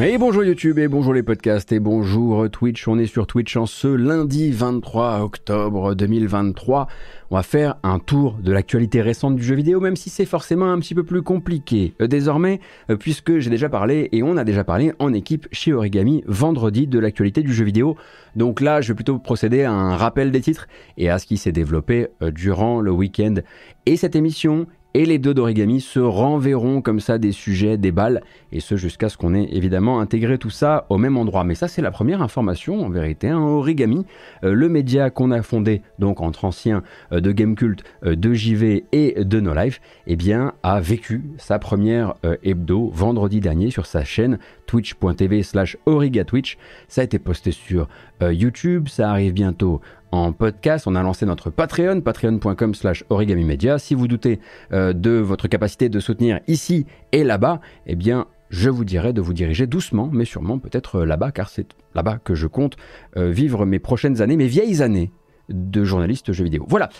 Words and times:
Et 0.00 0.16
bonjour 0.16 0.44
YouTube, 0.44 0.78
et 0.78 0.86
bonjour 0.86 1.12
les 1.12 1.24
podcasts, 1.24 1.72
et 1.72 1.80
bonjour 1.80 2.48
Twitch. 2.48 2.86
On 2.86 3.00
est 3.00 3.06
sur 3.06 3.26
Twitch 3.26 3.56
en 3.56 3.66
ce 3.66 3.88
lundi 3.88 4.52
23 4.52 5.22
octobre 5.22 5.96
2023. 5.96 6.86
On 7.32 7.34
va 7.34 7.42
faire 7.42 7.78
un 7.82 7.98
tour 7.98 8.38
de 8.40 8.52
l'actualité 8.52 9.02
récente 9.02 9.34
du 9.34 9.42
jeu 9.42 9.56
vidéo, 9.56 9.80
même 9.80 9.96
si 9.96 10.08
c'est 10.08 10.24
forcément 10.24 10.70
un 10.70 10.78
petit 10.78 10.94
peu 10.94 11.02
plus 11.02 11.22
compliqué 11.22 11.94
euh, 12.00 12.06
désormais, 12.06 12.60
euh, 12.90 12.96
puisque 12.96 13.40
j'ai 13.40 13.50
déjà 13.50 13.68
parlé, 13.68 14.08
et 14.12 14.22
on 14.22 14.36
a 14.36 14.44
déjà 14.44 14.62
parlé 14.62 14.92
en 15.00 15.12
équipe 15.12 15.48
chez 15.50 15.72
Origami 15.72 16.22
vendredi 16.28 16.86
de 16.86 17.00
l'actualité 17.00 17.42
du 17.42 17.52
jeu 17.52 17.64
vidéo. 17.64 17.96
Donc 18.36 18.60
là, 18.60 18.80
je 18.80 18.92
vais 18.92 18.94
plutôt 18.94 19.18
procéder 19.18 19.64
à 19.64 19.72
un 19.72 19.96
rappel 19.96 20.30
des 20.30 20.40
titres 20.40 20.68
et 20.96 21.10
à 21.10 21.18
ce 21.18 21.26
qui 21.26 21.36
s'est 21.36 21.50
développé 21.50 22.06
euh, 22.22 22.30
durant 22.30 22.80
le 22.80 22.92
week-end. 22.92 23.34
Et 23.84 23.96
cette 23.96 24.14
émission 24.14 24.68
et 24.98 25.06
les 25.06 25.18
deux 25.18 25.32
d'origami 25.32 25.80
se 25.80 26.00
renverront 26.00 26.82
comme 26.82 26.98
ça 26.98 27.18
des 27.18 27.30
sujets, 27.30 27.76
des 27.76 27.92
balles, 27.92 28.20
et 28.50 28.58
ce 28.58 28.76
jusqu'à 28.76 29.08
ce 29.08 29.16
qu'on 29.16 29.32
ait 29.32 29.48
évidemment 29.52 30.00
intégré 30.00 30.38
tout 30.38 30.50
ça 30.50 30.86
au 30.88 30.98
même 30.98 31.16
endroit. 31.16 31.44
Mais 31.44 31.54
ça 31.54 31.68
c'est 31.68 31.82
la 31.82 31.92
première 31.92 32.20
information 32.20 32.84
en 32.84 32.88
vérité. 32.88 33.28
Hein. 33.28 33.38
Origami, 33.38 34.04
euh, 34.42 34.52
le 34.52 34.68
média 34.68 35.10
qu'on 35.10 35.30
a 35.30 35.40
fondé 35.42 35.82
donc 36.00 36.20
entre 36.20 36.44
anciens 36.44 36.82
euh, 37.12 37.20
de 37.20 37.30
Gamecult, 37.30 37.84
euh, 38.04 38.16
de 38.16 38.32
JV 38.32 38.86
et 38.90 39.24
de 39.24 39.38
No 39.38 39.54
Life, 39.54 39.80
eh 40.08 40.16
bien 40.16 40.54
a 40.64 40.80
vécu 40.80 41.22
sa 41.36 41.60
première 41.60 42.14
hebdo 42.42 42.90
vendredi 42.92 43.40
dernier 43.40 43.70
sur 43.70 43.86
sa 43.86 44.02
chaîne 44.02 44.40
twitch.tv 44.66 45.44
slash 45.44 45.76
origatwitch. 45.86 46.58
Ça 46.88 47.02
a 47.02 47.04
été 47.04 47.20
posté 47.20 47.52
sur 47.52 47.88
YouTube, 48.20 48.88
ça 48.88 49.10
arrive 49.10 49.32
bientôt 49.32 49.80
en 50.12 50.32
podcast. 50.32 50.86
On 50.86 50.94
a 50.94 51.02
lancé 51.02 51.26
notre 51.26 51.50
Patreon, 51.50 52.00
patreon.com 52.00 52.74
slash 52.74 53.04
origami 53.08 53.58
Si 53.78 53.94
vous 53.94 54.08
doutez 54.08 54.40
euh, 54.72 54.92
de 54.92 55.10
votre 55.10 55.48
capacité 55.48 55.88
de 55.88 56.00
soutenir 56.00 56.40
ici 56.46 56.86
et 57.12 57.24
là-bas, 57.24 57.60
eh 57.86 57.94
bien, 57.94 58.26
je 58.50 58.70
vous 58.70 58.84
dirais 58.84 59.12
de 59.12 59.20
vous 59.20 59.34
diriger 59.34 59.66
doucement, 59.66 60.08
mais 60.12 60.24
sûrement 60.24 60.58
peut-être 60.58 60.96
euh, 60.96 61.04
là-bas, 61.04 61.32
car 61.32 61.48
c'est 61.48 61.66
là-bas 61.94 62.18
que 62.22 62.34
je 62.34 62.46
compte 62.46 62.76
euh, 63.16 63.30
vivre 63.30 63.66
mes 63.66 63.78
prochaines 63.78 64.22
années, 64.22 64.36
mes 64.36 64.46
vieilles 64.46 64.82
années 64.82 65.10
de 65.48 65.84
journaliste 65.84 66.32
jeux 66.32 66.44
vidéo. 66.44 66.64
Voilà. 66.68 66.90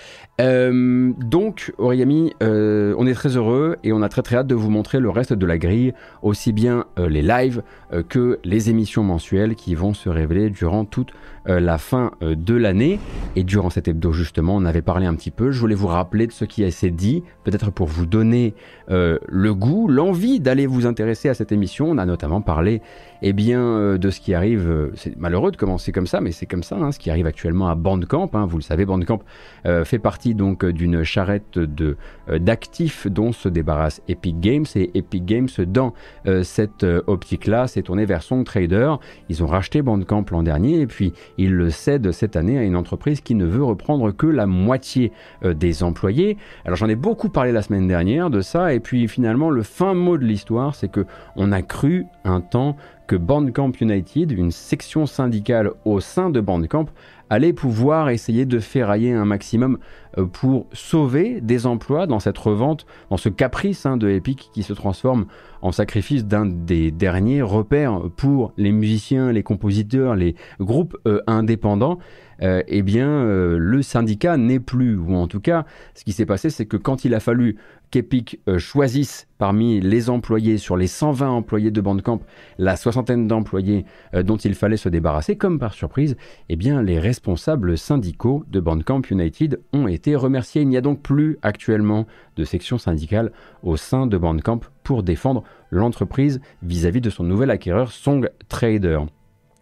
Euh, 0.41 1.13
donc, 1.19 1.73
Origami, 1.79 2.33
euh, 2.43 2.95
on 2.99 3.07
est 3.07 3.15
très 3.15 3.37
heureux 3.37 3.77
et 3.85 3.93
on 3.93 4.03
a 4.03 4.09
très 4.09 4.23
très 4.23 4.37
hâte 4.37 4.47
de 4.47 4.55
vous 4.55 4.71
montrer 4.71 5.01
le 5.01 5.11
reste 5.11 5.33
de 5.33 5.47
la 5.47 5.59
grille, 5.59 5.95
aussi 6.23 6.53
bien 6.53 6.85
euh, 6.99 7.09
les 7.09 7.23
lives 7.23 7.63
que 8.11 8.39
les 8.45 8.69
émissions 8.69 9.03
mensuelles 9.03 9.55
qui 9.55 9.75
vont 9.75 9.95
se 9.95 10.11
révéler 10.11 10.51
durant 10.51 10.85
toute 10.85 11.13
la 11.47 11.79
fin 11.79 12.11
de 12.21 12.55
l'année. 12.55 13.01
Et 13.35 13.45
durant 13.45 13.71
cet 13.71 13.89
hebdo, 13.89 14.13
justement, 14.13 14.55
on 14.57 14.67
avait 14.67 14.83
parlé 14.83 15.07
un 15.07 15.15
petit 15.15 15.31
peu. 15.31 15.53
Je 15.53 15.59
voulais 15.59 15.75
vous 15.75 15.87
rappeler 15.87 16.27
de 16.27 16.33
ce 16.33 16.45
qui 16.45 16.63
a 16.63 16.67
été 16.67 16.91
dit, 16.91 17.23
peut-être 17.45 17.71
pour 17.71 17.87
vous 17.87 18.05
donner 18.05 18.53
le 18.89 19.55
goût, 19.55 19.89
l'envie 19.89 20.39
d'aller 20.39 20.67
vous 20.67 20.85
intéresser 20.85 21.31
à 21.31 21.35
cette 21.35 21.51
émission. 21.51 21.89
On 21.89 21.97
a 21.97 22.05
notamment 22.05 22.43
parlé 22.43 22.83
eh 23.23 23.33
bien, 23.33 23.97
de 23.97 24.11
ce 24.11 24.21
qui 24.21 24.35
arrive. 24.35 24.91
c'est 24.95 25.17
malheureux 25.17 25.51
de 25.51 25.57
commencer 25.57 25.91
comme 25.91 26.07
ça, 26.07 26.21
mais 26.21 26.33
c'est 26.33 26.45
comme 26.45 26.63
ça, 26.63 26.77
hein, 26.77 26.93
ce 26.93 26.99
qui 26.99 27.09
arrive 27.09 27.27
actuellement 27.27 27.69
à 27.69 27.75
Bandcamp. 27.75 28.29
Hein, 28.35 28.38
vous 28.47 28.59
le 28.59 28.63
savez, 28.63 28.85
Bandcamp 28.85 29.21
euh, 29.67 29.85
fait 29.85 29.99
partie 29.99 30.35
donc 30.35 30.65
d'une 30.65 31.05
charrette 31.05 31.57
euh, 31.59 31.95
d'actifs 32.39 33.07
dont 33.07 33.33
se 33.33 33.49
débarrasse 33.49 34.03
Epic 34.09 34.41
Games 34.41 34.67
et 34.75 34.91
Epic 34.95 35.25
Games 35.25 35.49
dans 35.67 35.95
euh, 36.27 36.43
cette 36.43 36.85
optique-là 37.07 37.67
s'est 37.67 37.83
tourné 37.83 38.05
vers 38.05 38.23
Song 38.23 38.45
Trader. 38.45 38.95
Ils 39.29 39.43
ont 39.43 39.47
racheté 39.47 39.83
Bandcamp 39.83 40.25
l'an 40.31 40.43
dernier 40.43 40.81
et 40.81 40.87
puis 40.87 41.13
ils 41.37 41.53
le 41.53 41.71
cèdent 41.71 42.13
cette 42.13 42.37
année 42.37 42.59
à 42.59 42.63
une 42.63 42.77
entreprise 42.77 43.21
qui 43.21 43.35
ne 43.35 43.45
veut 43.45 43.65
reprendre 43.65 44.11
que 44.13 44.27
la 44.27 44.47
moitié 44.47 45.13
des 45.45 45.83
employés. 45.83 46.37
Alors 46.65 46.77
j'en 46.77 46.89
ai 46.89 46.97
beaucoup 46.97 47.29
parlé 47.29 47.53
la 47.53 47.63
semaine 47.63 47.89
dernière 47.89 48.31
de 48.31 48.41
ça 48.41 48.73
et 48.73 48.81
puis 48.81 49.09
finalement 49.09 49.51
le 49.51 49.63
fin 49.63 49.95
mot 49.95 50.19
de 50.19 50.25
l'histoire 50.25 50.75
c'est 50.75 50.89
que 50.89 51.07
on 51.37 51.53
a 51.53 51.63
cru 51.63 52.07
un 52.25 52.41
temps 52.41 52.77
que 53.09 53.17
Bandcamp 53.17 53.73
United, 53.81 54.31
une 54.31 54.53
section 54.53 55.07
syndicale 55.07 55.73
au 55.85 55.99
sein 55.99 56.31
de 56.31 56.41
Bandcamp, 56.41 56.87
allait 57.31 57.53
pouvoir 57.53 58.11
essayer 58.11 58.47
de 58.47 58.59
ferrailler 58.59 59.13
un 59.13 59.25
maximum 59.25 59.79
euh, 60.17 60.27
pour 60.27 60.67
sauver 60.73 61.41
des 61.41 61.67
emplois 61.67 62.07
dans 62.07 62.21
cette 62.21 62.39
revente, 62.39 62.87
dans 63.11 63.17
ce 63.17 63.29
caprice 63.29 63.87
hein, 63.87 63.97
de 63.97 64.09
Epic 64.09 64.51
qui 64.53 64.63
se 64.63 64.73
transforme 64.73 65.27
en 65.63 65.73
sacrifice 65.73 66.25
d'un 66.25 66.47
des 66.47 66.91
derniers 66.91 67.43
repères 67.43 68.03
pour 68.17 68.53
les 68.57 68.73
musiciens, 68.73 69.33
les 69.33 69.43
compositeurs, 69.43 70.15
les 70.15 70.35
groupes 70.61 70.97
euh, 71.07 71.21
indépendants. 71.27 71.99
Euh, 72.43 72.63
eh 72.69 72.83
bien, 72.83 73.25
le 73.25 73.83
syndicat 73.83 74.37
n'est 74.37 74.61
plus, 74.61 74.97
ou 74.97 75.15
en 75.15 75.27
tout 75.27 75.41
cas, 75.41 75.65
ce 75.95 76.05
qui 76.05 76.13
s'est 76.13 76.27
passé, 76.27 76.51
c'est 76.51 76.67
que 76.67 76.77
quand 76.77 77.05
il 77.05 77.15
a 77.15 77.21
fallu 77.21 77.57
qu'Epic 77.91 78.41
euh, 78.49 78.59
choisisse 78.59 79.27
parmi 79.39 79.81
les 79.81 80.11
employés, 80.11 80.59
sur 80.59 80.77
les 80.77 80.87
120 80.87 81.29
employés 81.29 81.71
de 81.71 81.81
Bandcamp, 81.81 82.21
la 82.59 82.77
soixantaine 82.77 83.27
d'employés 83.27 83.85
euh, 84.15 84.23
dont 84.23 84.37
il 84.37 84.55
fallait 84.55 84.77
se 84.77 84.89
débarrasser, 84.89 85.37
comme 85.37 85.59
par 85.59 85.75
surprise, 85.75 86.17
eh 86.49 86.57
bien, 86.57 86.83
les 86.83 86.99
responsables 86.99 87.79
syndicaux 87.79 88.45
de 88.49 88.61
Bandcamp 88.61 89.03
United 89.11 89.61
ont 89.73 89.89
été 89.89 90.17
remerciés. 90.17 90.63
Il 90.63 90.69
n'y 90.69 90.77
a 90.77 90.83
donc 90.83 91.03
plus 91.03 91.39
actuellement 91.43 92.07
de 92.37 92.45
section 92.45 92.79
syndicale 92.79 93.33
au 93.63 93.77
sein 93.77 94.07
de 94.07 94.19
Bandcamp 94.19 94.61
pour 94.83 95.03
défendre 95.03 95.45
l'entreprise 95.71 96.41
vis-à-vis 96.63 97.01
de 97.01 97.11
son 97.11 97.25
nouvel 97.25 97.51
acquéreur 97.51 97.93
Song 97.93 98.29
Trader. 98.49 99.01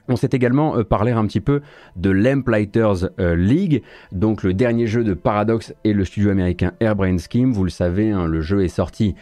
On 0.08 0.16
s'est 0.16 0.30
également 0.32 0.76
euh, 0.76 0.84
parlé 0.84 1.12
un 1.12 1.26
petit 1.26 1.40
peu 1.40 1.62
de 1.96 2.10
Lamplighters 2.10 3.10
euh, 3.18 3.34
League, 3.34 3.82
donc 4.12 4.42
le 4.42 4.54
dernier 4.54 4.86
jeu 4.86 5.04
de 5.04 5.14
Paradox 5.14 5.74
et 5.84 5.92
le 5.92 6.04
studio 6.04 6.30
américain 6.30 6.72
Airbrain 6.80 7.16
Scheme. 7.18 7.52
Vous 7.52 7.64
le 7.64 7.70
savez, 7.70 8.10
hein, 8.10 8.26
le 8.26 8.40
jeu 8.40 8.64
est 8.64 8.68
sorti 8.68 9.14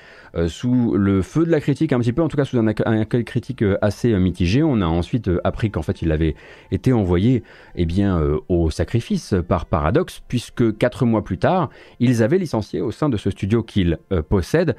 sous 0.49 0.95
le 0.97 1.23
feu 1.23 1.45
de 1.45 1.51
la 1.51 1.61
critique 1.61 1.93
un 1.93 2.01
petit 2.01 2.13
peu, 2.13 2.23
en 2.23 2.29
tout 2.29 2.37
cas 2.37 2.45
sous 2.45 2.59
un, 2.59 2.67
accueil 2.67 3.25
critique 3.25 3.63
euh, 3.63 3.79
assez 3.83 4.13
euh, 4.13 4.19
mitigé. 4.19 4.63
On 4.63 4.81
a 4.81 4.87
ensuite 4.87 5.31
appris 5.45 5.71
qu'en 5.71 5.83
fait 5.83 6.03
il 6.03 6.13
avait 6.13 6.35
été 6.71 6.93
envoyé 6.93 7.43
eh 7.77 7.87
bien, 7.87 8.21
au 8.49 8.71
sacrifice 8.71 9.35
par 9.47 9.67
Paradox, 9.67 10.23
puisque 10.29 10.77
quatre 10.77 11.07
mois 11.07 11.23
plus 11.23 11.39
tard, 11.39 11.71
ils 12.01 12.23
avaient 12.23 12.39
licencié 12.39 12.81
au 12.81 12.91
sein 12.91 13.09
de 13.09 13.17
ce 13.17 13.31
studio 13.31 13.63
qu'ils 13.63 13.99
possèdent 14.29 14.77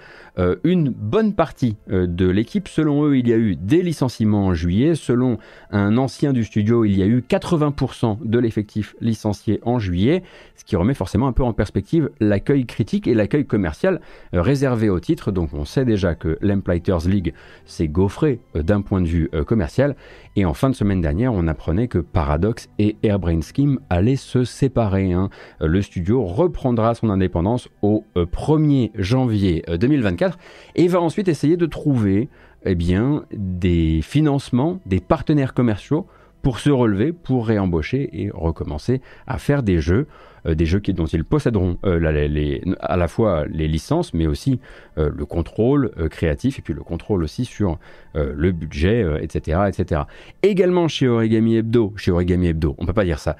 une 0.63 0.89
bonne 0.89 1.33
partie 1.33 1.75
de 1.88 2.27
l'équipe. 2.27 2.67
Selon 2.67 3.05
eux, 3.05 3.17
il 3.17 3.27
y 3.27 3.33
a 3.33 3.38
eu 3.38 3.55
des 3.55 3.81
licenciements 3.81 4.47
en 4.47 4.53
juillet. 4.53 4.95
Selon 4.95 5.38
un 5.71 5.97
ancien 5.97 6.33
du 6.33 6.44
studio, 6.44 6.85
il 6.85 6.97
y 6.97 7.03
a 7.03 7.05
eu 7.05 7.19
80% 7.19 8.19
de 8.23 8.39
l'effectif 8.39 8.95
licencié 9.01 9.59
en 9.63 9.79
juillet, 9.79 10.23
ce 10.55 10.63
qui 10.63 10.75
remet 10.75 10.94
forcément 10.94 11.27
un 11.27 11.33
peu 11.33 11.44
en 11.44 11.53
perspective 11.53 12.09
l'accueil 12.19 12.65
critique 12.65 13.07
et 13.07 13.13
l'accueil 13.13 13.45
commercial 13.45 14.01
réservé 14.33 14.89
au 14.89 14.99
titre. 14.99 15.31
On 15.53 15.66
sait 15.66 15.85
déjà 15.85 16.16
que 16.16 16.38
l'Emplighters 16.41 17.07
League 17.07 17.33
s'est 17.66 17.88
gaufré 17.88 18.39
euh, 18.56 18.63
d'un 18.63 18.81
point 18.81 19.01
de 19.01 19.07
vue 19.07 19.29
euh, 19.33 19.44
commercial. 19.44 19.95
Et 20.35 20.45
en 20.45 20.53
fin 20.53 20.69
de 20.69 20.75
semaine 20.75 21.01
dernière, 21.01 21.33
on 21.33 21.47
apprenait 21.47 21.88
que 21.88 22.00
Paradox 22.00 22.69
et 22.79 22.95
Airbrain 23.03 23.41
Scheme 23.41 23.79
allaient 23.89 24.16
se 24.16 24.44
séparer. 24.44 25.13
Hein. 25.13 25.29
Euh, 25.61 25.67
le 25.67 25.81
studio 25.81 26.23
reprendra 26.23 26.95
son 26.95 27.09
indépendance 27.09 27.69
au 27.81 28.03
1er 28.16 28.91
janvier 28.95 29.63
2024 29.67 30.38
et 30.75 30.88
va 30.88 31.01
ensuite 31.01 31.28
essayer 31.28 31.57
de 31.57 31.66
trouver 31.66 32.29
eh 32.66 32.75
bien, 32.75 33.25
des 33.31 34.01
financements, 34.01 34.79
des 34.85 35.00
partenaires 35.00 35.53
commerciaux 35.53 36.07
pour 36.41 36.59
se 36.59 36.69
relever, 36.69 37.12
pour 37.12 37.47
réembaucher 37.47 38.09
et 38.13 38.29
recommencer 38.31 39.01
à 39.25 39.38
faire 39.38 39.63
des 39.63 39.79
jeux. 39.79 40.07
Euh, 40.45 40.56
des 40.56 40.66
jeux 40.66 40.79
qui, 40.79 40.94
dont 40.94 41.06
ils 41.06 41.23
posséderont 41.23 41.78
euh, 41.85 42.75
à 42.79 42.97
la 42.97 43.07
fois 43.07 43.45
les 43.47 43.67
licences, 43.67 44.13
mais 44.13 44.28
aussi 44.28 44.59
euh, 44.97 45.09
le 45.16 45.25
contrôle 45.25 45.91
créatif 46.09 46.59
et 46.59 46.61
puis 46.61 46.73
le 46.73 46.83
contrôle 46.83 47.23
aussi 47.23 47.45
sur 47.45 47.79
le 48.13 48.53
budget, 48.53 49.06
etc., 49.22 49.63
etc. 49.67 50.01
Également 50.41 50.88
chez 50.88 51.06
Origami 51.09 51.57
Hebdo, 51.57 51.94
chez 51.97 52.11
Origami 52.11 52.47
Hebdo, 52.47 52.73
on 52.78 52.85
peut 52.85 52.94
pas 52.94 53.03
dire 53.03 53.19
ça. 53.19 53.35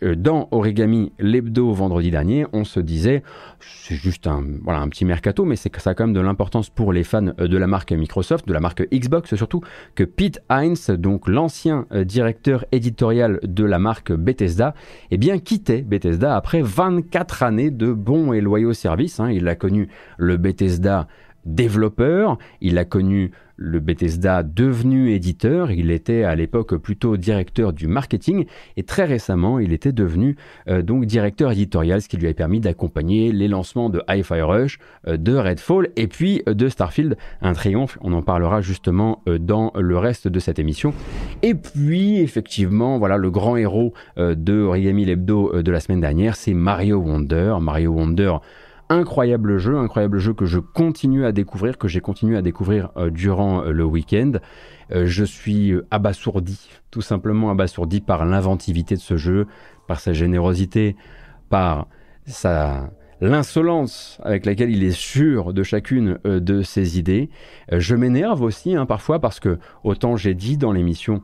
Dans 0.00 0.46
Origami 0.52 1.12
l'hebdo 1.18 1.72
vendredi 1.72 2.12
dernier, 2.12 2.46
on 2.52 2.62
se 2.62 2.78
disait, 2.78 3.24
c'est 3.58 3.96
juste 3.96 4.28
un, 4.28 4.44
voilà, 4.62 4.78
un 4.78 4.88
petit 4.88 5.04
mercato, 5.04 5.44
mais 5.44 5.56
c'est 5.56 5.76
ça 5.76 5.90
a 5.90 5.94
quand 5.94 6.04
même 6.04 6.14
de 6.14 6.20
l'importance 6.20 6.70
pour 6.70 6.92
les 6.92 7.02
fans 7.02 7.32
de 7.36 7.56
la 7.56 7.66
marque 7.66 7.90
Microsoft, 7.90 8.46
de 8.46 8.52
la 8.52 8.60
marque 8.60 8.88
Xbox 8.92 9.34
surtout, 9.34 9.60
que 9.96 10.04
Pete 10.04 10.40
Hines, 10.48 10.96
donc 10.96 11.26
l'ancien 11.26 11.86
directeur 11.92 12.64
éditorial 12.70 13.40
de 13.42 13.64
la 13.64 13.80
marque 13.80 14.12
Bethesda, 14.12 14.74
eh 15.10 15.18
bien 15.18 15.40
quittait 15.40 15.82
Bethesda 15.82 16.36
après 16.42 16.60
24 16.60 17.44
années 17.44 17.70
de 17.70 17.92
bons 17.92 18.32
et 18.32 18.40
loyaux 18.40 18.72
services. 18.72 19.20
Hein. 19.20 19.30
il 19.30 19.46
a 19.46 19.54
connu 19.54 19.86
le 20.18 20.36
Bethesda 20.38 21.06
développeur, 21.44 22.36
il 22.60 22.78
a 22.78 22.84
connu 22.84 23.30
le 23.62 23.78
Bethesda 23.80 24.42
devenu 24.42 25.12
éditeur, 25.12 25.70
il 25.70 25.90
était 25.90 26.24
à 26.24 26.34
l'époque 26.34 26.76
plutôt 26.76 27.16
directeur 27.16 27.72
du 27.72 27.86
marketing 27.86 28.46
et 28.76 28.82
très 28.82 29.04
récemment 29.04 29.60
il 29.60 29.72
était 29.72 29.92
devenu 29.92 30.36
euh, 30.68 30.82
donc 30.82 31.04
directeur 31.04 31.52
éditorial, 31.52 32.02
ce 32.02 32.08
qui 32.08 32.16
lui 32.16 32.28
a 32.28 32.34
permis 32.34 32.60
d'accompagner 32.60 33.30
les 33.30 33.46
lancements 33.48 33.88
de 33.88 34.02
Hi-Fi 34.08 34.40
Rush, 34.40 34.78
euh, 35.06 35.16
de 35.16 35.36
Redfall 35.36 35.90
et 35.96 36.08
puis 36.08 36.42
euh, 36.48 36.54
de 36.54 36.68
Starfield, 36.68 37.16
un 37.40 37.52
triomphe, 37.52 37.98
on 38.00 38.12
en 38.12 38.22
parlera 38.22 38.60
justement 38.60 39.22
dans 39.26 39.72
le 39.76 39.96
reste 39.96 40.26
de 40.26 40.40
cette 40.40 40.58
émission. 40.58 40.92
Et 41.42 41.54
puis 41.54 42.18
effectivement, 42.18 42.98
voilà 42.98 43.16
le 43.16 43.30
grand 43.30 43.56
héros 43.56 43.92
de 44.16 44.60
Origami 44.60 45.04
Lebdo 45.04 45.62
de 45.62 45.70
la 45.70 45.80
semaine 45.80 46.00
dernière, 46.00 46.36
c'est 46.36 46.54
Mario 46.54 46.98
Wonder, 46.98 47.56
Mario 47.60 47.92
Wonder 47.92 48.36
incroyable 48.92 49.58
jeu, 49.58 49.76
incroyable 49.76 50.18
jeu 50.18 50.34
que 50.34 50.46
je 50.46 50.58
continue 50.58 51.24
à 51.24 51.32
découvrir, 51.32 51.78
que 51.78 51.88
j'ai 51.88 52.00
continué 52.00 52.36
à 52.36 52.42
découvrir 52.42 52.90
durant 53.10 53.62
le 53.62 53.84
week-end. 53.84 54.32
je 54.90 55.24
suis 55.24 55.74
abasourdi, 55.90 56.68
tout 56.90 57.00
simplement 57.00 57.50
abasourdi 57.50 58.00
par 58.00 58.24
l'inventivité 58.24 58.94
de 58.94 59.00
ce 59.00 59.16
jeu, 59.16 59.46
par 59.86 60.00
sa 60.00 60.12
générosité, 60.12 60.96
par 61.48 61.86
sa 62.26 62.90
l'insolence 63.22 64.18
avec 64.24 64.44
laquelle 64.44 64.70
il 64.70 64.82
est 64.82 64.90
sûr 64.90 65.54
de 65.54 65.62
chacune 65.62 66.18
euh, 66.26 66.40
de 66.40 66.62
ses 66.62 66.98
idées. 66.98 67.30
Euh, 67.72 67.78
je 67.78 67.94
m'énerve 67.94 68.42
aussi 68.42 68.74
hein, 68.74 68.84
parfois 68.84 69.20
parce 69.20 69.38
que 69.38 69.58
autant 69.84 70.16
j'ai 70.16 70.34
dit 70.34 70.56
dans 70.56 70.72
l'émission 70.72 71.22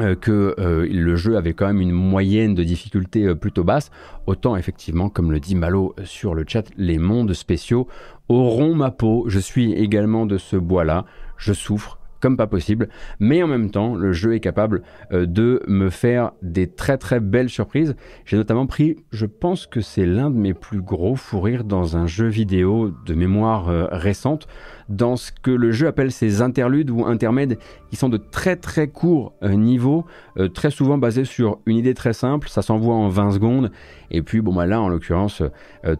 euh, 0.00 0.14
que 0.14 0.54
le 0.58 1.16
jeu 1.16 1.36
avait 1.36 1.54
quand 1.54 1.66
même 1.66 1.80
une 1.80 1.92
moyenne 1.92 2.54
de 2.54 2.64
difficulté 2.64 3.34
plutôt 3.34 3.64
basse, 3.64 3.90
autant 4.26 4.56
effectivement, 4.56 5.08
comme 5.08 5.32
le 5.32 5.40
dit 5.40 5.54
Malo 5.54 5.94
sur 6.04 6.34
le 6.34 6.44
chat, 6.46 6.64
les 6.76 6.98
mondes 6.98 7.32
spéciaux 7.32 7.88
auront 8.28 8.74
ma 8.74 8.90
peau. 8.90 9.24
Je 9.28 9.38
suis 9.38 9.72
également 9.72 10.26
de 10.26 10.38
ce 10.38 10.56
bois-là. 10.56 11.04
Je 11.36 11.52
souffre, 11.52 11.98
comme 12.20 12.36
pas 12.36 12.46
possible, 12.46 12.88
mais 13.20 13.42
en 13.42 13.46
même 13.46 13.70
temps, 13.70 13.94
le 13.94 14.12
jeu 14.12 14.34
est 14.34 14.40
capable 14.40 14.82
euh, 15.12 15.26
de 15.26 15.62
me 15.66 15.90
faire 15.90 16.32
des 16.42 16.66
très 16.66 16.98
très 16.98 17.20
belles 17.20 17.48
surprises. 17.48 17.96
J'ai 18.24 18.36
notamment 18.36 18.66
pris, 18.66 18.96
je 19.10 19.26
pense 19.26 19.66
que 19.66 19.80
c'est 19.80 20.06
l'un 20.06 20.30
de 20.30 20.36
mes 20.36 20.54
plus 20.54 20.80
gros 20.80 21.16
fous 21.16 21.40
rires 21.40 21.64
dans 21.64 21.96
un 21.96 22.06
jeu 22.06 22.26
vidéo 22.26 22.92
de 23.06 23.14
mémoire 23.14 23.68
euh, 23.68 23.86
récente, 23.90 24.48
dans 24.88 25.16
ce 25.16 25.32
que 25.32 25.50
le 25.50 25.70
jeu 25.70 25.86
appelle 25.86 26.10
ses 26.10 26.40
interludes 26.40 26.90
ou 26.90 27.04
intermèdes, 27.04 27.58
qui 27.90 27.96
sont 27.96 28.08
de 28.08 28.16
très 28.16 28.56
très 28.56 28.88
courts 28.88 29.34
euh, 29.42 29.50
niveaux, 29.52 30.06
très 30.54 30.70
souvent 30.70 30.98
basés 30.98 31.24
sur 31.24 31.58
une 31.66 31.76
idée 31.76 31.94
très 31.94 32.12
simple, 32.12 32.48
ça 32.48 32.62
s'envoie 32.62 32.94
en 32.94 33.08
20 33.08 33.32
secondes, 33.32 33.70
et 34.10 34.22
puis 34.22 34.40
bon 34.40 34.54
bah 34.54 34.66
là 34.66 34.80
en 34.80 34.88
l'occurrence, 34.88 35.42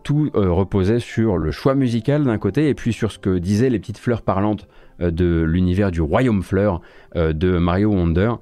tout 0.05 0.31
reposait 0.33 1.01
sur 1.01 1.37
le 1.37 1.51
choix 1.51 1.75
musical 1.75 2.25
d'un 2.25 2.39
côté, 2.39 2.69
et 2.69 2.75
puis 2.75 2.93
sur 2.93 3.11
ce 3.11 3.19
que 3.19 3.39
disaient 3.39 3.69
les 3.69 3.79
petites 3.79 3.99
fleurs 3.99 4.23
parlantes 4.23 4.69
euh, 4.69 4.88
de 5.01 5.43
l'univers 5.43 5.91
du 5.91 6.01
Royaume 6.01 6.43
Fleur 6.43 6.81
euh, 7.17 7.33
de 7.33 7.59
Mario 7.59 7.91
Wonder. 7.91 8.33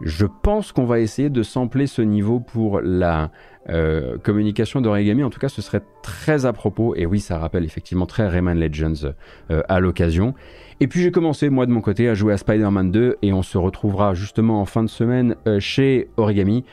Je 0.00 0.26
pense 0.26 0.72
qu'on 0.72 0.84
va 0.84 1.00
essayer 1.00 1.30
de 1.30 1.42
sampler 1.42 1.86
ce 1.86 2.02
niveau 2.02 2.40
pour 2.40 2.80
la 2.80 3.30
euh, 3.68 4.18
communication 4.18 4.80
d'Origami. 4.80 5.22
En 5.22 5.30
tout 5.30 5.38
cas, 5.38 5.48
ce 5.48 5.62
serait 5.62 5.82
très 6.02 6.46
à 6.46 6.52
propos. 6.52 6.94
Et 6.96 7.06
oui, 7.06 7.20
ça 7.20 7.38
rappelle 7.38 7.64
effectivement 7.64 8.06
très 8.06 8.26
Rayman 8.28 8.58
Legends 8.58 9.12
à 9.48 9.80
l'occasion. 9.80 10.34
Et 10.80 10.88
puis 10.88 11.00
j'ai 11.00 11.12
commencé, 11.12 11.48
moi 11.48 11.64
de 11.64 11.70
mon 11.70 11.80
côté, 11.80 12.08
à 12.08 12.14
jouer 12.14 12.32
à 12.32 12.36
Spider-Man 12.36 12.90
2 12.90 13.18
et 13.22 13.32
on 13.32 13.42
se 13.42 13.56
retrouvera 13.56 14.12
justement 14.14 14.60
en 14.60 14.64
fin 14.64 14.82
de 14.82 14.88
semaine 14.88 15.36
chez 15.60 16.08
Origami 16.16 16.64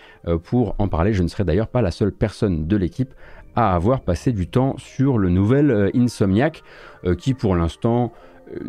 pour 0.44 0.76
en 0.80 0.88
parler. 0.88 1.14
Je 1.14 1.22
ne 1.22 1.28
serai 1.28 1.44
d'ailleurs 1.44 1.68
pas 1.68 1.84
la 1.84 1.92
seule 1.92 2.12
personne 2.12 2.68
de 2.68 2.76
l'équipe 2.76 3.14
à 3.56 3.76
avoir 3.76 4.02
passé 4.02 4.32
du 4.32 4.48
temps 4.48 4.76
sur 4.78 5.20
le 5.20 5.30
nouvel 5.30 5.92
Insomniac 5.96 6.64
qui 7.20 7.36
pour 7.36 7.56
l'instant 7.56 8.12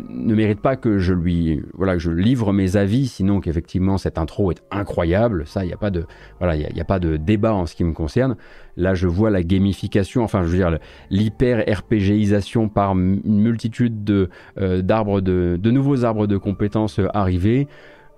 ne 0.09 0.33
mérite 0.33 0.61
pas 0.61 0.75
que 0.75 0.97
je 0.97 1.13
lui 1.13 1.61
voilà 1.73 1.93
que 1.93 1.99
je 1.99 2.11
livre 2.11 2.53
mes 2.53 2.77
avis 2.77 3.07
sinon 3.07 3.41
qu'effectivement 3.41 3.97
cette 3.97 4.17
intro 4.17 4.51
est 4.51 4.61
incroyable. 4.71 5.45
Ça 5.45 5.63
il 5.63 5.67
n'y 5.67 5.73
a 5.73 5.77
pas 5.77 5.91
de 5.91 6.05
voilà 6.39 6.55
il 6.55 6.75
y, 6.75 6.81
a 6.81 6.85
pas 6.85 6.99
de 6.99 7.17
débat 7.17 7.53
en 7.53 7.65
ce 7.65 7.75
qui 7.75 7.83
me 7.83 7.93
concerne. 7.93 8.35
Là 8.77 8.93
je 8.93 9.07
vois 9.07 9.29
la 9.29 9.43
gamification 9.43 10.23
enfin 10.23 10.43
je 10.43 10.47
veux 10.47 10.57
dire 10.57 10.77
l'hyper 11.09 11.63
RPGisation 11.67 12.69
par 12.69 12.91
une 12.91 13.21
multitude 13.25 14.03
de 14.03 14.29
euh, 14.57 14.81
d'arbres 14.81 15.21
de, 15.21 15.57
de 15.61 15.71
nouveaux 15.71 16.05
arbres 16.05 16.27
de 16.27 16.37
compétences 16.37 16.99
arriver 17.13 17.67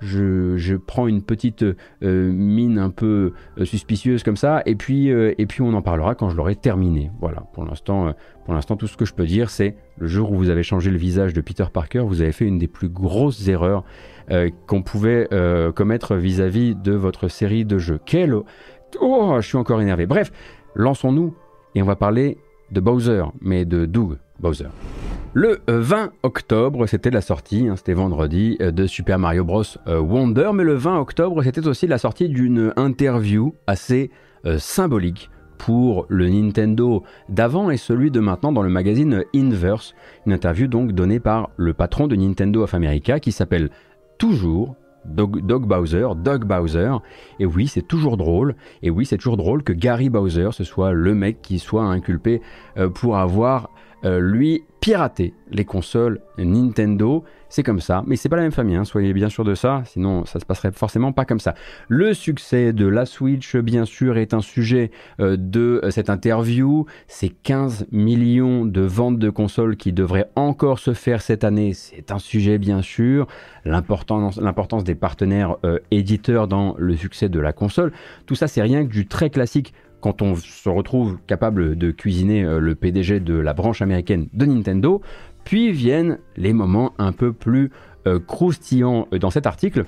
je, 0.05 0.75
prends 0.75 1.07
une 1.07 1.21
petite 1.21 1.63
euh, 1.63 1.75
mine 2.31 2.77
un 2.79 2.89
peu 2.89 3.33
euh, 3.57 3.65
suspicieuse 3.65 4.23
comme 4.23 4.37
ça, 4.37 4.61
et 4.65 4.75
puis, 4.75 5.11
euh, 5.11 5.33
et 5.37 5.45
puis 5.45 5.61
on 5.61 5.73
en 5.73 5.81
parlera 5.81 6.15
quand 6.15 6.29
je 6.29 6.37
l'aurai 6.37 6.55
terminé. 6.55 7.11
Voilà, 7.19 7.43
pour 7.53 7.65
l'instant, 7.65 8.13
pour 8.45 8.77
tout 8.77 8.87
ce 8.87 8.97
que 8.97 9.05
je 9.05 9.13
peux 9.13 9.25
dire, 9.25 9.49
c'est 9.49 9.75
le 9.97 10.07
jour 10.07 10.31
où 10.31 10.35
vous 10.35 10.49
avez 10.49 10.63
changé 10.63 10.91
le 10.91 10.97
visage 10.97 11.33
de 11.33 11.41
Peter 11.41 11.65
Parker, 11.71 12.03
vous 12.07 12.21
avez 12.21 12.31
fait 12.31 12.45
une 12.45 12.59
des 12.59 12.67
plus 12.67 12.89
grosses 12.89 13.47
erreurs 13.47 13.83
qu'on 14.65 14.81
pouvait 14.81 15.27
commettre 15.75 16.15
vis-à-vis 16.15 16.75
de 16.75 16.93
votre 16.93 17.27
série 17.27 17.63
de 17.63 17.77
jeux. 17.77 17.99
Quel... 18.05 18.35
Oh, 18.99 19.37
je 19.39 19.47
suis 19.47 19.57
encore 19.57 19.81
énervé. 19.81 20.05
Bref, 20.05 20.31
lançons-nous 20.73 21.35
et 21.75 21.81
on 21.81 21.85
va 21.85 21.95
parler 21.95 22.37
de 22.71 22.79
Bowser, 22.79 23.23
mais 23.41 23.65
de 23.65 23.85
Doug 23.85 24.17
Bowser. 24.39 24.67
Le 25.37 25.59
20 25.67 26.11
octobre, 26.23 26.87
c'était 26.87 27.09
la 27.09 27.19
sortie, 27.19 27.67
hein, 27.67 27.75
c'était 27.75 27.93
vendredi, 27.93 28.57
euh, 28.61 28.71
de 28.71 28.87
Super 28.87 29.19
Mario 29.19 29.43
Bros. 29.43 29.63
Euh, 29.85 29.99
Wonder, 29.99 30.51
mais 30.53 30.63
le 30.63 30.75
20 30.75 30.97
octobre, 30.97 31.43
c'était 31.43 31.67
aussi 31.67 31.87
la 31.87 31.97
sortie 31.97 32.29
d'une 32.29 32.71
interview 32.77 33.53
assez 33.67 34.11
euh, 34.45 34.57
symbolique 34.57 35.29
pour 35.57 36.05
le 36.07 36.29
Nintendo 36.29 37.03
d'avant 37.27 37.69
et 37.69 37.75
celui 37.75 38.11
de 38.11 38.21
maintenant 38.21 38.53
dans 38.53 38.61
le 38.61 38.69
magazine 38.69 39.25
Inverse. 39.35 39.93
Une 40.25 40.31
interview 40.31 40.67
donc 40.67 40.93
donnée 40.93 41.19
par 41.19 41.49
le 41.57 41.73
patron 41.73 42.07
de 42.07 42.15
Nintendo 42.15 42.63
of 42.63 42.73
America 42.73 43.19
qui 43.19 43.33
s'appelle 43.33 43.71
toujours 44.17 44.77
Doug, 45.03 45.41
Bowser, 45.67 46.07
Doug 46.15 46.45
Bowser. 46.45 46.93
Et 47.41 47.45
oui, 47.45 47.67
c'est 47.67 47.85
toujours 47.85 48.15
drôle. 48.15 48.55
Et 48.83 48.89
oui, 48.89 49.05
c'est 49.05 49.17
toujours 49.17 49.35
drôle 49.35 49.63
que 49.63 49.73
Gary 49.73 50.09
Bowser, 50.09 50.49
ce 50.53 50.63
soit 50.63 50.93
le 50.93 51.13
mec 51.13 51.41
qui 51.41 51.59
soit 51.59 51.83
inculpé 51.83 52.41
pour 52.95 53.17
avoir 53.17 53.69
euh, 54.05 54.19
lui 54.19 54.63
pirater 54.81 55.33
les 55.49 55.65
consoles 55.65 56.21
Nintendo. 56.37 57.23
C'est 57.49 57.63
comme 57.63 57.79
ça, 57.79 58.03
mais 58.05 58.17
c'est 58.17 58.29
pas 58.29 58.35
la 58.35 58.43
même 58.43 58.51
famille, 58.51 58.75
hein, 58.75 58.83
soyez 58.83 59.13
bien 59.13 59.29
sûr 59.29 59.43
de 59.43 59.55
ça, 59.55 59.81
sinon 59.85 60.25
ça 60.25 60.39
se 60.39 60.45
passerait 60.45 60.71
forcément 60.71 61.11
pas 61.11 61.25
comme 61.25 61.39
ça. 61.39 61.55
Le 61.87 62.13
succès 62.13 62.73
de 62.73 62.85
la 62.85 63.05
Switch, 63.05 63.55
bien 63.55 63.85
sûr, 63.85 64.17
est 64.17 64.33
un 64.33 64.41
sujet 64.41 64.91
euh, 65.19 65.37
de 65.39 65.81
euh, 65.83 65.89
cette 65.89 66.09
interview. 66.09 66.85
Ces 67.07 67.29
15 67.29 67.87
millions 67.91 68.65
de 68.65 68.81
ventes 68.81 69.17
de 69.17 69.29
consoles 69.29 69.75
qui 69.75 69.91
devraient 69.91 70.29
encore 70.35 70.79
se 70.79 70.93
faire 70.93 71.21
cette 71.21 71.43
année, 71.43 71.73
c'est 71.73 72.11
un 72.11 72.19
sujet, 72.19 72.57
bien 72.57 72.81
sûr. 72.81 73.27
L'importance, 73.63 74.37
l'importance 74.37 74.83
des 74.83 74.95
partenaires 74.95 75.55
éditeurs 75.89 76.47
dans 76.47 76.75
le 76.77 76.95
succès 76.95 77.29
de 77.29 77.39
la 77.39 77.53
console, 77.53 77.91
tout 78.27 78.35
ça, 78.35 78.47
c'est 78.47 78.61
rien 78.61 78.85
que 78.85 78.91
du 78.91 79.07
très 79.07 79.31
classique 79.31 79.73
quand 80.05 80.21
on 80.21 80.35
se 80.35 80.69
retrouve 80.69 81.17
capable 81.25 81.75
de 81.75 81.89
cuisiner 81.89 82.43
euh, 82.43 82.59
le 82.59 82.75
PDG 82.75 83.19
de 83.19 83.33
la 83.33 83.55
branche 83.55 83.81
américaine 83.81 84.27
de 84.33 84.45
Nintendo, 84.45 85.01
puis 85.45 85.71
viennent 85.71 86.19
les 86.37 86.53
moments 86.53 86.93
un 86.99 87.11
peu 87.11 87.33
plus 87.33 87.71
euh, 88.05 88.19
croustillants 88.19 89.07
euh, 89.13 89.17
dans 89.17 89.31
cet 89.31 89.47
article 89.47 89.85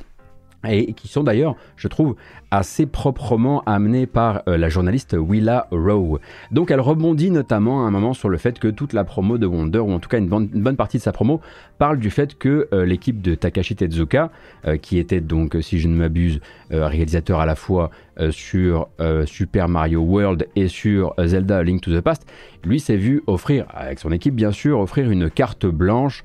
et 0.65 0.93
qui 0.93 1.07
sont 1.07 1.23
d'ailleurs, 1.23 1.55
je 1.75 1.87
trouve, 1.87 2.15
assez 2.51 2.85
proprement 2.85 3.61
amenés 3.65 4.05
par 4.05 4.43
euh, 4.47 4.57
la 4.57 4.69
journaliste 4.69 5.15
Willa 5.17 5.67
Rowe. 5.71 6.19
Donc 6.51 6.71
elle 6.71 6.79
rebondit 6.79 7.29
notamment 7.29 7.85
à 7.85 7.87
un 7.87 7.91
moment 7.91 8.13
sur 8.13 8.29
le 8.29 8.37
fait 8.37 8.57
que 8.59 8.67
toute 8.67 8.93
la 8.93 9.03
promo 9.03 9.37
de 9.37 9.45
Wonder, 9.45 9.79
ou 9.79 9.91
en 9.91 9.99
tout 9.99 10.09
cas 10.09 10.17
une 10.17 10.27
bonne, 10.27 10.77
partie 10.77 10.97
de 10.97 11.03
sa 11.03 11.11
promo, 11.11 11.41
parle 11.77 11.99
du 11.99 12.09
fait 12.09 12.37
que 12.37 12.67
euh, 12.73 12.85
l'équipe 12.85 13.21
de 13.21 13.35
Takashi 13.35 13.75
Tezuka, 13.75 14.31
euh, 14.65 14.77
qui 14.77 14.97
était 14.97 15.21
donc, 15.21 15.57
si 15.61 15.79
je 15.79 15.87
ne 15.87 15.95
m'abuse, 15.95 16.39
réalisateur 16.69 17.39
à 17.39 17.45
la 17.45 17.55
fois 17.55 17.91
sur 18.29 18.89
Super 19.25 19.69
Mario 19.69 20.01
World 20.01 20.47
et 20.55 20.67
sur 20.67 21.13
Zelda 21.17 21.63
Link 21.63 21.81
to 21.81 21.95
the 21.95 22.01
Past, 22.01 22.25
lui 22.65 22.79
s'est 22.79 22.97
vu 22.97 23.23
offrir, 23.25 23.65
avec 23.69 23.99
son 23.99 24.11
équipe 24.11 24.35
bien 24.35 24.51
sûr, 24.51 24.79
offrir 24.79 25.09
une 25.09 25.29
carte 25.29 25.65
blanche 25.65 26.23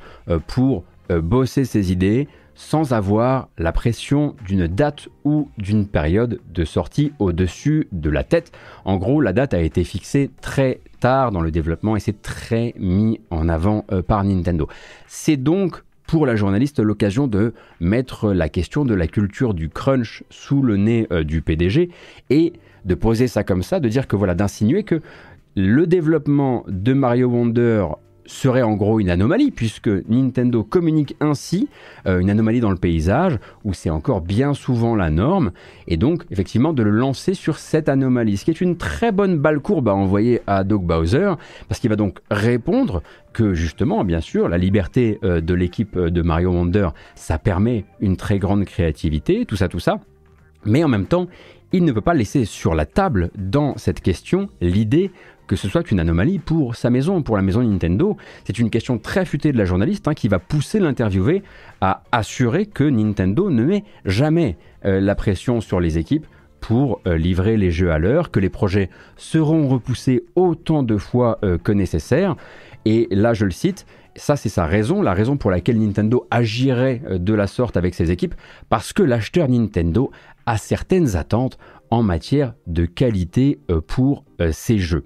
pour 0.49 0.83
bosser 1.09 1.64
ses 1.64 1.92
idées, 1.92 2.26
sans 2.54 2.92
avoir 2.92 3.49
la 3.59 3.73
pression 3.73 4.35
d'une 4.47 4.66
date 4.66 5.09
ou 5.25 5.49
d'une 5.59 5.87
période 5.87 6.40
de 6.52 6.64
sortie 6.64 7.12
au-dessus 7.18 7.88
de 7.92 8.11
la 8.11 8.25
tête. 8.25 8.52
En 8.85 8.97
gros, 8.97 9.21
la 9.21 9.32
date 9.32 9.54
a 9.54 9.61
été 9.61 9.85
fixée 9.85 10.30
très 10.40 10.80
tard 11.00 11.32
dans 11.32 11.40
le 11.40 11.50
développement 11.50 11.97
et 11.97 12.00
c'est 12.00 12.23
très 12.23 12.75
mis 12.78 13.21
en 13.30 13.49
avant 13.49 13.85
euh, 13.92 14.02
par 14.02 14.25
Nintendo. 14.25 14.68
C'est 15.06 15.37
donc 15.37 15.82
pour 16.06 16.26
la 16.26 16.37
journaliste 16.37 16.78
l'occasion 16.78 17.26
de 17.26 17.54
mettre 17.80 18.32
la 18.32 18.49
question 18.49 18.85
de 18.85 18.94
la 18.94 19.06
culture 19.06 19.54
du 19.54 19.68
crunch 19.68 20.25
sous 20.30 20.62
le 20.62 20.76
nez 20.76 21.06
euh, 21.11 21.25
du 21.25 21.42
PDG 21.42 21.90
et 22.30 22.52
de 22.85 22.94
poser 22.94 23.28
ça 23.28 23.44
comme 23.44 23.62
ça, 23.62 23.80
de 23.80 23.88
dire 23.88 24.06
que 24.06 24.16
voilà, 24.16 24.35
d'insinuer 24.35 24.82
que 24.82 25.00
le 25.56 25.87
développement 25.87 26.64
de 26.68 26.92
Mario 26.92 27.28
Wonder 27.28 27.87
serait 28.26 28.62
en 28.62 28.75
gros 28.75 29.00
une 29.00 29.11
anomalie, 29.11 29.50
puisque 29.50 29.88
Nintendo 30.09 30.62
communique 30.62 31.17
ainsi 31.21 31.69
euh, 32.07 32.21
une 32.21 32.31
anomalie 32.31 32.61
dans 32.61 32.71
le 32.71 32.76
paysage, 32.76 33.38
où 33.64 33.73
c'est 33.73 33.91
encore 33.91 34.21
bien 34.21 34.55
souvent 34.55 34.95
la 34.95 35.11
norme, 35.11 35.52
et 35.88 35.97
donc 35.97 36.25
effectivement 36.31 36.73
de 36.73 36.83
le 36.83 36.91
lancer 36.91 37.35
sur 37.35 37.59
cette 37.59 37.88
anomalie, 37.88 38.37
ce 38.37 38.45
qui 38.45 38.50
est 38.50 38.61
une 38.61 38.76
très 38.76 39.12
bonne 39.12 39.38
balle 39.38 39.61
courbe 39.61 39.88
à 39.88 39.95
envoyer 39.95 40.41
à 40.47 40.64
Doug 40.64 40.83
Bowser, 40.83 41.33
parce 41.69 41.81
qu'il 41.81 41.91
va 41.91 41.97
donc 41.97 42.21
répondre 42.31 43.02
que 43.33 43.55
justement, 43.55 44.05
bien 44.05 44.21
sûr, 44.21 44.49
la 44.49 44.59
liberté 44.59 45.19
euh, 45.25 45.41
de 45.41 45.55
l'équipe 45.55 45.97
euh, 45.97 46.11
de 46.11 46.23
Mario 46.23 46.50
Wonder, 46.50 46.91
ça 47.14 47.38
permet 47.38 47.85
une 48.00 48.17
très 48.17 48.38
grande 48.38 48.64
créativité, 48.64 49.47
tout 49.47 49.57
ça, 49.57 49.69
tout 49.69 49.81
ça, 49.81 50.00
mais 50.64 50.85
en 50.85 50.88
même 50.88 51.07
temps, 51.07 51.26
il 51.73 51.85
ne 51.85 51.93
peut 51.93 52.02
pas 52.02 52.14
laisser 52.14 52.45
sur 52.45 52.75
la 52.75 52.85
table 52.85 53.31
dans 53.37 53.76
cette 53.79 54.00
question 54.00 54.49
l'idée 54.61 55.11
que 55.52 55.56
ce 55.56 55.68
soit 55.68 55.90
une 55.90 56.00
anomalie 56.00 56.38
pour 56.38 56.76
sa 56.76 56.88
maison, 56.88 57.21
pour 57.21 57.37
la 57.37 57.42
maison 57.42 57.62
Nintendo. 57.62 58.16
C'est 58.47 58.59
une 58.59 58.71
question 58.71 58.97
très 58.97 59.26
futée 59.26 59.52
de 59.52 59.59
la 59.59 59.66
journaliste 59.66 60.09
hein, 60.09 60.14
qui 60.14 60.28
va 60.28 60.38
pousser 60.38 60.80
l'interviewé 60.80 61.42
à 61.82 62.04
assurer 62.11 62.64
que 62.64 62.85
Nintendo 62.85 63.50
ne 63.50 63.62
met 63.62 63.85
jamais 64.06 64.56
euh, 64.87 64.99
la 64.99 65.14
pression 65.14 65.61
sur 65.61 65.78
les 65.78 65.99
équipes 65.99 66.26
pour 66.61 67.02
livrer 67.04 67.59
les 67.59 67.71
jeux 67.71 67.90
à 67.90 67.99
l'heure, 67.99 68.30
que 68.30 68.40
les 68.40 68.49
projets 68.49 68.88
seront 69.18 69.68
repoussés 69.68 70.25
autant 70.37 70.82
de 70.82 70.97
fois 70.97 71.38
que 71.64 71.73
nécessaire. 71.73 72.37
Et 72.87 73.09
là, 73.11 73.35
je 73.35 73.44
le 73.44 73.50
cite, 73.50 73.85
ça 74.16 74.37
c'est 74.37 74.49
sa 74.49 74.64
raison, 74.64 75.02
la 75.02 75.12
raison 75.12 75.37
pour 75.37 75.50
laquelle 75.50 75.78
Nintendo 75.78 76.26
agirait 76.30 77.02
de 77.11 77.35
la 77.35 77.49
sorte 77.49 77.76
avec 77.76 77.94
ses 77.94 78.12
équipes, 78.12 78.37
parce 78.71 78.92
que 78.92 79.02
l'acheteur 79.02 79.49
Nintendo 79.49 80.12
a 80.47 80.56
certaines 80.56 81.16
attentes 81.16 81.59
en 81.90 82.04
matière 82.04 82.54
de 82.68 82.87
qualité 82.87 83.59
pour 83.88 84.25
ses 84.52 84.78
jeux. 84.78 85.04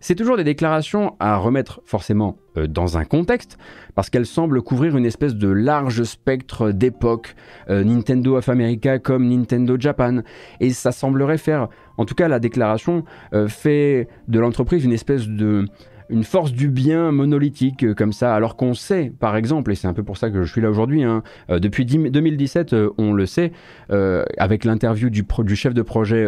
C'est 0.00 0.14
toujours 0.14 0.36
des 0.36 0.44
déclarations 0.44 1.14
à 1.20 1.36
remettre 1.36 1.80
forcément 1.84 2.38
euh, 2.56 2.66
dans 2.66 2.98
un 2.98 3.04
contexte, 3.04 3.58
parce 3.94 4.10
qu'elles 4.10 4.26
semblent 4.26 4.62
couvrir 4.62 4.96
une 4.96 5.06
espèce 5.06 5.34
de 5.34 5.48
large 5.48 6.02
spectre 6.04 6.70
d'époques, 6.70 7.34
euh, 7.70 7.84
Nintendo 7.84 8.36
of 8.36 8.48
America 8.48 8.98
comme 8.98 9.28
Nintendo 9.28 9.76
Japan, 9.78 10.20
et 10.60 10.70
ça 10.70 10.92
semblerait 10.92 11.38
faire, 11.38 11.68
en 11.96 12.04
tout 12.04 12.14
cas 12.14 12.28
la 12.28 12.38
déclaration 12.38 13.04
euh, 13.32 13.48
fait 13.48 14.08
de 14.28 14.38
l'entreprise 14.38 14.84
une 14.84 14.92
espèce 14.92 15.26
de 15.26 15.66
une 16.08 16.24
force 16.24 16.52
du 16.52 16.68
bien 16.68 17.12
monolithique 17.12 17.94
comme 17.94 18.12
ça, 18.12 18.34
alors 18.34 18.56
qu'on 18.56 18.74
sait, 18.74 19.12
par 19.18 19.36
exemple, 19.36 19.72
et 19.72 19.74
c'est 19.74 19.88
un 19.88 19.94
peu 19.94 20.02
pour 20.02 20.16
ça 20.16 20.30
que 20.30 20.42
je 20.42 20.50
suis 20.50 20.60
là 20.60 20.70
aujourd'hui, 20.70 21.02
hein, 21.02 21.22
depuis 21.48 21.84
2017, 21.84 22.74
on 22.98 23.12
le 23.12 23.26
sait, 23.26 23.52
avec 24.38 24.64
l'interview 24.64 25.10
du, 25.10 25.24
chef 25.56 25.74
de 25.74 25.82
projet 25.82 26.26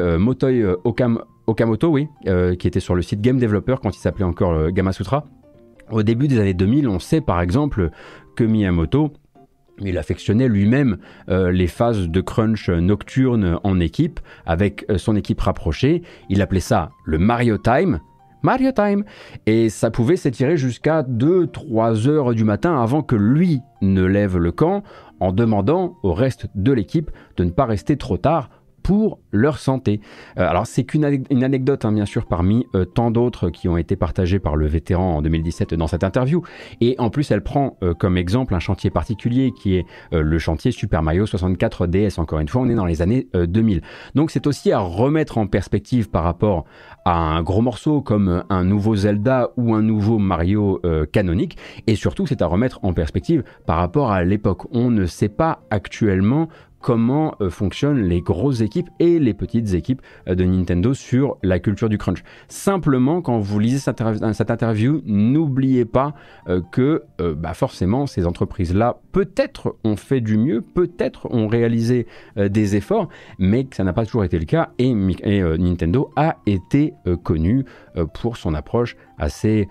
Okam, 0.84 1.22
Okamoto, 1.48 1.88
oui, 1.88 2.08
euh, 2.26 2.54
qui 2.56 2.68
était 2.68 2.78
sur 2.78 2.94
le 2.94 3.00
site 3.00 3.22
Game 3.22 3.38
Developer 3.38 3.76
quand 3.82 3.96
il 3.96 3.98
s'appelait 3.98 4.24
encore 4.24 4.52
euh, 4.52 4.70
Gamasutra. 4.70 5.24
Au 5.90 6.02
début 6.02 6.28
des 6.28 6.38
années 6.38 6.52
2000, 6.52 6.86
on 6.88 6.98
sait 6.98 7.22
par 7.22 7.40
exemple 7.40 7.90
que 8.36 8.44
Miyamoto, 8.44 9.14
il 9.80 9.96
affectionnait 9.96 10.48
lui-même 10.48 10.98
euh, 11.30 11.50
les 11.50 11.66
phases 11.66 12.08
de 12.08 12.20
crunch 12.20 12.68
nocturne 12.68 13.58
en 13.64 13.80
équipe, 13.80 14.20
avec 14.44 14.84
son 14.98 15.16
équipe 15.16 15.40
rapprochée. 15.40 16.02
Il 16.28 16.42
appelait 16.42 16.60
ça 16.60 16.90
le 17.06 17.18
Mario 17.18 17.56
Time. 17.56 18.00
Mario 18.42 18.72
Time. 18.72 19.04
Et 19.46 19.68
ça 19.68 19.90
pouvait 19.90 20.16
s'étirer 20.16 20.56
jusqu'à 20.56 21.02
2-3 21.02 22.08
heures 22.08 22.34
du 22.34 22.44
matin 22.44 22.80
avant 22.80 23.02
que 23.02 23.16
lui 23.16 23.60
ne 23.80 24.04
lève 24.04 24.36
le 24.38 24.52
camp, 24.52 24.82
en 25.20 25.32
demandant 25.32 25.96
au 26.02 26.12
reste 26.12 26.46
de 26.54 26.72
l'équipe 26.72 27.10
de 27.36 27.44
ne 27.44 27.50
pas 27.50 27.64
rester 27.64 27.96
trop 27.96 28.16
tard 28.16 28.50
pour 28.82 29.18
leur 29.32 29.58
santé. 29.58 30.00
Euh, 30.38 30.48
alors 30.48 30.66
c'est 30.66 30.84
qu'une 30.84 31.04
anecdote 31.04 31.84
hein, 31.84 31.92
bien 31.92 32.06
sûr 32.06 32.26
parmi 32.26 32.66
euh, 32.74 32.84
tant 32.84 33.10
d'autres 33.10 33.50
qui 33.50 33.68
ont 33.68 33.76
été 33.76 33.96
partagées 33.96 34.38
par 34.38 34.56
le 34.56 34.66
vétéran 34.66 35.16
en 35.16 35.22
2017 35.22 35.74
dans 35.74 35.86
cette 35.86 36.04
interview. 36.04 36.42
Et 36.80 36.94
en 36.98 37.10
plus 37.10 37.30
elle 37.30 37.42
prend 37.42 37.76
euh, 37.82 37.94
comme 37.94 38.16
exemple 38.16 38.54
un 38.54 38.58
chantier 38.58 38.90
particulier 38.90 39.52
qui 39.52 39.76
est 39.76 39.86
le 40.12 40.38
chantier 40.38 40.70
Super 40.70 41.02
Mario 41.02 41.26
64 41.26 41.86
DS. 41.86 42.18
Encore 42.18 42.40
une 42.40 42.48
fois 42.48 42.62
on 42.62 42.68
est 42.68 42.74
dans 42.74 42.86
les 42.86 43.02
années 43.02 43.28
2000. 43.34 43.82
Donc 44.14 44.30
c'est 44.30 44.46
aussi 44.46 44.72
à 44.72 44.78
remettre 44.78 45.38
en 45.38 45.46
perspective 45.46 46.10
par 46.10 46.24
rapport 46.24 46.64
à 47.04 47.16
un 47.16 47.42
gros 47.42 47.62
morceau 47.62 48.00
comme 48.00 48.44
un 48.48 48.64
nouveau 48.64 48.96
Zelda 48.96 49.50
ou 49.56 49.74
un 49.74 49.82
nouveau 49.82 50.18
Mario 50.18 50.80
canonique. 51.12 51.56
Et 51.86 51.94
surtout 51.94 52.26
c'est 52.26 52.42
à 52.42 52.46
remettre 52.46 52.80
en 52.82 52.92
perspective 52.92 53.44
par 53.66 53.76
rapport 53.78 54.10
à 54.10 54.24
l'époque. 54.24 54.62
On 54.72 54.90
ne 54.90 55.06
sait 55.06 55.28
pas 55.28 55.60
actuellement 55.70 56.48
comment 56.80 57.34
euh, 57.40 57.50
fonctionnent 57.50 58.02
les 58.02 58.20
grosses 58.20 58.60
équipes 58.60 58.88
et 58.98 59.18
les 59.18 59.34
petites 59.34 59.74
équipes 59.74 60.02
euh, 60.28 60.34
de 60.34 60.44
Nintendo 60.44 60.94
sur 60.94 61.36
la 61.42 61.58
culture 61.58 61.88
du 61.88 61.98
crunch. 61.98 62.22
Simplement, 62.48 63.20
quand 63.20 63.38
vous 63.38 63.58
lisez 63.58 63.78
cette, 63.78 64.00
interview, 64.50 65.02
n'oubliez 65.04 65.84
pas 65.84 66.14
euh, 66.48 66.60
que 66.72 67.02
bah, 67.18 67.54
forcément 67.54 68.06
ces 68.06 68.26
entreprises-là 68.26 68.98
peut-être 69.12 69.76
ont 69.84 69.96
fait 69.96 70.20
du 70.20 70.38
mieux, 70.38 70.60
peut-être 70.60 71.32
ont 71.32 71.48
réalisé 71.48 72.06
des 72.36 72.76
efforts, 72.76 73.08
mais 73.38 73.66
ça 73.72 73.84
n'a 73.84 73.92
pas 73.92 74.04
toujours 74.06 74.24
été 74.24 74.38
le 74.38 74.44
cas 74.44 74.70
et, 74.78 74.90
et 75.24 75.42
Nintendo 75.58 76.10
a 76.16 76.36
été 76.46 76.94
connu 77.22 77.64
pour 78.14 78.36
son 78.36 78.54
approche 78.54 78.96
assez 79.18 79.68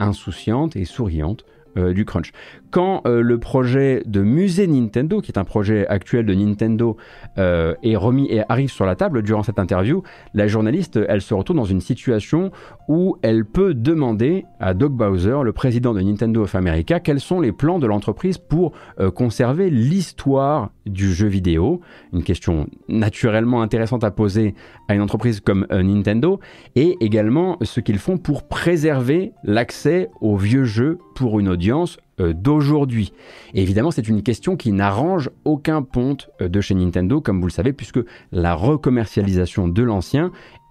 insouciante 0.00 0.76
et 0.76 0.84
souriante 0.84 1.44
du 1.76 2.04
crunch 2.04 2.32
quand 2.72 3.02
euh, 3.06 3.20
le 3.20 3.38
projet 3.38 4.02
de 4.06 4.22
musée 4.22 4.66
Nintendo, 4.66 5.20
qui 5.20 5.30
est 5.30 5.38
un 5.38 5.44
projet 5.44 5.86
actuel 5.86 6.24
de 6.24 6.34
Nintendo, 6.34 6.96
euh, 7.38 7.74
est 7.82 7.96
remis 7.96 8.26
et 8.30 8.42
arrive 8.48 8.72
sur 8.72 8.86
la 8.86 8.96
table 8.96 9.22
durant 9.22 9.42
cette 9.42 9.58
interview, 9.58 10.02
la 10.32 10.48
journaliste, 10.48 10.98
elle 11.08 11.20
se 11.20 11.34
retrouve 11.34 11.56
dans 11.56 11.66
une 11.66 11.82
situation 11.82 12.50
où 12.88 13.18
elle 13.22 13.44
peut 13.44 13.74
demander 13.74 14.46
à 14.58 14.72
Doug 14.72 14.92
Bowser, 14.92 15.36
le 15.44 15.52
président 15.52 15.92
de 15.92 16.00
Nintendo 16.00 16.42
of 16.42 16.54
America, 16.54 16.98
quels 16.98 17.20
sont 17.20 17.40
les 17.40 17.52
plans 17.52 17.78
de 17.78 17.86
l'entreprise 17.86 18.38
pour 18.38 18.72
euh, 18.98 19.10
conserver 19.10 19.68
l'histoire 19.68 20.70
du 20.86 21.12
jeu 21.12 21.28
vidéo. 21.28 21.82
Une 22.14 22.24
question 22.24 22.66
naturellement 22.88 23.60
intéressante 23.60 24.02
à 24.02 24.10
poser 24.10 24.54
à 24.88 24.94
une 24.94 25.02
entreprise 25.02 25.40
comme 25.40 25.66
Nintendo, 25.70 26.40
et 26.74 26.96
également 27.00 27.58
ce 27.62 27.80
qu'ils 27.80 27.98
font 27.98 28.16
pour 28.16 28.48
préserver 28.48 29.32
l'accès 29.44 30.08
aux 30.22 30.36
vieux 30.36 30.64
jeux 30.64 30.98
pour 31.14 31.38
une 31.38 31.48
audience 31.48 31.98
euh, 32.22 32.32
d'aujourd'hui. 32.32 33.12
évidemment, 33.54 33.90
c'est 33.90 34.08
une 34.08 34.22
question 34.22 34.56
qui 34.56 34.72
n'arrange 34.72 35.30
aucun 35.44 35.82
ponte 35.82 36.30
euh, 36.40 36.48
de 36.48 36.60
chez 36.60 36.74
Nintendo, 36.74 37.20
comme 37.20 37.40
vous 37.40 37.46
le 37.46 37.52
savez, 37.52 37.72
puisque 37.72 38.00
la 38.30 38.54
recommercialisation 38.54 39.68
de 39.68 39.82
l'ancien 39.82 40.30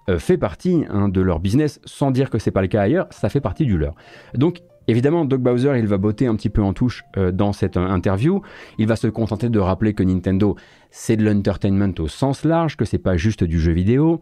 euh, 0.09 0.17
fait 0.17 0.37
partie 0.37 0.83
hein, 0.89 1.09
de 1.09 1.21
leur 1.21 1.39
business, 1.39 1.79
sans 1.85 2.11
dire 2.11 2.29
que 2.29 2.39
c'est 2.39 2.51
pas 2.51 2.61
le 2.61 2.67
cas 2.67 2.81
ailleurs, 2.81 3.07
ça 3.11 3.29
fait 3.29 3.41
partie 3.41 3.65
du 3.65 3.77
leur. 3.77 3.95
Donc 4.33 4.61
Évidemment, 4.87 5.25
Doug 5.25 5.41
Bowser, 5.41 5.77
il 5.77 5.85
va 5.85 5.99
botter 5.99 6.25
un 6.25 6.35
petit 6.35 6.49
peu 6.49 6.61
en 6.61 6.73
touche 6.73 7.03
dans 7.15 7.53
cette 7.53 7.77
interview. 7.77 8.41
Il 8.79 8.87
va 8.87 8.95
se 8.95 9.07
contenter 9.07 9.47
de 9.47 9.59
rappeler 9.59 9.93
que 9.93 10.01
Nintendo, 10.01 10.55
c'est 10.89 11.15
de 11.15 11.23
l'entertainment 11.23 11.93
au 11.99 12.07
sens 12.07 12.43
large, 12.43 12.75
que 12.75 12.83
c'est 12.83 12.97
pas 12.97 13.15
juste 13.15 13.43
du 13.43 13.59
jeu 13.59 13.73
vidéo, 13.73 14.21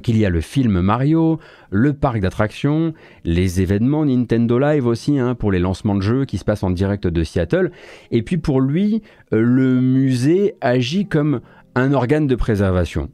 qu'il 0.00 0.16
y 0.16 0.24
a 0.24 0.30
le 0.30 0.40
film 0.40 0.80
Mario, 0.80 1.38
le 1.70 1.92
parc 1.92 2.20
d'attractions, 2.20 2.94
les 3.24 3.60
événements 3.60 4.04
Nintendo 4.04 4.58
Live 4.58 4.86
aussi 4.86 5.18
hein, 5.18 5.34
pour 5.34 5.52
les 5.52 5.58
lancements 5.58 5.94
de 5.94 6.02
jeux 6.02 6.24
qui 6.24 6.38
se 6.38 6.44
passent 6.44 6.62
en 6.62 6.70
direct 6.70 7.06
de 7.06 7.24
Seattle. 7.24 7.72
Et 8.10 8.22
puis 8.22 8.38
pour 8.38 8.60
lui, 8.60 9.02
euh, 9.32 9.40
le 9.40 9.80
musée 9.80 10.54
agit 10.60 11.06
comme 11.06 11.40
un 11.74 11.92
organe 11.92 12.26
de 12.26 12.34
préservation. 12.34 13.08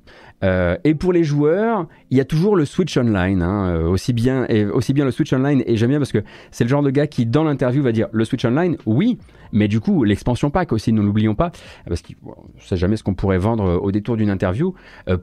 Euh, 0.44 0.76
et 0.84 0.94
pour 0.94 1.12
les 1.12 1.24
joueurs, 1.24 1.86
il 2.10 2.18
y 2.18 2.20
a 2.20 2.24
toujours 2.24 2.54
le 2.56 2.64
Switch 2.64 2.96
Online, 2.96 3.42
hein, 3.42 3.70
euh, 3.70 3.88
aussi, 3.88 4.12
bien, 4.12 4.46
le 4.48 5.10
Switch 5.10 5.32
Online, 5.32 5.62
et 5.66 5.76
j'aime 5.76 5.90
bien 5.90 5.98
parce 5.98 6.12
que 6.12 6.22
c'est 6.50 6.64
le 6.64 6.70
genre 6.70 6.82
de 6.82 6.90
gars 6.90 7.06
qui, 7.06 7.26
dans 7.26 7.44
l'interview, 7.44 7.82
va 7.82 7.92
dire 7.92 8.08
le 8.12 8.24
Switch 8.24 8.44
Online, 8.44 8.76
oui, 8.86 9.18
mais 9.52 9.66
du 9.66 9.80
coup, 9.80 10.04
l'expansion 10.04 10.50
pack 10.50 10.72
aussi, 10.72 10.92
ne 10.92 11.02
l'oublions 11.02 11.34
pas, 11.34 11.50
parce 11.86 12.02
qu'on 12.02 12.30
ne 12.54 12.60
sait 12.60 12.76
jamais 12.76 12.96
ce 12.96 13.02
qu'on 13.02 13.14
pourrait 13.14 13.38
vendre 13.38 13.64
euh, 13.64 13.78
au 13.78 13.90
détour 13.90 14.16
d'une 14.16 14.30
interview, 14.30 14.74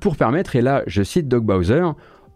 pour 0.02 0.18
permettre, 0.18 0.56
et 0.56 0.62
là, 0.62 0.84
je 0.88 1.04
cite 1.04 1.28
Doug 1.28 1.46
Bowser, 1.46 1.84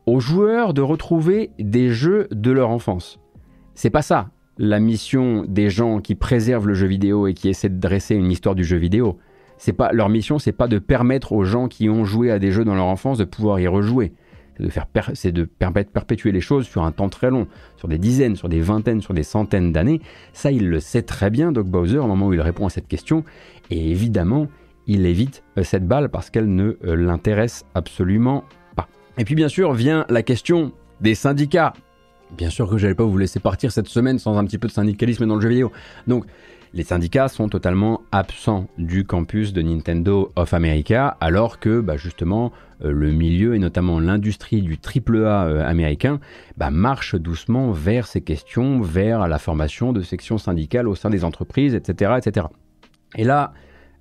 aux 0.06 0.20
joueurs 0.20 0.74
de 0.74 0.82
retrouver 0.82 1.52
des 1.60 1.90
jeux 1.90 2.28
de 2.32 2.52
leur 2.52 2.70
enfance. 2.70 3.20
C'est 3.76 3.90
pas 3.90 4.02
ça, 4.02 4.30
la 4.58 4.80
mission 4.80 5.46
des 5.48 5.70
gens 5.70 6.00
qui 6.00 6.16
préservent 6.16 6.68
le 6.68 6.74
jeu 6.74 6.88
vidéo 6.88 7.28
et 7.28 7.34
qui 7.34 7.50
essaient 7.50 7.70
de 7.70 7.80
dresser 7.80 8.16
une 8.16 8.32
histoire 8.32 8.56
du 8.56 8.64
jeu 8.64 8.78
vidéo 8.78 9.18
c'est 9.60 9.74
pas 9.74 9.92
leur 9.92 10.10
mission, 10.10 10.40
c'est 10.40 10.54
pas 10.54 10.68
de 10.68 10.80
permettre 10.80 11.34
aux 11.34 11.44
gens 11.44 11.68
qui 11.68 11.90
ont 11.90 12.06
joué 12.06 12.32
à 12.32 12.40
des 12.40 12.52
jeux 12.52 12.66
dans 12.66 12.76
leur 12.76 12.86
enfance 12.86 13.18
de 13.18 13.26
pouvoir 13.26 13.60
y 13.60 13.68
rejouer. 13.68 14.14
C'est 14.58 14.64
de 14.64 14.70
faire 14.70 14.88
c'est 15.14 15.32
de 15.32 15.44
permettre 15.44 15.92
perpétuer 15.92 16.32
les 16.32 16.42
choses 16.42 16.66
sur 16.66 16.84
un 16.84 16.92
temps 16.92 17.10
très 17.10 17.30
long, 17.30 17.46
sur 17.76 17.88
des 17.88 17.98
dizaines, 17.98 18.36
sur 18.36 18.50
des 18.50 18.62
vingtaines, 18.62 19.02
sur 19.02 19.14
des 19.14 19.24
centaines 19.24 19.72
d'années. 19.72 20.02
Ça, 20.34 20.52
il 20.52 20.70
le 20.70 20.80
sait 20.80 21.02
très 21.02 21.30
bien, 21.30 21.52
Doc 21.52 21.68
Bowser, 21.68 22.00
au 22.00 22.08
moment 22.08 22.28
où 22.28 22.34
il 22.34 22.42
répond 22.42 22.66
à 22.66 22.70
cette 22.70 22.88
question. 22.88 23.24
Et 23.70 23.92
évidemment, 23.92 24.48
il 24.88 25.06
évite 25.06 25.44
euh, 25.58 25.64
cette 25.64 25.86
balle 25.86 26.10
parce 26.10 26.30
qu'elle 26.30 26.54
ne 26.54 26.78
euh, 26.86 26.96
l'intéresse 26.96 27.66
absolument 27.76 28.46
pas. 28.76 28.88
Et 29.18 29.26
puis 29.26 29.36
bien 29.36 29.50
sûr 29.50 29.74
vient 29.74 30.06
la 30.10 30.24
question 30.24 30.72
des 31.02 31.16
syndicats. 31.16 31.74
Bien 32.38 32.50
sûr 32.50 32.70
que 32.70 32.78
je 32.78 32.84
n'allais 32.84 32.96
pas 32.96 33.04
vous 33.04 33.18
laisser 33.18 33.40
partir 33.40 33.72
cette 33.72 33.88
semaine 33.88 34.20
sans 34.20 34.38
un 34.38 34.46
petit 34.46 34.58
peu 34.58 34.68
de 34.68 34.74
syndicalisme 34.74 35.26
dans 35.26 35.36
le 35.36 35.42
jeu 35.42 35.50
vidéo. 35.50 35.72
Donc 36.08 36.26
les 36.74 36.84
syndicats 36.84 37.28
sont 37.28 37.50
totalement 37.50 38.02
absents 38.12 38.68
du 38.78 39.06
campus 39.06 39.54
de 39.54 39.62
Nintendo 39.62 40.32
of 40.36 40.54
America, 40.54 41.18
alors 41.20 41.60
que 41.60 41.82
bah, 41.82 41.98
justement 41.98 42.52
euh, 42.84 42.92
le 42.92 43.12
milieu 43.12 43.56
et 43.56 43.60
notamment 43.60 44.00
l'industrie 44.00 44.62
du 44.62 44.78
AAA 44.78 45.48
euh, 45.48 45.68
américain 45.68 46.20
bah, 46.58 46.70
marche 46.70 47.16
doucement 47.16 47.72
vers 47.72 48.08
ces 48.08 48.22
questions, 48.22 48.82
vers 48.82 49.28
la 49.28 49.40
formation 49.40 49.94
de 49.94 50.02
sections 50.02 50.38
syndicales 50.38 50.88
au 50.88 50.96
sein 50.96 51.10
des 51.10 51.24
entreprises, 51.24 51.74
etc. 51.74 52.14
etc. 52.18 52.48
Et 53.16 53.24
là, 53.24 53.54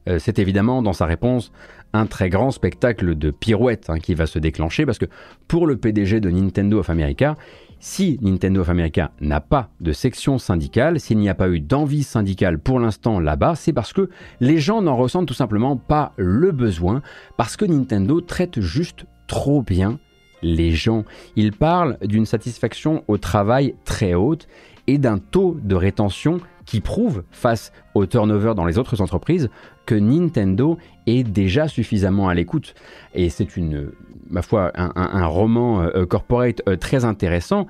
euh, 0.08 0.18
c'est 0.18 0.38
évidemment 0.38 0.82
dans 0.82 0.92
sa 0.92 1.06
réponse 1.06 1.52
un 1.94 2.04
très 2.04 2.28
grand 2.28 2.50
spectacle 2.50 3.16
de 3.16 3.30
pirouette 3.30 3.88
hein, 3.88 3.98
qui 3.98 4.14
va 4.14 4.26
se 4.26 4.38
déclencher 4.38 4.84
parce 4.84 4.98
que 4.98 5.06
pour 5.48 5.66
le 5.66 5.78
PDG 5.78 6.20
de 6.20 6.30
Nintendo 6.30 6.80
of 6.80 6.90
America, 6.90 7.37
si 7.80 8.18
Nintendo 8.23 8.61
of 8.61 8.70
America 8.70 9.12
n'a 9.20 9.40
pas 9.40 9.70
de 9.80 9.92
section 9.92 10.38
syndicale, 10.38 11.00
s'il 11.00 11.18
n'y 11.18 11.28
a 11.28 11.35
pas 11.35 11.49
eu 11.49 11.61
d'envie 11.61 12.02
syndicale 12.02 12.58
pour 12.58 12.80
l'instant 12.80 13.20
là-bas, 13.20 13.54
c'est 13.54 13.73
parce 13.73 13.92
que 13.92 14.11
les 14.40 14.58
gens 14.58 14.82
n'en 14.82 14.97
ressentent 14.97 15.28
tout 15.28 15.35
simplement 15.35 15.76
pas 15.76 16.12
le 16.16 16.50
besoin, 16.50 17.02
parce 17.37 17.56
que 17.56 17.64
Nintendo 17.64 18.20
traite 18.20 18.61
juste 18.61 19.06
trop 19.26 19.62
bien 19.62 19.99
les 20.42 20.73
gens. 20.73 21.04
Il 21.37 21.52
parle 21.52 21.99
d'une 22.02 22.26
satisfaction 22.26 23.04
au 23.08 23.18
travail 23.18 23.75
très 23.85 24.14
haute 24.14 24.49
et 24.87 24.99
d'un 24.99 25.18
taux 25.18 25.56
de 25.62 25.75
rétention 25.75 26.40
qui 26.64 26.80
prouve, 26.80 27.25
face 27.30 27.73
au 27.94 28.06
turnover 28.06 28.52
dans 28.54 28.66
les 28.66 28.78
autres 28.78 29.00
entreprises, 29.00 29.49
que 29.87 29.94
Nintendo 29.94 30.76
est 31.06 31.23
déjà 31.23 31.66
suffisamment 31.66 32.28
à 32.28 32.35
l'écoute. 32.35 32.75
Et 33.14 33.30
c'est 33.30 33.56
une, 33.56 33.92
ma 34.30 34.42
foi, 34.42 34.73
un, 34.75 35.26
roman 35.26 35.82
euh, 35.82 36.06
corporate 36.06 36.62
euh, 36.68 36.76
très 36.76 37.04
intéressant 37.04 37.66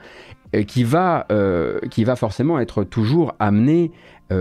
euh, 0.54 0.62
qui 0.62 0.84
va, 0.84 1.26
qui 1.90 2.04
va 2.04 2.16
forcément 2.16 2.58
être 2.58 2.84
toujours 2.84 3.34
amené 3.38 3.90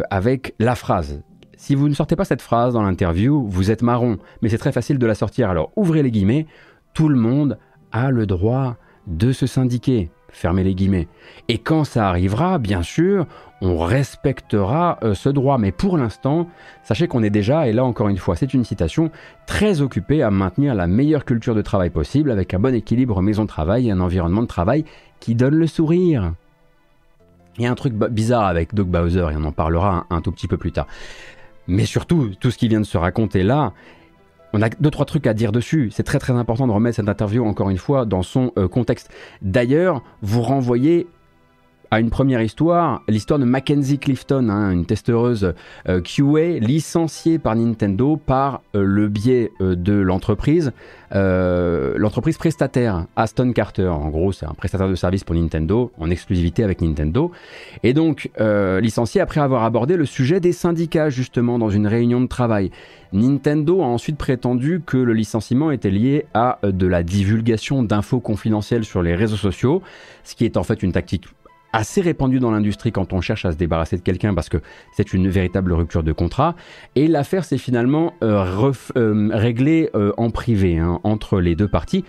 avec 0.09 0.53
la 0.59 0.75
phrase. 0.75 1.21
Si 1.55 1.73
vous 1.75 1.89
ne 1.89 1.93
sortez 1.93 2.15
pas 2.15 2.25
cette 2.25 2.41
phrase 2.41 2.73
dans 2.73 2.83
l'interview, 2.83 3.47
vous 3.47 3.71
êtes 3.71 3.81
marron, 3.81 4.17
mais 4.41 4.49
c'est 4.49 4.57
très 4.57 4.71
facile 4.71 4.99
de 4.99 5.07
la 5.07 5.15
sortir. 5.15 5.49
Alors 5.49 5.71
ouvrez 5.75 6.03
les 6.03 6.11
guillemets, 6.11 6.45
tout 6.93 7.09
le 7.09 7.17
monde 7.17 7.57
a 7.91 8.11
le 8.11 8.25
droit 8.25 8.75
de 9.07 9.31
se 9.31 9.47
syndiquer. 9.47 10.11
Fermez 10.29 10.63
les 10.63 10.75
guillemets. 10.75 11.07
Et 11.47 11.57
quand 11.57 11.83
ça 11.83 12.07
arrivera, 12.07 12.57
bien 12.57 12.83
sûr, 12.83 13.25
on 13.61 13.77
respectera 13.77 14.99
euh, 15.03 15.13
ce 15.13 15.29
droit. 15.29 15.57
Mais 15.57 15.71
pour 15.71 15.97
l'instant, 15.97 16.47
sachez 16.83 17.07
qu'on 17.07 17.23
est 17.23 17.29
déjà, 17.29 17.67
et 17.67 17.73
là 17.73 17.83
encore 17.85 18.09
une 18.09 18.17
fois, 18.17 18.35
c'est 18.35 18.53
une 18.53 18.63
citation, 18.63 19.11
très 19.45 19.81
occupé 19.81 20.21
à 20.21 20.31
maintenir 20.31 20.75
la 20.75 20.87
meilleure 20.87 21.25
culture 21.25 21.55
de 21.55 21.61
travail 21.61 21.89
possible 21.89 22.31
avec 22.31 22.53
un 22.53 22.59
bon 22.59 22.75
équilibre 22.75 23.21
maison-travail 23.21 23.87
et 23.87 23.91
un 23.91 23.99
environnement 23.99 24.41
de 24.41 24.47
travail 24.47 24.85
qui 25.19 25.35
donne 25.35 25.55
le 25.55 25.67
sourire. 25.67 26.33
Il 27.57 27.63
y 27.63 27.65
a 27.65 27.71
un 27.71 27.75
truc 27.75 27.93
bizarre 27.93 28.45
avec 28.45 28.75
Doug 28.75 28.87
Bowser, 28.87 29.29
et 29.31 29.35
on 29.35 29.45
en 29.45 29.51
parlera 29.51 30.05
un 30.09 30.21
tout 30.21 30.31
petit 30.31 30.47
peu 30.47 30.57
plus 30.57 30.71
tard. 30.71 30.87
Mais 31.67 31.85
surtout, 31.85 32.31
tout 32.39 32.51
ce 32.51 32.57
qui 32.57 32.67
vient 32.67 32.79
de 32.79 32.85
se 32.85 32.97
raconter 32.97 33.43
là, 33.43 33.73
on 34.57 34.61
a 34.63 34.69
deux 34.69 34.89
trois 34.89 35.05
trucs 35.05 35.27
à 35.27 35.33
dire 35.33 35.51
dessus. 35.51 35.91
C'est 35.93 36.03
très 36.03 36.19
très 36.19 36.33
important 36.33 36.67
de 36.67 36.71
remettre 36.71 36.95
cette 36.95 37.09
interview 37.09 37.45
encore 37.45 37.69
une 37.69 37.77
fois 37.77 38.05
dans 38.05 38.23
son 38.23 38.51
euh, 38.57 38.67
contexte. 38.67 39.09
D'ailleurs, 39.41 40.03
vous 40.21 40.41
renvoyez 40.41 41.07
à 41.91 41.99
une 41.99 42.09
première 42.09 42.41
histoire, 42.41 43.01
l'histoire 43.07 43.39
de 43.39 43.45
Mackenzie 43.45 43.99
Clifton, 43.99 44.49
hein, 44.49 44.71
une 44.71 44.85
testeuse 44.85 45.53
euh, 45.87 46.01
QA 46.01 46.59
licenciée 46.59 47.39
par 47.39 47.55
Nintendo 47.55 48.17
par 48.17 48.61
euh, 48.75 48.83
le 48.83 49.07
biais 49.07 49.51
euh, 49.61 49.75
de 49.75 49.93
l'entreprise, 49.93 50.71
l'entreprise 51.11 52.37
prestataire 52.37 53.05
Aston 53.15 53.53
Carter. 53.53 53.87
En 53.87 54.09
gros, 54.09 54.33
c'est 54.33 54.45
un 54.45 54.53
prestataire 54.53 54.89
de 54.89 54.95
service 54.95 55.23
pour 55.23 55.35
Nintendo, 55.35 55.91
en 55.97 56.09
exclusivité 56.09 56.65
avec 56.65 56.81
Nintendo. 56.81 57.31
Et 57.83 57.93
donc, 57.93 58.29
licenciée 58.37 59.21
après 59.21 59.39
avoir 59.39 59.63
abordé 59.63 59.95
le 59.95 60.05
sujet 60.05 60.41
des 60.41 60.51
syndicats, 60.51 61.09
justement, 61.09 61.59
dans 61.59 61.69
une 61.69 61.87
réunion 61.87 62.19
de 62.19 62.27
travail. 62.27 62.71
Nintendo 63.13 63.81
a 63.81 63.85
ensuite 63.85 64.17
prétendu 64.17 64.81
que 64.85 64.97
le 64.97 65.13
licenciement 65.13 65.71
était 65.71 65.89
lié 65.89 66.25
à 66.33 66.59
de 66.61 66.87
la 66.87 67.03
divulgation 67.03 67.83
d'infos 67.83 68.19
confidentielles 68.19 68.83
sur 68.83 69.01
les 69.01 69.15
réseaux 69.15 69.37
sociaux, 69.37 69.81
ce 70.25 70.35
qui 70.35 70.43
est 70.43 70.57
en 70.57 70.63
fait 70.63 70.83
une 70.83 70.91
tactique 70.91 71.23
assez 71.73 72.01
répandu 72.01 72.39
dans 72.39 72.51
l'industrie 72.51 72.91
quand 72.91 73.13
on 73.13 73.21
cherche 73.21 73.45
à 73.45 73.51
se 73.51 73.57
débarrasser 73.57 73.97
de 73.97 74.01
quelqu'un 74.01 74.33
parce 74.33 74.49
que 74.49 74.57
c'est 74.93 75.13
une 75.13 75.27
véritable 75.29 75.73
rupture 75.73 76.03
de 76.03 76.11
contrat. 76.11 76.55
Et 76.95 77.07
l'affaire 77.07 77.43
s'est 77.45 77.57
finalement 77.57 78.13
euh, 78.23 78.71
euh, 78.95 79.29
réglée 79.33 79.89
euh, 79.95 80.13
en 80.17 80.29
privé 80.29 80.77
hein, 80.77 80.99
entre 81.03 81.39
les 81.39 81.55
deux 81.55 81.67
parties. 81.67 82.03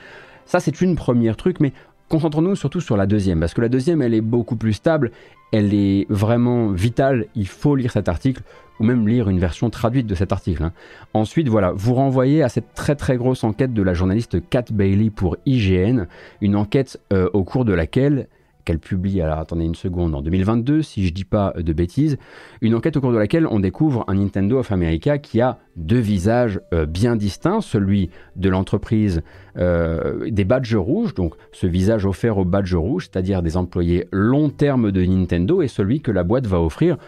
Ça, 0.47 0.61
c'est 0.61 0.81
une 0.81 0.97
première 0.97 1.37
truc, 1.37 1.61
mais 1.61 1.73
concentrons-nous 2.09 2.57
surtout 2.57 2.81
sur 2.81 2.97
la 2.97 3.07
deuxième, 3.07 3.41
parce 3.41 3.53
que 3.53 3.61
la 3.61 3.69
deuxième, 3.69 4.01
elle 4.01 4.15
est 4.15 4.23
beaucoup 4.23 4.57
plus 4.57 4.73
stable, 4.73 5.11
elle 5.53 5.75
est 5.75 6.07
vraiment 6.09 6.69
vitale, 6.69 7.27
il 7.35 7.47
faut 7.47 7.77
lire 7.77 7.93
cet 7.93 8.09
article, 8.09 8.43
ou 8.81 8.85
même 8.85 9.07
lire 9.07 9.29
une 9.29 9.41
version 9.41 9.69
traduite 9.69 10.07
de 10.07 10.15
cet 10.15 10.33
article. 10.33 10.63
Hein. 10.63 10.73
Ensuite, 11.13 11.49
voilà, 11.49 11.73
vous 11.73 11.93
renvoyez 11.93 12.43
à 12.43 12.49
cette 12.49 12.73
très 12.75 12.95
très 12.95 13.19
grosse 13.19 13.45
enquête 13.45 13.75
de 13.75 13.83
la 13.83 13.93
journaliste 13.93 14.39
Kat 14.49 14.65
Bailey 14.73 15.11
pour 15.11 15.37
IGN, 15.45 16.07
une 16.41 16.57
enquête 16.57 16.99
au 17.11 17.45
cours 17.45 17.67
de 17.67 17.75
laquelle 17.75 18.29
qu'elle 18.69 18.79
publie, 18.79 19.23
alors 19.23 19.39
attendez 19.39 19.65
une 19.65 19.75
seconde, 19.75 20.15
en 20.15 20.21
2022, 20.21 20.83
si 20.83 21.07
je 21.07 21.13
dis 21.15 21.25
pas 21.25 21.55
de 21.57 21.73
bêtises, 21.73 22.19
une 22.61 22.75
enquête 22.75 22.99
au 22.99 23.01
cours 23.01 23.13
de 23.13 23.17
laquelle 23.17 23.47
on 23.47 23.61
découvre 23.61 24.05
un 24.09 24.17
Nintendo 24.17 24.59
of 24.59 24.71
America 24.73 25.17
qui 25.17 25.41
a 25.41 25.59
deux 25.77 25.99
visages 25.99 26.61
euh, 26.75 26.85
bien 26.85 27.17
distincts, 27.17 27.63
celui 27.63 28.11
de 28.37 28.51
l'entreprise 28.51 29.23
euh, 29.57 30.29
des 30.29 30.45
badges 30.45 30.77
rouges, 30.77 31.15
donc 31.15 31.33
ce 31.51 31.67
visage 31.67 32.05
offert 32.05 32.37
aux 32.37 32.45
badges 32.45 32.75
rouges, 32.75 33.09
c'est-à-dire 33.11 33.41
des 33.41 33.57
employés 33.57 34.07
long 34.13 34.51
terme 34.51 34.93
de 34.93 35.03
Nintendo, 35.03 35.63
et 35.63 35.69
celui 35.69 36.03
que 36.03 36.11
la 36.11 36.23
boîte 36.23 36.47
va 36.47 36.61
offrir 36.61 36.99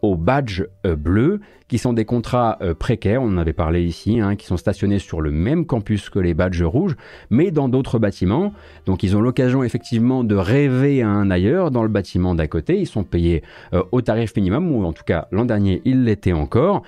aux 0.00 0.16
badges 0.16 0.66
euh, 0.86 0.96
bleus, 0.96 1.40
qui 1.70 1.78
sont 1.78 1.92
des 1.92 2.04
contrats 2.04 2.58
euh, 2.62 2.74
précaires, 2.74 3.22
on 3.22 3.28
en 3.28 3.38
avait 3.38 3.52
parlé 3.52 3.84
ici, 3.84 4.18
hein, 4.18 4.34
qui 4.34 4.44
sont 4.44 4.56
stationnés 4.56 4.98
sur 4.98 5.20
le 5.20 5.30
même 5.30 5.66
campus 5.66 6.10
que 6.10 6.18
les 6.18 6.34
badges 6.34 6.64
rouges, 6.64 6.96
mais 7.30 7.52
dans 7.52 7.68
d'autres 7.68 8.00
bâtiments. 8.00 8.52
Donc 8.86 9.04
ils 9.04 9.16
ont 9.16 9.20
l'occasion 9.20 9.62
effectivement 9.62 10.24
de 10.24 10.34
rêver 10.34 11.00
à 11.00 11.08
un 11.08 11.30
ailleurs 11.30 11.70
dans 11.70 11.84
le 11.84 11.88
bâtiment 11.88 12.34
d'à 12.34 12.48
côté. 12.48 12.80
Ils 12.80 12.88
sont 12.88 13.04
payés 13.04 13.44
euh, 13.72 13.84
au 13.92 14.00
tarif 14.00 14.34
minimum, 14.34 14.72
ou 14.72 14.84
en 14.84 14.92
tout 14.92 15.04
cas 15.04 15.28
l'an 15.30 15.44
dernier 15.44 15.80
ils 15.84 16.02
l'étaient 16.02 16.32
encore, 16.32 16.82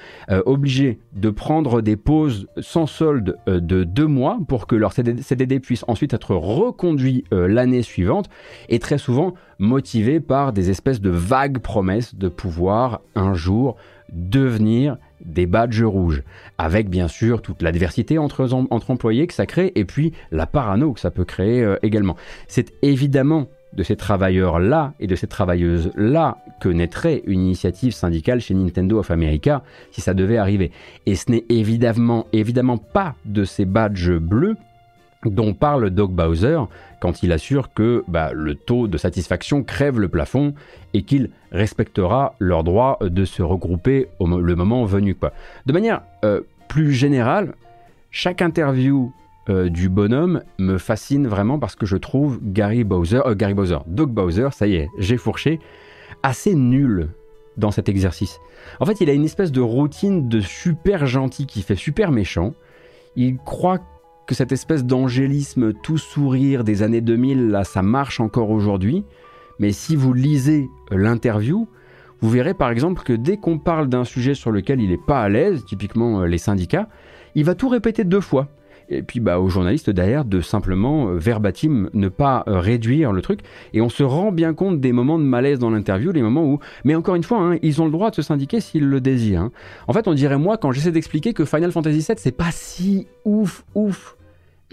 obligés 0.46 0.98
de 1.12 1.30
prendre 1.30 1.80
des 1.80 1.96
pauses 1.96 2.48
sans 2.58 2.86
solde 2.86 3.36
de 3.46 3.84
deux 3.84 4.06
mois 4.06 4.38
pour 4.48 4.66
que 4.66 4.74
leur 4.74 4.92
CDD 4.92 5.60
puisse 5.60 5.84
ensuite 5.86 6.12
être 6.14 6.34
reconduit 6.34 7.24
l'année 7.30 7.82
suivante, 7.82 8.28
et 8.68 8.78
très 8.78 8.98
souvent 8.98 9.34
motivés 9.58 10.20
par 10.20 10.52
des 10.52 10.70
espèces 10.70 11.00
de 11.00 11.10
vagues 11.10 11.58
promesses 11.58 12.14
de 12.14 12.28
pouvoir 12.28 13.00
un 13.14 13.34
jour 13.34 13.76
devenir 14.12 14.96
des 15.24 15.46
badges 15.46 15.82
rouges, 15.82 16.22
avec 16.58 16.88
bien 16.88 17.08
sûr 17.08 17.42
toute 17.42 17.62
l'adversité 17.62 18.18
entre, 18.18 18.52
entre 18.52 18.90
employés 18.90 19.26
que 19.26 19.34
ça 19.34 19.46
crée 19.46 19.72
et 19.74 19.84
puis 19.84 20.12
la 20.30 20.46
parano 20.46 20.92
que 20.92 21.00
ça 21.00 21.10
peut 21.10 21.24
créer 21.24 21.62
euh, 21.62 21.76
également. 21.82 22.16
C'est 22.48 22.72
évidemment 22.82 23.46
de 23.72 23.82
ces 23.82 23.96
travailleurs-là 23.96 24.94
et 25.00 25.06
de 25.06 25.14
ces 25.14 25.26
travailleuses-là 25.26 26.38
que 26.60 26.68
naîtrait 26.68 27.22
une 27.26 27.40
initiative 27.40 27.92
syndicale 27.92 28.40
chez 28.40 28.54
Nintendo 28.54 28.98
of 28.98 29.10
America 29.10 29.62
si 29.92 30.00
ça 30.00 30.12
devait 30.12 30.36
arriver. 30.36 30.70
Et 31.06 31.14
ce 31.14 31.30
n'est 31.30 31.44
évidemment, 31.48 32.26
évidemment 32.32 32.76
pas 32.76 33.14
de 33.24 33.44
ces 33.44 33.64
badges 33.64 34.12
bleus 34.12 34.56
dont 35.24 35.54
parle 35.54 35.90
Doug 35.90 36.10
Bowser 36.10 36.60
quand 37.00 37.22
il 37.22 37.32
assure 37.32 37.72
que 37.74 38.04
bah, 38.08 38.32
le 38.32 38.54
taux 38.54 38.88
de 38.88 38.96
satisfaction 38.98 39.62
crève 39.62 39.98
le 39.98 40.08
plafond 40.08 40.54
et 40.94 41.02
qu'il 41.02 41.30
respectera 41.50 42.34
leur 42.38 42.64
droit 42.64 42.98
de 43.00 43.24
se 43.24 43.42
regrouper 43.42 44.08
au 44.18 44.26
le 44.26 44.54
moment 44.56 44.84
venu. 44.84 45.14
Quoi. 45.14 45.32
De 45.66 45.72
manière 45.72 46.02
euh, 46.24 46.42
plus 46.68 46.92
générale, 46.92 47.54
chaque 48.10 48.42
interview 48.42 49.12
euh, 49.48 49.68
du 49.68 49.88
bonhomme 49.88 50.42
me 50.58 50.78
fascine 50.78 51.26
vraiment 51.26 51.58
parce 51.58 51.74
que 51.74 51.86
je 51.86 51.96
trouve 51.96 52.38
Gary 52.42 52.84
Bowser, 52.84 53.22
euh, 53.26 53.34
Gary 53.34 53.54
Bowser, 53.54 53.78
Doug 53.86 54.10
Bowser, 54.10 54.48
ça 54.52 54.68
y 54.68 54.76
est, 54.76 54.88
j'ai 54.98 55.16
fourché, 55.16 55.58
assez 56.22 56.54
nul 56.54 57.08
dans 57.56 57.72
cet 57.72 57.88
exercice. 57.88 58.38
En 58.78 58.86
fait, 58.86 59.00
il 59.00 59.10
a 59.10 59.12
une 59.12 59.24
espèce 59.24 59.50
de 59.50 59.60
routine 59.60 60.28
de 60.28 60.40
super 60.40 61.06
gentil 61.06 61.46
qui 61.46 61.62
fait 61.62 61.74
super 61.74 62.12
méchant. 62.12 62.54
Il 63.16 63.36
croit 63.38 63.80
que 64.26 64.34
cette 64.34 64.52
espèce 64.52 64.84
d'angélisme 64.84 65.72
tout 65.72 65.98
sourire 65.98 66.64
des 66.64 66.82
années 66.82 67.00
2000, 67.00 67.48
là, 67.48 67.64
ça 67.64 67.82
marche 67.82 68.20
encore 68.20 68.50
aujourd'hui. 68.50 69.04
Mais 69.58 69.72
si 69.72 69.96
vous 69.96 70.12
lisez 70.12 70.68
l'interview, 70.90 71.68
vous 72.20 72.30
verrez 72.30 72.54
par 72.54 72.70
exemple 72.70 73.02
que 73.02 73.12
dès 73.12 73.36
qu'on 73.36 73.58
parle 73.58 73.88
d'un 73.88 74.04
sujet 74.04 74.34
sur 74.34 74.52
lequel 74.52 74.80
il 74.80 74.90
n'est 74.90 74.96
pas 74.96 75.22
à 75.22 75.28
l'aise, 75.28 75.64
typiquement 75.64 76.20
euh, 76.20 76.26
les 76.26 76.38
syndicats, 76.38 76.88
il 77.34 77.44
va 77.44 77.54
tout 77.54 77.68
répéter 77.68 78.04
deux 78.04 78.20
fois. 78.20 78.48
Et 78.92 79.02
puis 79.02 79.20
bah, 79.20 79.40
aux 79.40 79.48
journalistes 79.48 79.90
derrière 79.90 80.24
de 80.24 80.40
simplement 80.40 81.08
euh, 81.08 81.16
verbatim 81.16 81.88
ne 81.94 82.08
pas 82.08 82.44
euh, 82.46 82.60
réduire 82.60 83.12
le 83.12 83.22
truc. 83.22 83.40
Et 83.72 83.80
on 83.80 83.88
se 83.88 84.02
rend 84.02 84.32
bien 84.32 84.54
compte 84.54 84.80
des 84.80 84.92
moments 84.92 85.18
de 85.18 85.24
malaise 85.24 85.58
dans 85.58 85.70
l'interview, 85.70 86.12
les 86.12 86.22
moments 86.22 86.44
où... 86.44 86.58
Mais 86.84 86.94
encore 86.94 87.14
une 87.14 87.24
fois, 87.24 87.38
hein, 87.38 87.58
ils 87.62 87.80
ont 87.80 87.86
le 87.86 87.90
droit 87.90 88.10
de 88.10 88.16
se 88.16 88.22
syndiquer 88.22 88.60
s'ils 88.60 88.86
le 88.86 89.00
désirent. 89.00 89.42
Hein. 89.42 89.52
En 89.88 89.92
fait, 89.92 90.08
on 90.08 90.14
dirait 90.14 90.38
moi 90.38 90.58
quand 90.58 90.72
j'essaie 90.72 90.92
d'expliquer 90.92 91.32
que 91.32 91.44
Final 91.44 91.72
Fantasy 91.72 91.98
VII, 91.98 92.16
c'est 92.18 92.36
pas 92.36 92.50
si 92.52 93.06
ouf, 93.24 93.64
ouf. 93.74 94.16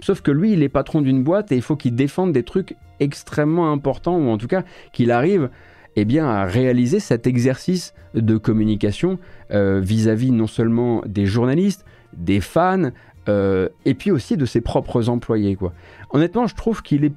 Sauf 0.01 0.21
que 0.21 0.32
lui, 0.32 0.53
il 0.53 0.63
est 0.63 0.69
patron 0.69 1.01
d'une 1.01 1.23
boîte 1.23 1.51
et 1.51 1.55
il 1.55 1.62
faut 1.62 1.75
qu'il 1.75 1.95
défende 1.95 2.32
des 2.32 2.43
trucs 2.43 2.75
extrêmement 2.99 3.71
importants, 3.71 4.17
ou 4.17 4.29
en 4.29 4.38
tout 4.38 4.47
cas 4.47 4.63
qu'il 4.93 5.12
arrive 5.12 5.49
eh 5.95 6.05
bien, 6.05 6.27
à 6.27 6.45
réaliser 6.45 6.99
cet 6.99 7.27
exercice 7.27 7.93
de 8.13 8.38
communication 8.38 9.19
euh, 9.51 9.79
vis-à-vis 9.79 10.32
non 10.32 10.47
seulement 10.47 11.01
des 11.05 11.25
journalistes, 11.25 11.86
des 12.15 12.41
fans, 12.41 12.91
euh, 13.27 13.69
et 13.86 13.93
puis 13.93 14.12
aussi 14.12 14.38
de 14.38 14.45
ses 14.45 14.62
propres 14.62 15.10
employés. 15.10 15.55
Quoi. 15.55 15.73
Honnêtement, 16.12 16.47
je 16.47 16.55
trouve 16.55 16.82
qu'il 16.82 17.05
est 17.05 17.13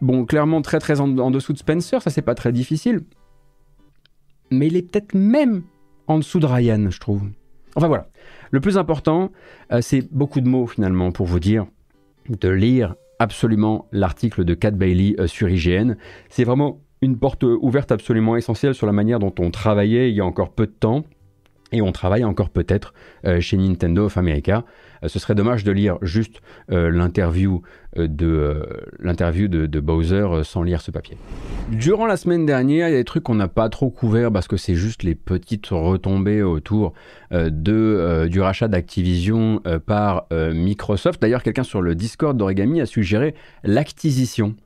bon, 0.00 0.24
clairement 0.24 0.62
très 0.62 0.78
très 0.78 1.00
en, 1.00 1.30
dessous 1.30 1.52
de 1.52 1.58
Spencer, 1.58 2.00
ça 2.00 2.10
c'est 2.10 2.22
pas 2.22 2.34
très 2.34 2.52
difficile, 2.52 3.00
mais 4.50 4.66
il 4.68 4.76
est 4.76 4.82
peut-être 4.82 5.14
même 5.14 5.62
en 6.06 6.18
dessous 6.18 6.40
de 6.40 6.46
Ryan, 6.46 6.90
je 6.90 7.00
trouve. 7.00 7.22
Enfin 7.76 7.88
voilà. 7.88 8.08
Le 8.50 8.60
plus 8.60 8.78
important, 8.78 9.32
euh, 9.72 9.80
c'est 9.80 10.06
beaucoup 10.12 10.40
de 10.40 10.48
mots 10.48 10.66
finalement 10.66 11.10
pour 11.10 11.26
vous 11.26 11.40
dire 11.40 11.66
de 12.28 12.48
lire 12.48 12.94
absolument 13.18 13.88
l'article 13.90 14.44
de 14.44 14.54
Cat 14.54 14.72
Bailey 14.72 15.16
euh, 15.18 15.26
sur 15.26 15.48
IGN. 15.48 15.94
C'est 16.28 16.44
vraiment 16.44 16.80
une 17.00 17.18
porte 17.18 17.42
ouverte 17.42 17.92
absolument 17.92 18.36
essentielle 18.36 18.74
sur 18.74 18.86
la 18.86 18.92
manière 18.92 19.18
dont 19.18 19.34
on 19.38 19.50
travaillait 19.50 20.10
il 20.10 20.16
y 20.16 20.20
a 20.20 20.24
encore 20.24 20.52
peu 20.52 20.66
de 20.66 20.72
temps 20.72 21.04
et 21.74 21.82
on 21.82 21.92
travaille 21.92 22.24
encore 22.24 22.50
peut-être 22.50 22.94
euh, 23.26 23.40
chez 23.40 23.56
Nintendo 23.56 24.06
of 24.06 24.16
America. 24.16 24.64
Euh, 25.02 25.08
ce 25.08 25.18
serait 25.18 25.34
dommage 25.34 25.64
de 25.64 25.72
lire 25.72 25.98
juste 26.02 26.40
euh, 26.70 26.88
l'interview 26.90 27.62
de 27.96 28.66
l'interview 28.98 29.46
de, 29.46 29.80
Bowser 29.80 30.26
sans 30.42 30.64
lire 30.64 30.80
ce 30.80 30.90
papier. 30.90 31.16
Durant 31.70 32.06
la 32.06 32.16
semaine 32.16 32.44
dernière, 32.44 32.88
il 32.88 32.90
y 32.90 32.94
a 32.94 32.98
des 32.98 33.04
trucs 33.04 33.22
qu'on 33.22 33.36
n'a 33.36 33.46
pas 33.46 33.68
trop 33.68 33.88
couverts 33.88 34.32
parce 34.32 34.48
que 34.48 34.56
c'est 34.56 34.74
juste 34.74 35.04
les 35.04 35.14
petites 35.14 35.68
retombées 35.68 36.42
autour 36.42 36.92
du 37.30 38.40
rachat 38.40 38.66
d'Activision 38.66 39.62
par 39.86 40.26
Microsoft. 40.32 41.22
D'ailleurs, 41.22 41.44
quelqu'un 41.44 41.62
sur 41.62 41.82
le 41.82 41.94
Discord 41.94 42.36
d'Origami 42.36 42.80
a 42.80 42.86
suggéré 42.86 43.36
l'acquisition. 43.62 44.56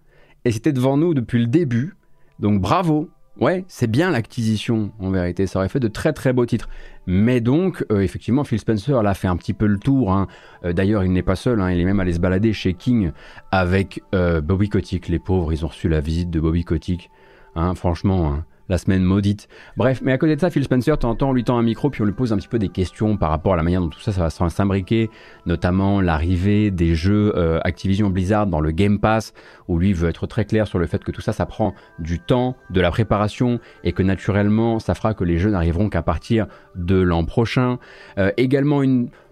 Et 0.46 0.50
c'était 0.50 0.72
devant 0.72 0.96
nous 0.96 1.12
depuis 1.12 1.40
le 1.40 1.48
début. 1.48 1.96
Donc 2.38 2.62
bravo, 2.62 3.10
Ouais, 3.40 3.64
c'est 3.68 3.88
bien 3.88 4.10
l'acquisition, 4.10 4.90
en 4.98 5.10
vérité. 5.10 5.46
Ça 5.46 5.60
aurait 5.60 5.68
fait 5.68 5.78
de 5.78 5.86
très 5.86 6.12
très 6.12 6.32
beaux 6.32 6.44
titres. 6.44 6.68
Mais 7.10 7.40
donc, 7.40 7.86
euh, 7.90 8.00
effectivement, 8.00 8.44
Phil 8.44 8.58
Spencer 8.58 9.02
l'a 9.02 9.14
fait 9.14 9.28
un 9.28 9.36
petit 9.38 9.54
peu 9.54 9.64
le 9.64 9.78
tour. 9.78 10.12
Hein. 10.12 10.26
Euh, 10.66 10.74
d'ailleurs, 10.74 11.04
il 11.04 11.12
n'est 11.12 11.22
pas 11.22 11.36
seul. 11.36 11.58
Hein. 11.62 11.70
Il 11.70 11.80
est 11.80 11.84
même 11.86 12.00
allé 12.00 12.12
se 12.12 12.20
balader 12.20 12.52
chez 12.52 12.74
King 12.74 13.12
avec 13.50 14.02
euh, 14.14 14.42
Bobby 14.42 14.68
Kotick. 14.68 15.08
Les 15.08 15.18
pauvres, 15.18 15.50
ils 15.54 15.64
ont 15.64 15.68
reçu 15.68 15.88
la 15.88 16.00
visite 16.00 16.28
de 16.28 16.38
Bobby 16.38 16.64
Kotick. 16.64 17.10
Hein, 17.54 17.74
franchement, 17.74 18.42
la 18.68 18.78
semaine 18.78 19.02
maudite. 19.02 19.48
Bref, 19.76 20.00
mais 20.02 20.12
à 20.12 20.18
côté 20.18 20.36
de 20.36 20.40
ça, 20.40 20.50
Phil 20.50 20.64
Spencer, 20.64 20.96
de 20.96 21.14
temps 21.14 21.32
lui 21.32 21.44
tend 21.44 21.58
un 21.58 21.62
micro, 21.62 21.90
puis 21.90 22.02
on 22.02 22.04
lui 22.04 22.12
pose 22.12 22.32
un 22.32 22.36
petit 22.36 22.48
peu 22.48 22.58
des 22.58 22.68
questions 22.68 23.16
par 23.16 23.30
rapport 23.30 23.54
à 23.54 23.56
la 23.56 23.62
manière 23.62 23.80
dont 23.80 23.88
tout 23.88 24.00
ça, 24.00 24.12
ça 24.12 24.28
va 24.28 24.50
s'imbriquer, 24.50 25.10
notamment 25.46 26.00
l'arrivée 26.00 26.70
des 26.70 26.94
jeux 26.94 27.32
euh, 27.36 27.60
Activision 27.64 28.10
Blizzard 28.10 28.46
dans 28.46 28.60
le 28.60 28.70
Game 28.70 28.98
Pass, 28.98 29.32
où 29.68 29.78
lui 29.78 29.92
veut 29.92 30.08
être 30.08 30.26
très 30.26 30.44
clair 30.44 30.66
sur 30.66 30.78
le 30.78 30.86
fait 30.86 31.02
que 31.02 31.10
tout 31.10 31.20
ça, 31.20 31.32
ça 31.32 31.46
prend 31.46 31.74
du 31.98 32.20
temps, 32.20 32.56
de 32.70 32.80
la 32.80 32.90
préparation, 32.90 33.60
et 33.84 33.92
que 33.92 34.02
naturellement, 34.02 34.78
ça 34.78 34.94
fera 34.94 35.14
que 35.14 35.24
les 35.24 35.38
jeux 35.38 35.50
n'arriveront 35.50 35.88
qu'à 35.88 36.02
partir 36.02 36.46
de 36.74 36.96
l'an 36.96 37.24
prochain. 37.24 37.78
Euh, 38.18 38.30
également, 38.36 38.82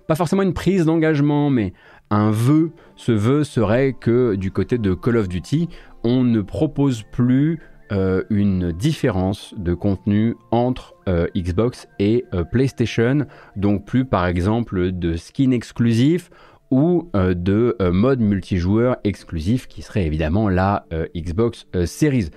pas 0.07 0.15
forcément 0.15 0.43
une 0.43 0.55
prise 0.55 0.87
d'engagement, 0.87 1.51
mais 1.51 1.73
un 2.11 2.31
vœu. 2.31 2.71
Ce 2.95 3.13
vœu 3.13 3.45
serait 3.45 3.93
que 3.93 4.35
du 4.37 4.51
côté 4.51 4.79
de 4.79 4.95
Call 4.95 5.17
of 5.17 5.29
Duty, 5.29 5.69
on 6.05 6.23
ne 6.23 6.41
propose 6.41 7.03
plus 7.03 7.61
euh, 7.93 8.25
une 8.31 8.73
différence 8.73 9.55
de 9.57 9.73
contenu 9.73 10.35
entre 10.51 10.95
euh, 11.09 11.29
Xbox 11.37 11.87
et 11.99 12.25
euh, 12.35 12.43
PlayStation, 12.43 13.27
donc 13.55 13.85
plus 13.85 14.05
par 14.05 14.27
exemple 14.27 14.91
de 14.91 15.15
skin 15.15 15.53
exclusif 15.53 16.31
ou 16.73 17.09
de 17.15 17.77
mode 17.93 18.19
multijoueur 18.19 18.97
exclusif 19.05 19.69
qui 19.69 19.83
serait 19.83 20.05
évidemment 20.05 20.49
la 20.49 20.85
Xbox 21.15 21.69
Series. 21.85 22.31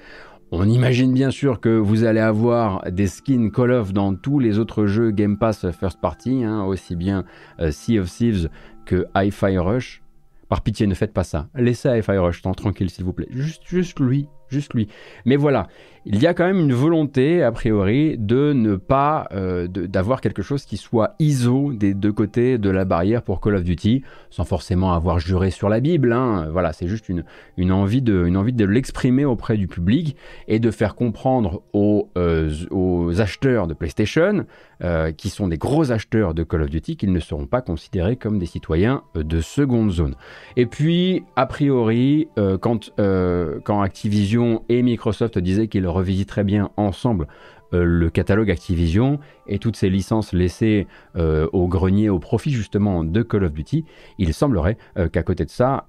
On 0.51 0.69
imagine 0.69 1.13
bien 1.13 1.31
sûr 1.31 1.59
que 1.59 1.69
vous 1.69 2.03
allez 2.03 2.19
avoir 2.19 2.83
des 2.91 3.07
skins 3.07 3.49
Call 3.49 3.71
of 3.71 3.91
dans 3.91 4.13
tous 4.13 4.37
les 4.37 4.59
autres 4.59 4.85
jeux 4.85 5.09
Game 5.09 5.39
Pass 5.39 5.71
First 5.71 5.99
Party, 5.99 6.43
hein, 6.43 6.63
aussi 6.63 6.95
bien 6.95 7.25
Sea 7.71 7.97
of 7.97 8.07
Thieves 8.07 8.49
que 8.85 9.07
Hi-Fi 9.15 9.57
Rush. 9.57 10.03
Par 10.47 10.61
pitié, 10.61 10.85
ne 10.85 10.93
faites 10.93 11.13
pas 11.13 11.23
ça. 11.23 11.47
Laissez 11.55 11.89
Hi-Fi 11.89 12.17
Rush 12.17 12.43
tranquille, 12.43 12.91
s'il 12.91 13.05
vous 13.05 13.13
plaît. 13.13 13.27
Juste, 13.31 13.63
juste 13.65 13.99
lui, 13.99 14.27
juste 14.49 14.73
lui. 14.73 14.87
Mais 15.25 15.35
voilà, 15.35 15.67
il 16.05 16.21
y 16.21 16.27
a 16.27 16.33
quand 16.33 16.45
même 16.45 16.59
une 16.59 16.73
volonté, 16.73 17.43
a 17.43 17.51
priori, 17.51 18.17
de 18.17 18.53
ne 18.53 18.75
pas 18.75 19.27
euh, 19.31 19.67
d'avoir 19.67 20.21
quelque 20.21 20.41
chose 20.41 20.63
qui 20.63 20.77
soit 20.77 21.15
ISO 21.19 21.73
des 21.73 21.93
deux 21.93 22.13
côtés 22.13 22.57
de 22.57 22.69
la 22.69 22.85
barrière 22.85 23.21
pour 23.21 23.41
Call 23.41 23.55
of 23.55 23.63
Duty, 23.63 24.03
sans 24.29 24.45
forcément 24.45 24.93
avoir 24.93 25.19
juré 25.19 25.51
sur 25.51 25.67
la 25.67 25.81
Bible. 25.81 26.13
Hein. 26.13 26.47
Voilà, 26.51 26.71
c'est 26.71 26.87
juste 26.87 27.09
une, 27.09 27.25
une, 27.57 27.71
envie 27.71 28.01
de, 28.01 28.25
une 28.25 28.37
envie 28.37 28.53
de 28.53 28.65
l'exprimer 28.65 29.25
auprès 29.25 29.57
du 29.57 29.67
public 29.67 30.15
et 30.47 30.59
de 30.59 30.71
faire 30.71 30.95
comprendre 30.95 31.63
aux, 31.73 32.09
euh, 32.17 32.49
aux 32.71 33.19
acheteurs 33.19 33.67
de 33.67 33.73
PlayStation, 33.73 34.45
euh, 34.81 35.11
qui 35.11 35.29
sont 35.29 35.49
des 35.49 35.57
gros 35.57 35.91
acheteurs 35.91 36.33
de 36.33 36.43
Call 36.43 36.61
of 36.61 36.69
Duty, 36.69 36.95
qu'ils 36.95 37.11
ne 37.11 37.19
seront 37.19 37.45
pas 37.45 37.61
considérés 37.61 38.15
comme 38.15 38.39
des 38.39 38.45
citoyens 38.45 39.03
de 39.15 39.41
seconde 39.41 39.91
zone. 39.91 40.15
Et 40.55 40.65
puis, 40.65 41.23
a 41.35 41.45
priori, 41.45 42.29
quand, 42.61 42.93
quand 42.95 43.81
Activision 43.81 44.63
et 44.69 44.81
Microsoft 44.81 45.37
disaient 45.39 45.67
qu'ils 45.67 45.88
revisiterait 45.91 46.43
bien 46.43 46.71
ensemble 46.77 47.27
euh, 47.73 47.83
le 47.83 48.09
catalogue 48.09 48.49
Activision 48.49 49.19
et 49.49 49.59
toutes 49.59 49.75
ces 49.75 49.89
licences 49.89 50.33
laissées 50.33 50.87
euh, 51.15 51.47
au 51.51 51.67
grenier 51.67 52.09
au 52.09 52.19
profit 52.19 52.51
justement 52.51 53.03
de 53.03 53.21
Call 53.21 53.43
of 53.43 53.53
Duty, 53.53 53.85
il 54.17 54.33
semblerait 54.33 54.77
euh, 54.97 55.09
qu'à 55.09 55.23
côté 55.23 55.45
de 55.45 55.49
ça, 55.49 55.87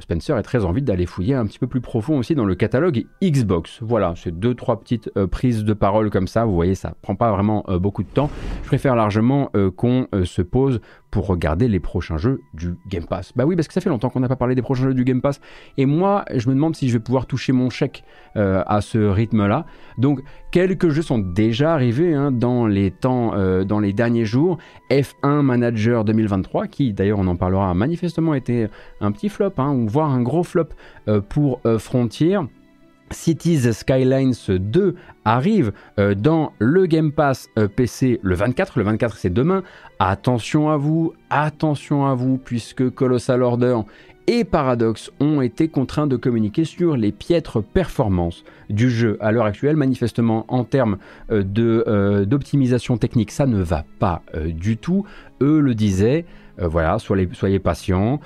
Spencer 0.00 0.36
ait 0.36 0.42
très 0.42 0.64
envie 0.64 0.82
d'aller 0.82 1.06
fouiller 1.06 1.34
un 1.34 1.46
petit 1.46 1.58
peu 1.58 1.66
plus 1.66 1.80
profond 1.80 2.18
aussi 2.18 2.34
dans 2.34 2.44
le 2.44 2.54
catalogue 2.54 3.06
Xbox. 3.22 3.78
Voilà, 3.80 4.14
c'est 4.16 4.36
deux 4.36 4.54
trois 4.54 4.80
petites 4.80 5.10
prises 5.30 5.64
de 5.64 5.72
parole 5.72 6.10
comme 6.10 6.26
ça. 6.26 6.44
Vous 6.44 6.54
voyez, 6.54 6.74
ça 6.74 6.94
prend 7.02 7.14
pas 7.14 7.30
vraiment 7.30 7.64
beaucoup 7.80 8.02
de 8.02 8.08
temps. 8.08 8.30
Je 8.62 8.66
préfère 8.66 8.96
largement 8.96 9.50
qu'on 9.76 10.08
se 10.24 10.42
pose 10.42 10.80
pour 11.10 11.26
regarder 11.26 11.68
les 11.68 11.78
prochains 11.78 12.16
jeux 12.16 12.40
du 12.54 12.74
Game 12.88 13.06
Pass. 13.06 13.32
Bah 13.36 13.44
oui, 13.44 13.54
parce 13.54 13.68
que 13.68 13.74
ça 13.74 13.80
fait 13.80 13.90
longtemps 13.90 14.08
qu'on 14.08 14.20
n'a 14.20 14.28
pas 14.28 14.36
parlé 14.36 14.54
des 14.54 14.62
prochains 14.62 14.84
jeux 14.84 14.94
du 14.94 15.04
Game 15.04 15.20
Pass. 15.20 15.40
Et 15.76 15.86
moi, 15.86 16.24
je 16.34 16.48
me 16.48 16.54
demande 16.54 16.74
si 16.74 16.88
je 16.88 16.94
vais 16.94 17.02
pouvoir 17.02 17.26
toucher 17.26 17.52
mon 17.52 17.70
chèque 17.70 18.02
à 18.34 18.80
ce 18.80 18.98
rythme-là. 18.98 19.66
Donc, 19.98 20.22
quelques 20.50 20.88
jeux 20.88 21.02
sont 21.02 21.18
déjà 21.18 21.74
arrivés 21.74 22.14
hein, 22.14 22.32
dans 22.32 22.66
les 22.66 22.90
euh, 23.04 23.64
dans 23.64 23.80
les 23.80 23.92
derniers 23.92 24.24
jours. 24.24 24.58
F1 24.90 25.42
Manager 25.42 26.04
2023, 26.04 26.66
qui 26.66 26.92
d'ailleurs 26.92 27.18
on 27.18 27.26
en 27.26 27.36
parlera, 27.36 27.70
a 27.70 27.74
manifestement 27.74 28.34
été 28.34 28.68
un 29.00 29.12
petit 29.12 29.28
flop, 29.28 29.52
hein, 29.58 29.72
ou 29.72 29.88
voire 29.88 30.10
un 30.10 30.22
gros 30.22 30.44
flop 30.44 30.68
euh, 31.08 31.20
pour 31.20 31.60
euh, 31.66 31.78
Frontier. 31.78 32.38
Cities 33.10 33.70
Skylines 33.74 34.32
2 34.48 34.94
arrive 35.26 35.72
dans 36.16 36.52
le 36.58 36.86
Game 36.86 37.12
Pass 37.12 37.46
PC 37.76 38.18
le 38.22 38.34
24. 38.34 38.78
Le 38.78 38.84
24, 38.84 39.18
c'est 39.18 39.28
demain. 39.28 39.62
Attention 39.98 40.70
à 40.70 40.78
vous, 40.78 41.12
attention 41.28 42.06
à 42.06 42.14
vous, 42.14 42.38
puisque 42.38 42.88
Colossal 42.88 43.42
Order 43.42 43.80
et 44.26 44.44
Paradox 44.44 45.10
ont 45.20 45.40
été 45.40 45.68
contraints 45.68 46.06
de 46.06 46.16
communiquer 46.16 46.64
sur 46.64 46.96
les 46.96 47.12
piètres 47.12 47.60
performances 47.60 48.44
du 48.70 48.90
jeu 48.90 49.16
à 49.20 49.32
l'heure 49.32 49.46
actuelle. 49.46 49.76
Manifestement, 49.76 50.44
en 50.48 50.64
termes 50.64 50.98
euh, 51.30 51.44
euh, 51.58 52.24
d'optimisation 52.24 52.96
technique, 52.96 53.30
ça 53.30 53.46
ne 53.46 53.60
va 53.62 53.84
pas 53.98 54.22
euh, 54.34 54.52
du 54.52 54.76
tout. 54.76 55.04
Eux 55.40 55.60
le 55.60 55.74
disaient. 55.74 56.24
voilà, 56.58 56.98
soyez, 56.98 57.58
patients 57.58 58.20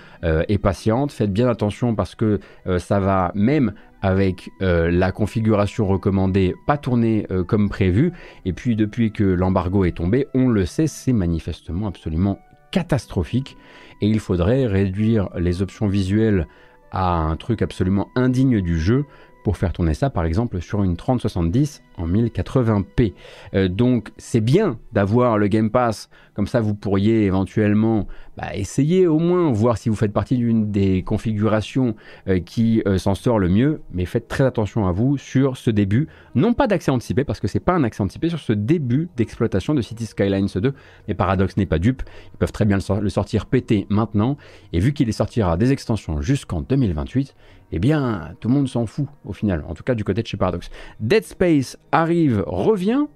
et 0.49 0.59
patientes, 0.59 1.13
faites 1.13 1.33
bien 1.33 1.49
attention 1.49 1.95
parce 1.95 2.15
que 2.15 2.41
ça 2.79 2.99
va 2.99 3.31
même 3.35 3.73
avec 4.03 4.51
la 4.61 5.13
configuration 5.13 5.87
recommandée 5.87 6.55
pas 6.67 6.77
tourner 6.77 7.27
comme 7.47 7.71
prévu. 7.71 8.13
Et 8.45 8.53
puis 8.53 8.77
depuis 8.77 9.13
que 9.13 9.25
l'embargo 9.25 9.85
est 9.85 9.97
tombé, 9.97 10.27
on 10.35 10.49
le 10.49 10.67
sait, 10.67 10.89
c'est 10.89 11.15
manifestement 11.15 11.87
absolument 11.87 12.39
catastrophique 12.77 13.57
et 14.03 14.07
il 14.07 14.21
faudrait 14.21 14.67
réduire 14.67 15.31
les 15.35 15.63
options 15.63 15.87
visuelles 15.87 16.47
à 16.91 17.11
un 17.11 17.35
truc 17.37 17.63
absolument 17.63 18.11
indigne 18.15 18.61
du 18.61 18.79
jeu 18.79 19.07
pour 19.47 19.57
faire 19.57 19.73
tourner 19.73 19.95
ça 19.95 20.11
par 20.11 20.25
exemple 20.25 20.61
sur 20.61 20.83
une 20.83 20.97
3070 20.97 21.85
en 21.99 22.09
1080p. 22.09 23.13
Euh, 23.55 23.69
donc 23.69 24.11
c'est 24.17 24.41
bien 24.41 24.81
d'avoir 24.93 25.39
le 25.39 25.47
Game 25.47 25.71
Pass, 25.71 26.11
comme 26.35 26.49
ça 26.49 26.61
vous 26.61 26.75
pourriez 26.75 27.23
éventuellement 27.27 28.09
bah, 28.37 28.55
essayer 28.55 29.07
au 29.07 29.19
moins, 29.19 29.51
voir 29.53 29.79
si 29.79 29.89
vous 29.89 29.95
faites 29.95 30.13
partie 30.13 30.37
d'une 30.37 30.71
des 30.71 31.03
configurations 31.03 31.95
euh, 32.29 32.41
qui 32.41 32.83
euh, 32.87 32.99
s'en 32.99 33.15
sort 33.15 33.39
le 33.39 33.49
mieux, 33.49 33.81
mais 33.93 34.05
faites 34.05 34.29
très 34.29 34.45
attention 34.45 34.87
à 34.87 34.93
vous 34.93 35.17
sur 35.17 35.57
ce 35.57 35.71
début, 35.71 36.09
non 36.35 36.53
pas 36.53 36.67
d'accès 36.67 36.91
anticipé, 36.91 37.25
parce 37.25 37.41
que 37.41 37.49
c'est 37.49 37.61
pas 37.61 37.73
un 37.73 37.85
accès 37.85 38.03
anticipé, 38.03 38.29
sur 38.29 38.41
ce 38.41 38.53
début 38.53 39.09
d'exploitation 39.17 39.75
de 39.75 39.81
City 39.81 40.07
Skylines 40.07 40.49
2, 40.55 40.75
mais 41.09 41.15
Paradox 41.15 41.57
n'est 41.57 41.67
pas 41.67 41.79
dupe, 41.79 42.03
ils 42.35 42.37
peuvent 42.37 42.53
très 42.53 42.65
bien 42.65 42.79
le, 43.01 43.09
sortir 43.09 43.47
pété 43.47 43.87
maintenant, 43.89 44.37
et 44.73 44.81
vu 44.81 44.93
qu'il 44.93 45.11
sortira 45.15 45.57
des 45.57 45.73
extensions 45.73 46.21
jusqu'en 46.21 46.61
2028, 46.61 47.35
eh 47.73 47.79
bien, 47.79 48.35
tout 48.41 48.49
le 48.49 48.55
monde 48.55 48.69
s'en 48.69 48.87
fout 48.87 49.07
au 49.25 49.33
final, 49.33 49.65
en 49.69 49.75
tout 49.75 49.83
cas 49.83 49.95
du 49.95 50.05
côté 50.05 50.23
de 50.23 50.27
chez 50.27 50.37
Paradox. 50.37 50.71
Dead 51.01 51.25
Space 51.25 51.77
arrive, 51.93 52.45
revient 52.47 53.07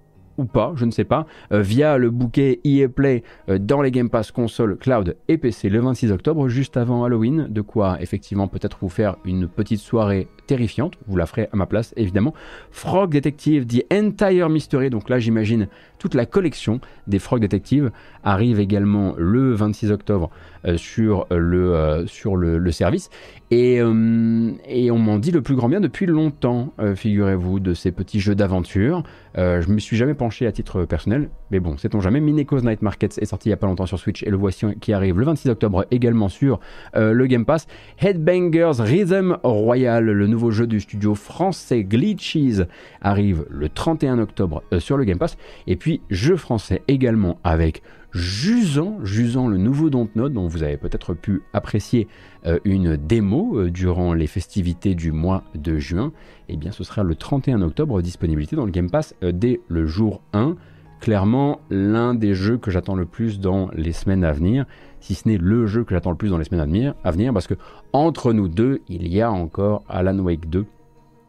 ou 0.41 0.47
pas, 0.47 0.73
je 0.75 0.87
ne 0.87 0.91
sais 0.91 1.05
pas, 1.05 1.27
euh, 1.53 1.61
via 1.61 1.99
le 1.99 2.11
bouquet 2.11 2.61
EA 2.65 2.89
Play 2.89 3.23
euh, 3.49 3.59
dans 3.59 3.83
les 3.83 3.91
Game 3.91 4.09
Pass 4.09 4.33
console, 4.33 4.77
cloud 4.79 5.17
et 5.29 5.37
PC 5.37 5.69
le 5.69 5.81
26 5.81 6.13
octobre, 6.13 6.49
juste 6.49 6.77
avant 6.77 7.05
Halloween, 7.05 7.47
de 7.49 7.61
quoi 7.61 8.01
effectivement 8.01 8.49
peut-être 8.49 8.79
vous 8.81 8.89
faire 8.89 9.17
une 9.25 9.49
petite 9.49 9.81
soirée 9.81 10.29
terrifiante, 10.47 10.95
vous 11.07 11.17
la 11.17 11.27
ferez 11.27 11.49
à 11.53 11.57
ma 11.57 11.67
place 11.67 11.93
évidemment. 11.97 12.33
Frog 12.71 13.11
Detective, 13.11 13.67
The 13.67 13.85
Entire 13.93 14.49
Mystery, 14.49 14.89
donc 14.89 15.11
là 15.11 15.19
j'imagine 15.19 15.69
toute 16.01 16.15
la 16.15 16.27
collection 16.27 16.81
des 17.07 17.21
Frog 17.21 17.41
Detective 17.41 17.93
arrive 18.25 18.59
également 18.59 19.15
le 19.17 19.53
26 19.53 19.93
octobre 19.93 20.31
euh, 20.67 20.77
sur, 20.77 21.27
le, 21.31 22.05
sur 22.09 22.35
le, 22.35 22.73
service. 22.73 23.11
Et, 23.53 23.77
et 23.77 24.91
on 24.91 24.99
m'en 24.99 25.19
dit 25.19 25.31
le 25.31 25.43
plus 25.43 25.55
grand 25.55 25.69
bien 25.69 25.81
depuis 25.81 26.07
longtemps, 26.07 26.73
figurez-vous, 26.95 27.59
de 27.59 27.75
ces 27.75 27.91
petits 27.91 28.21
jeux 28.21 28.37
d'aventure. 28.37 29.03
je 29.35 29.69
me 29.71 29.79
suis 29.81 29.97
jamais 29.97 30.15
pensé 30.15 30.31
branché 30.31 30.47
à 30.47 30.53
titre 30.53 30.85
personnel, 30.85 31.29
mais 31.51 31.59
bon, 31.61 31.77
sait-on 31.77 32.01
jamais. 32.01 32.21
Mineko's 32.21 32.63
Night 32.63 32.83
Markets 32.83 33.19
est 33.19 33.25
sorti 33.25 33.49
il 33.49 33.51
y 33.51 33.53
a 33.53 33.57
pas 33.57 33.67
longtemps 33.67 33.87
sur 33.87 33.99
Switch 33.99 34.23
et 34.23 34.31
le 34.31 34.37
voici 34.37 34.67
qui 34.81 34.93
arrive 34.93 35.19
le 35.19 35.25
26 35.25 35.49
octobre 35.49 35.85
également 35.91 36.29
sur 36.29 36.61
euh, 36.97 37.13
le 37.13 37.27
Game 37.27 37.45
Pass. 37.45 37.67
Headbangers 37.99 38.81
Rhythm 38.81 39.39
Royal, 39.43 40.05
le 40.05 40.27
nouveau 40.27 40.51
jeu 40.51 40.67
du 40.67 40.81
studio 40.81 41.15
français 41.15 41.83
Glitches, 41.83 42.63
arrive 43.01 43.45
le 43.51 43.69
31 43.69 44.19
octobre 44.21 44.63
euh, 44.73 44.79
sur 44.79 44.97
le 44.97 45.05
Game 45.05 45.19
Pass. 45.19 45.37
Et 45.67 45.77
puis, 45.77 46.03
jeu 46.11 46.37
français 46.37 46.83
également 46.89 47.39
avec 47.43 47.83
Jusant, 48.13 48.99
Jusant 49.05 49.47
le 49.47 49.57
nouveau 49.57 49.89
Dontnod 49.89 50.33
dont 50.33 50.49
vous 50.49 50.65
avez 50.65 50.77
peut-être 50.77 51.15
pu 51.15 51.43
apprécier 51.53 52.09
euh, 52.45 52.59
une 52.65 52.97
démo 52.97 53.69
durant 53.69 54.15
les 54.15 54.27
festivités 54.27 54.97
du 54.97 55.13
mois 55.13 55.45
de 55.55 55.79
juin, 55.79 56.13
eh 56.49 56.57
bien 56.57 56.73
ce 56.73 56.83
sera 56.83 57.05
le 57.05 57.15
31 57.15 57.63
octobre, 57.63 58.03
disponibilité 58.03 58.57
dans 58.57 58.65
le 58.65 58.73
Game 58.73 58.91
Pass 58.91 59.15
dès 59.23 59.61
le 59.69 59.87
jour 59.87 60.23
1. 60.33 60.57
Clairement, 61.01 61.61
l'un 61.71 62.15
des 62.15 62.35
jeux 62.35 62.59
que 62.59 62.71
j'attends 62.71 62.95
le 62.95 63.07
plus 63.07 63.41
dans 63.41 63.71
les 63.73 63.93
semaines 63.93 64.25
à 64.25 64.33
venir, 64.33 64.67
si 65.01 65.15
ce 65.15 65.27
n'est 65.29 65.39
le 65.39 65.67
jeu 65.67 65.83
que 65.85 65.95
j'attends 65.95 66.11
le 66.11 66.17
plus 66.17 66.29
dans 66.29 66.39
les 66.39 66.45
semaines 66.45 66.95
à 67.03 67.11
venir, 67.11 67.33
parce 67.33 67.47
que 67.47 67.55
entre 67.93 68.33
nous 68.33 68.49
deux, 68.49 68.81
il 68.89 69.09
y 69.09 69.23
a 69.23 69.31
encore 69.31 69.83
Alan 69.89 70.19
Wake 70.19 70.51
2 70.51 70.67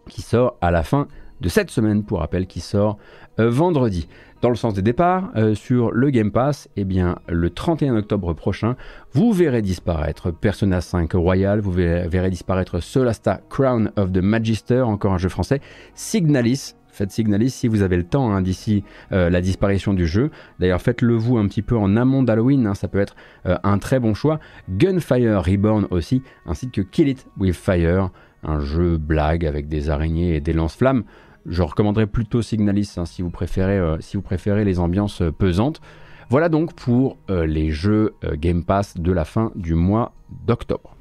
qui 0.10 0.22
sort 0.22 0.58
à 0.62 0.72
la 0.72 0.84
fin 0.84 1.08
de 1.40 1.50
cette 1.50 1.72
semaine, 1.72 2.04
pour 2.04 2.20
rappel, 2.20 2.48
qui 2.48 2.60
sort 2.60 2.98
vendredi. 3.38 4.08
Dans 4.42 4.50
le 4.50 4.56
sens 4.56 4.74
des 4.74 4.82
départs, 4.82 5.30
euh, 5.36 5.54
sur 5.54 5.92
le 5.92 6.10
Game 6.10 6.32
Pass, 6.32 6.68
eh 6.76 6.84
bien, 6.84 7.18
le 7.28 7.52
31 7.52 7.96
octobre 7.98 8.34
prochain, 8.34 8.76
vous 9.14 9.34
verrez 9.34 9.62
disparaître 9.62 10.32
Persona 10.32 10.82
5 10.82 11.14
Royal, 11.14 11.60
vous 11.60 11.72
verrez, 11.72 12.30
disparaître 12.32 12.80
Solasta 12.80 13.40
Crown 13.50 13.92
of 13.98 14.12
the 14.12 14.18
Magister, 14.18 14.82
encore 14.82 15.14
un 15.14 15.20
jeu 15.20 15.30
français, 15.30 15.62
Signalis, 15.94 16.74
faites 16.92 17.12
Signalis 17.12 17.50
si 17.50 17.68
vous 17.68 17.82
avez 17.82 17.98
le 17.98 18.04
temps 18.04 18.32
hein, 18.32 18.42
d'ici 18.42 18.84
euh, 19.12 19.30
la 19.30 19.42
disparition 19.42 19.94
du 19.94 20.08
jeu. 20.08 20.32
D'ailleurs, 20.60 20.82
faites-le 20.82 21.16
vous 21.16 21.38
un 21.38 21.48
petit 21.48 21.62
peu 21.62 21.78
en 21.78 21.96
amont 21.96 22.24
d'Halloween, 22.24 22.68
hein, 22.68 22.74
ça 22.74 22.88
peut 22.88 23.00
être 23.00 23.16
euh, 23.46 23.58
un 23.64 23.78
très 23.78 24.00
bon 24.00 24.14
choix. 24.14 24.40
Gunfire 24.70 25.44
Reborn 25.44 25.88
aussi, 25.92 26.22
ainsi 26.46 26.70
que 26.70 26.82
Kill 26.82 27.10
It 27.10 27.28
With 27.38 27.56
Fire, 27.56 28.10
un 28.44 28.60
jeu 28.60 28.98
blague 28.98 29.46
avec 29.46 29.68
des 29.68 29.90
araignées 29.90 30.36
et 30.36 30.40
des 30.42 30.54
lance-flammes. 30.54 31.04
Je 31.48 31.64
recommanderais 31.64 32.08
plutôt 32.08 32.42
Signalis 32.42 32.94
hein, 32.98 33.06
si, 33.06 33.22
vous 33.22 33.32
préférez, 33.32 33.78
euh, 33.78 33.98
si 34.00 34.18
vous 34.18 34.24
préférez 34.24 34.66
les 34.66 34.80
ambiances 34.80 35.24
pesantes. 35.38 35.82
Voilà 36.30 36.48
donc 36.48 36.74
pour 36.76 37.18
les 37.28 37.72
jeux 37.72 38.14
Game 38.36 38.64
Pass 38.64 38.98
de 38.98 39.12
la 39.12 39.26
fin 39.26 39.52
du 39.54 39.74
mois 39.74 40.14
d'octobre. 40.48 40.96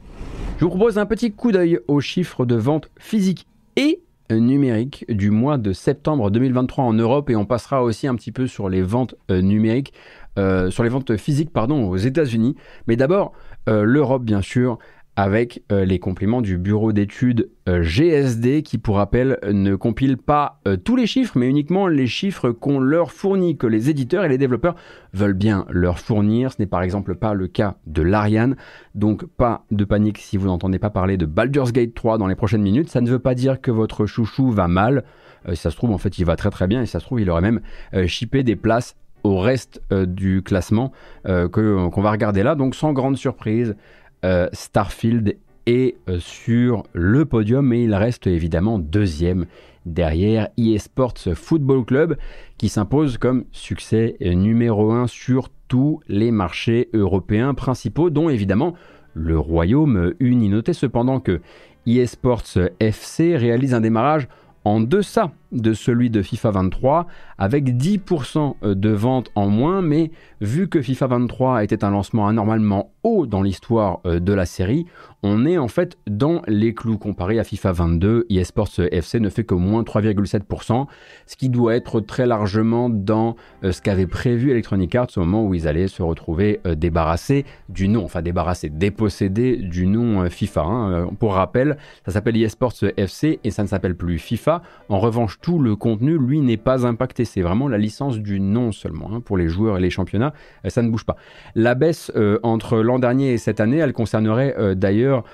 Je 0.58 0.64
vous 0.64 0.70
propose 0.70 0.98
un 0.98 1.06
petit 1.06 1.32
coup 1.32 1.52
d'œil 1.52 1.78
aux 1.88 2.00
chiffres 2.00 2.44
de 2.44 2.54
vente 2.54 2.90
physique 2.98 3.46
et 3.76 4.02
numérique 4.30 5.04
du 5.08 5.30
mois 5.30 5.58
de 5.58 5.72
septembre 5.72 6.30
2023 6.30 6.84
en 6.84 6.92
Europe 6.92 7.30
et 7.30 7.36
on 7.36 7.46
passera 7.46 7.82
aussi 7.82 8.06
un 8.06 8.14
petit 8.14 8.32
peu 8.32 8.46
sur 8.46 8.68
les 8.68 8.82
ventes 8.82 9.14
numériques, 9.30 9.92
sur 10.36 10.82
les 10.82 10.88
ventes 10.88 11.16
physiques 11.16 11.52
pardon 11.52 11.88
aux 11.88 11.96
États-Unis. 11.96 12.56
Mais 12.86 12.96
d'abord 12.96 13.32
l'Europe 13.66 14.24
bien 14.24 14.42
sûr 14.42 14.78
avec 15.16 15.62
euh, 15.70 15.84
les 15.84 15.98
compléments 15.98 16.40
du 16.40 16.56
bureau 16.56 16.92
d'études 16.92 17.50
euh, 17.68 17.82
GSD 17.82 18.62
qui, 18.62 18.78
pour 18.78 18.96
rappel, 18.96 19.38
ne 19.42 19.74
compile 19.74 20.16
pas 20.16 20.60
euh, 20.66 20.76
tous 20.76 20.96
les 20.96 21.06
chiffres, 21.06 21.36
mais 21.36 21.48
uniquement 21.48 21.88
les 21.88 22.06
chiffres 22.06 22.50
qu'on 22.50 22.78
leur 22.78 23.12
fournit, 23.12 23.56
que 23.56 23.66
les 23.66 23.90
éditeurs 23.90 24.24
et 24.24 24.28
les 24.28 24.38
développeurs 24.38 24.76
veulent 25.12 25.34
bien 25.34 25.66
leur 25.68 25.98
fournir. 25.98 26.52
Ce 26.52 26.56
n'est 26.58 26.66
par 26.66 26.82
exemple 26.82 27.16
pas 27.16 27.34
le 27.34 27.48
cas 27.48 27.76
de 27.86 28.02
l'Ariane, 28.02 28.56
donc 28.94 29.26
pas 29.26 29.64
de 29.70 29.84
panique 29.84 30.18
si 30.18 30.36
vous 30.36 30.46
n'entendez 30.46 30.78
pas 30.78 30.90
parler 30.90 31.16
de 31.16 31.26
Baldur's 31.26 31.72
Gate 31.72 31.94
3 31.94 32.16
dans 32.16 32.26
les 32.26 32.36
prochaines 32.36 32.62
minutes. 32.62 32.88
Ça 32.88 33.00
ne 33.00 33.10
veut 33.10 33.18
pas 33.18 33.34
dire 33.34 33.60
que 33.60 33.70
votre 33.70 34.06
chouchou 34.06 34.50
va 34.50 34.68
mal. 34.68 35.04
si 35.50 35.56
ça 35.56 35.70
se 35.70 35.76
trouve, 35.76 35.90
en 35.90 35.98
fait, 35.98 36.18
il 36.18 36.24
va 36.24 36.36
très 36.36 36.50
très 36.50 36.66
bien 36.66 36.82
et 36.82 36.86
ça 36.86 37.00
se 37.00 37.04
trouve, 37.04 37.20
il 37.20 37.28
aurait 37.30 37.40
même 37.40 37.60
chippé 38.06 38.42
des 38.42 38.56
places 38.56 38.96
au 39.22 39.38
reste 39.38 39.82
du 39.90 40.42
classement 40.42 40.92
qu'on 41.24 42.00
va 42.00 42.10
regarder 42.10 42.42
là. 42.42 42.54
Donc 42.54 42.74
sans 42.74 42.92
grande 42.92 43.16
surprise, 43.16 43.76
euh, 44.24 44.48
Starfield 44.52 45.36
est 45.66 45.96
euh, 46.08 46.18
sur 46.18 46.84
le 46.92 47.24
podium, 47.24 47.66
mais 47.66 47.84
il 47.84 47.94
reste 47.94 48.26
évidemment 48.26 48.78
deuxième 48.78 49.46
derrière 49.86 50.48
eSports 50.58 51.34
Football 51.34 51.84
Club, 51.84 52.16
qui 52.58 52.68
s'impose 52.68 53.18
comme 53.18 53.44
succès 53.52 54.16
numéro 54.20 54.92
un 54.92 55.06
sur 55.06 55.48
tous 55.68 56.00
les 56.08 56.30
marchés 56.30 56.88
européens 56.92 57.54
principaux, 57.54 58.10
dont 58.10 58.28
évidemment 58.28 58.74
le 59.14 59.38
Royaume-Uni. 59.38 60.48
Notez 60.48 60.74
cependant 60.74 61.20
que 61.20 61.40
eSports 61.86 62.58
FC 62.78 63.36
réalise 63.36 63.74
un 63.74 63.80
démarrage 63.80 64.28
en 64.64 64.80
deçà 64.80 65.32
de 65.52 65.72
celui 65.72 66.10
de 66.10 66.22
FIFA 66.22 66.50
23 66.50 67.06
avec 67.38 67.64
10% 67.64 68.74
de 68.74 68.90
ventes 68.90 69.30
en 69.34 69.48
moins 69.48 69.82
mais 69.82 70.10
vu 70.40 70.68
que 70.68 70.80
FIFA 70.80 71.06
23 71.08 71.64
était 71.64 71.84
un 71.84 71.90
lancement 71.90 72.28
anormalement 72.28 72.92
haut 73.02 73.26
dans 73.26 73.42
l'histoire 73.42 74.00
euh, 74.06 74.20
de 74.20 74.32
la 74.32 74.46
série 74.46 74.86
on 75.22 75.44
est 75.44 75.58
en 75.58 75.68
fait 75.68 75.98
dans 76.06 76.42
les 76.46 76.74
clous 76.74 76.98
comparé 76.98 77.38
à 77.38 77.44
FIFA 77.44 77.72
22 77.72 78.26
eSports 78.30 78.80
FC 78.90 79.20
ne 79.20 79.28
fait 79.28 79.44
que 79.44 79.54
moins 79.54 79.82
3,7% 79.82 80.86
ce 81.26 81.36
qui 81.36 81.48
doit 81.48 81.74
être 81.74 82.00
très 82.00 82.26
largement 82.26 82.88
dans 82.88 83.36
euh, 83.64 83.72
ce 83.72 83.82
qu'avait 83.82 84.06
prévu 84.06 84.50
Electronic 84.50 84.94
Arts 84.94 85.08
au 85.16 85.20
moment 85.20 85.44
où 85.44 85.54
ils 85.54 85.68
allaient 85.68 85.88
se 85.88 86.02
retrouver 86.02 86.60
euh, 86.66 86.74
débarrassés 86.74 87.44
du 87.68 87.88
nom 87.88 88.04
enfin 88.04 88.22
débarrassés 88.22 88.68
dépossédés 88.68 89.56
du 89.56 89.86
nom 89.86 90.28
FIFA 90.28 90.62
hein. 90.62 91.08
pour 91.18 91.34
rappel 91.34 91.76
ça 92.04 92.12
s'appelle 92.12 92.36
eSports 92.42 92.74
FC 92.96 93.40
et 93.44 93.50
ça 93.50 93.62
ne 93.62 93.68
s'appelle 93.68 93.96
plus 93.96 94.18
FIFA 94.18 94.62
en 94.88 94.98
revanche 94.98 95.39
tout 95.40 95.58
le 95.58 95.76
contenu, 95.76 96.18
lui, 96.18 96.40
n'est 96.40 96.56
pas 96.56 96.86
impacté. 96.86 97.24
C'est 97.24 97.42
vraiment 97.42 97.68
la 97.68 97.78
licence 97.78 98.18
du 98.18 98.40
nom 98.40 98.72
seulement. 98.72 99.10
Hein. 99.12 99.20
Pour 99.20 99.36
les 99.36 99.48
joueurs 99.48 99.78
et 99.78 99.80
les 99.80 99.90
championnats, 99.90 100.32
euh, 100.64 100.70
ça 100.70 100.82
ne 100.82 100.90
bouge 100.90 101.04
pas. 101.04 101.16
La 101.54 101.74
baisse 101.74 102.12
euh, 102.16 102.38
entre 102.42 102.78
l'an 102.78 102.98
dernier 102.98 103.32
et 103.32 103.38
cette 103.38 103.60
année, 103.60 103.78
elle 103.78 103.92
concernerait 103.92 104.54
euh, 104.58 104.74
d'ailleurs 104.74 105.24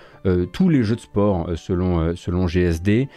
tous 0.52 0.68
les 0.68 0.82
jeux 0.82 0.96
de 0.96 1.00
sport 1.00 1.50
selon, 1.54 2.16
selon 2.16 2.48
GSD. 2.48 3.08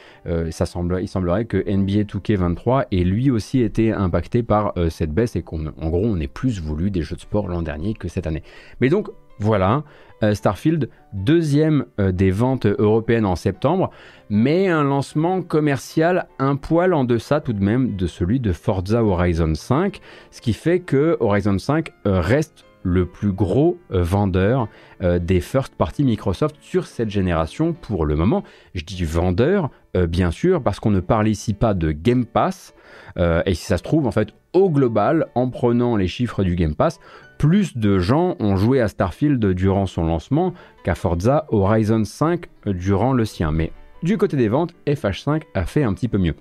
ça 0.51 0.67
semble, 0.67 0.99
il 1.01 1.07
semblerait 1.07 1.45
que 1.45 1.57
NBA 1.57 2.03
2K23 2.03 2.85
ait 2.91 2.97
lui 2.97 3.31
aussi 3.31 3.61
été 3.61 3.91
impacté 3.91 4.43
par 4.43 4.75
cette 4.91 5.11
baisse 5.11 5.35
et 5.35 5.41
qu'en 5.41 5.57
gros, 5.89 6.05
on 6.05 6.19
ait 6.19 6.27
plus 6.27 6.61
voulu 6.61 6.91
des 6.91 7.01
jeux 7.01 7.15
de 7.15 7.21
sport 7.21 7.47
l'an 7.47 7.63
dernier 7.63 7.95
que 7.95 8.07
cette 8.07 8.27
année. 8.27 8.43
Mais 8.79 8.89
donc, 8.89 9.09
voilà, 9.39 9.83
euh, 10.21 10.33
Starfield, 10.33 10.89
deuxième 11.13 11.85
euh, 11.99 12.11
des 12.11 12.29
ventes 12.29 12.65
européennes 12.65 13.25
en 13.25 13.37
septembre, 13.37 13.89
mais 14.29 14.67
un 14.67 14.83
lancement 14.83 15.41
commercial 15.41 16.27
un 16.39 16.57
poil 16.57 16.93
en 16.93 17.05
deçà 17.05 17.39
tout 17.39 17.53
de 17.53 17.63
même 17.63 17.95
de 17.95 18.05
celui 18.05 18.41
de 18.41 18.51
Forza 18.51 19.03
Horizon 19.03 19.55
5, 19.55 20.01
ce 20.31 20.41
qui 20.41 20.51
fait 20.51 20.81
que 20.81 21.15
Horizon 21.21 21.57
5 21.57 21.91
euh, 22.05 22.19
reste 22.19 22.65
le 22.83 23.05
plus 23.05 23.33
gros 23.33 23.77
vendeur 23.89 24.69
des 25.01 25.41
first 25.41 25.75
party 25.75 26.05
Microsoft 26.05 26.55
sur 26.61 26.87
cette 26.87 27.09
génération 27.09 27.73
pour 27.73 28.05
le 28.05 28.15
moment. 28.15 28.45
Je 28.73 28.85
dis 28.85 29.03
vendeur, 29.03 29.69
bien 30.07 30.31
sûr, 30.31 30.63
parce 30.63 30.79
qu'on 30.79 30.89
ne 30.89 31.01
parle 31.01 31.27
ici 31.27 31.53
pas 31.53 31.73
de 31.73 31.91
Game 31.91 32.25
Pass, 32.25 32.73
et 33.17 33.53
si 33.53 33.65
ça 33.65 33.77
se 33.77 33.83
trouve, 33.83 34.07
en 34.07 34.11
fait, 34.11 34.29
au 34.53 34.69
global, 34.69 35.27
en 35.35 35.49
prenant 35.49 35.97
les 35.97 36.07
chiffres 36.07 36.45
du 36.45 36.55
Game 36.55 36.73
Pass, 36.73 37.01
plus 37.39 37.77
de 37.77 37.99
gens 37.99 38.35
ont 38.39 38.57
joué 38.57 38.81
à 38.81 38.89
Starfield 38.89 39.43
durant 39.53 39.85
son 39.85 40.03
lancement 40.03 40.53
qu'à 40.83 40.93
Forza 40.93 41.45
Horizon 41.47 42.03
5 42.03 42.45
durant 42.67 43.13
le 43.13 43.23
sien. 43.23 43.51
Mais 43.51 43.71
du 44.03 44.17
côté 44.17 44.35
des 44.35 44.49
ventes, 44.49 44.75
FH5 44.85 45.43
a 45.55 45.65
fait 45.65 45.83
un 45.83 45.93
petit 45.93 46.09
peu 46.09 46.17
mieux. 46.17 46.35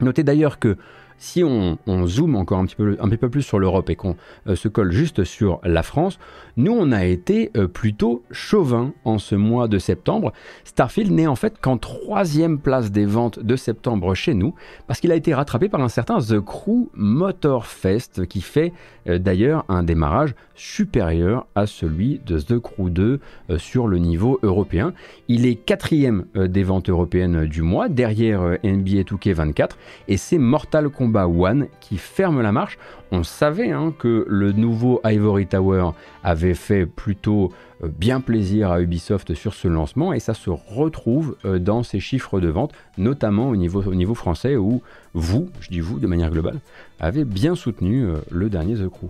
Notez 0.00 0.22
d'ailleurs 0.22 0.58
que 0.58 0.76
si 1.18 1.42
on, 1.42 1.78
zoome 2.06 2.36
encore 2.36 2.58
un 2.58 2.66
petit 2.66 2.76
peu, 2.76 3.28
plus 3.30 3.42
sur 3.42 3.58
l'Europe 3.58 3.88
et 3.90 3.96
qu'on 3.96 4.16
euh, 4.46 4.56
se 4.56 4.68
colle 4.68 4.92
juste 4.92 5.24
sur 5.24 5.60
la 5.64 5.82
France, 5.82 6.18
nous 6.56 6.72
on 6.72 6.92
a 6.92 7.04
été 7.04 7.50
euh, 7.56 7.66
plutôt 7.66 8.22
chauvin 8.30 8.92
en 9.04 9.18
ce 9.18 9.34
mois 9.34 9.68
de 9.68 9.78
septembre. 9.78 10.32
Starfield 10.64 11.10
n'est 11.12 11.26
en 11.26 11.36
fait 11.36 11.54
qu'en 11.60 11.78
troisième 11.78 12.58
place 12.58 12.90
des 12.90 13.06
ventes 13.06 13.40
de 13.40 13.56
septembre 13.56 14.14
chez 14.14 14.34
nous, 14.34 14.54
parce 14.86 15.00
qu'il 15.00 15.12
a 15.12 15.16
été 15.16 15.34
rattrapé 15.34 15.68
par 15.68 15.80
un 15.80 15.88
certain 15.88 16.18
The 16.18 16.40
Crew 16.40 16.90
Motor 16.94 17.66
Fest, 17.66 18.26
qui 18.26 18.40
fait 18.40 18.72
euh, 19.08 19.18
d'ailleurs 19.18 19.64
un 19.68 19.82
démarrage 19.82 20.34
supérieur 20.56 21.46
à 21.54 21.66
celui 21.66 22.20
de 22.24 22.38
The 22.38 22.58
Crew 22.60 22.88
2 22.88 23.18
sur 23.56 23.88
le 23.88 23.98
niveau 23.98 24.38
européen. 24.44 24.92
Il 25.26 25.46
est 25.46 25.56
quatrième 25.56 26.26
des 26.36 26.62
ventes 26.62 26.88
européennes 26.88 27.46
du 27.46 27.62
mois, 27.62 27.88
derrière 27.88 28.40
NBA 28.62 29.02
2K24, 29.02 29.70
et 30.06 30.16
c'est 30.16 30.38
Mortal 30.38 30.90
Kombat 30.90 31.03
One 31.12 31.68
qui 31.80 31.98
ferme 31.98 32.40
la 32.40 32.52
marche. 32.52 32.78
On 33.12 33.22
savait 33.22 33.70
hein, 33.70 33.92
que 33.98 34.24
le 34.28 34.52
nouveau 34.52 35.00
Ivory 35.04 35.46
Tower 35.46 35.90
avait 36.22 36.54
fait 36.54 36.86
plutôt 36.86 37.52
bien 37.82 38.20
plaisir 38.20 38.70
à 38.70 38.80
Ubisoft 38.80 39.34
sur 39.34 39.54
ce 39.54 39.68
lancement 39.68 40.12
et 40.12 40.20
ça 40.20 40.34
se 40.34 40.50
retrouve 40.50 41.36
dans 41.44 41.82
ces 41.82 42.00
chiffres 42.00 42.40
de 42.40 42.48
vente, 42.48 42.72
notamment 42.98 43.48
au 43.48 43.56
niveau, 43.56 43.82
au 43.82 43.94
niveau 43.94 44.14
français 44.14 44.56
où 44.56 44.82
vous, 45.12 45.48
je 45.60 45.70
dis 45.70 45.80
vous 45.80 45.98
de 45.98 46.06
manière 46.06 46.30
globale, 46.30 46.60
avez 47.00 47.24
bien 47.24 47.54
soutenu 47.54 48.06
le 48.30 48.48
dernier 48.48 48.74
The 48.74 48.88
Crew. 48.88 49.08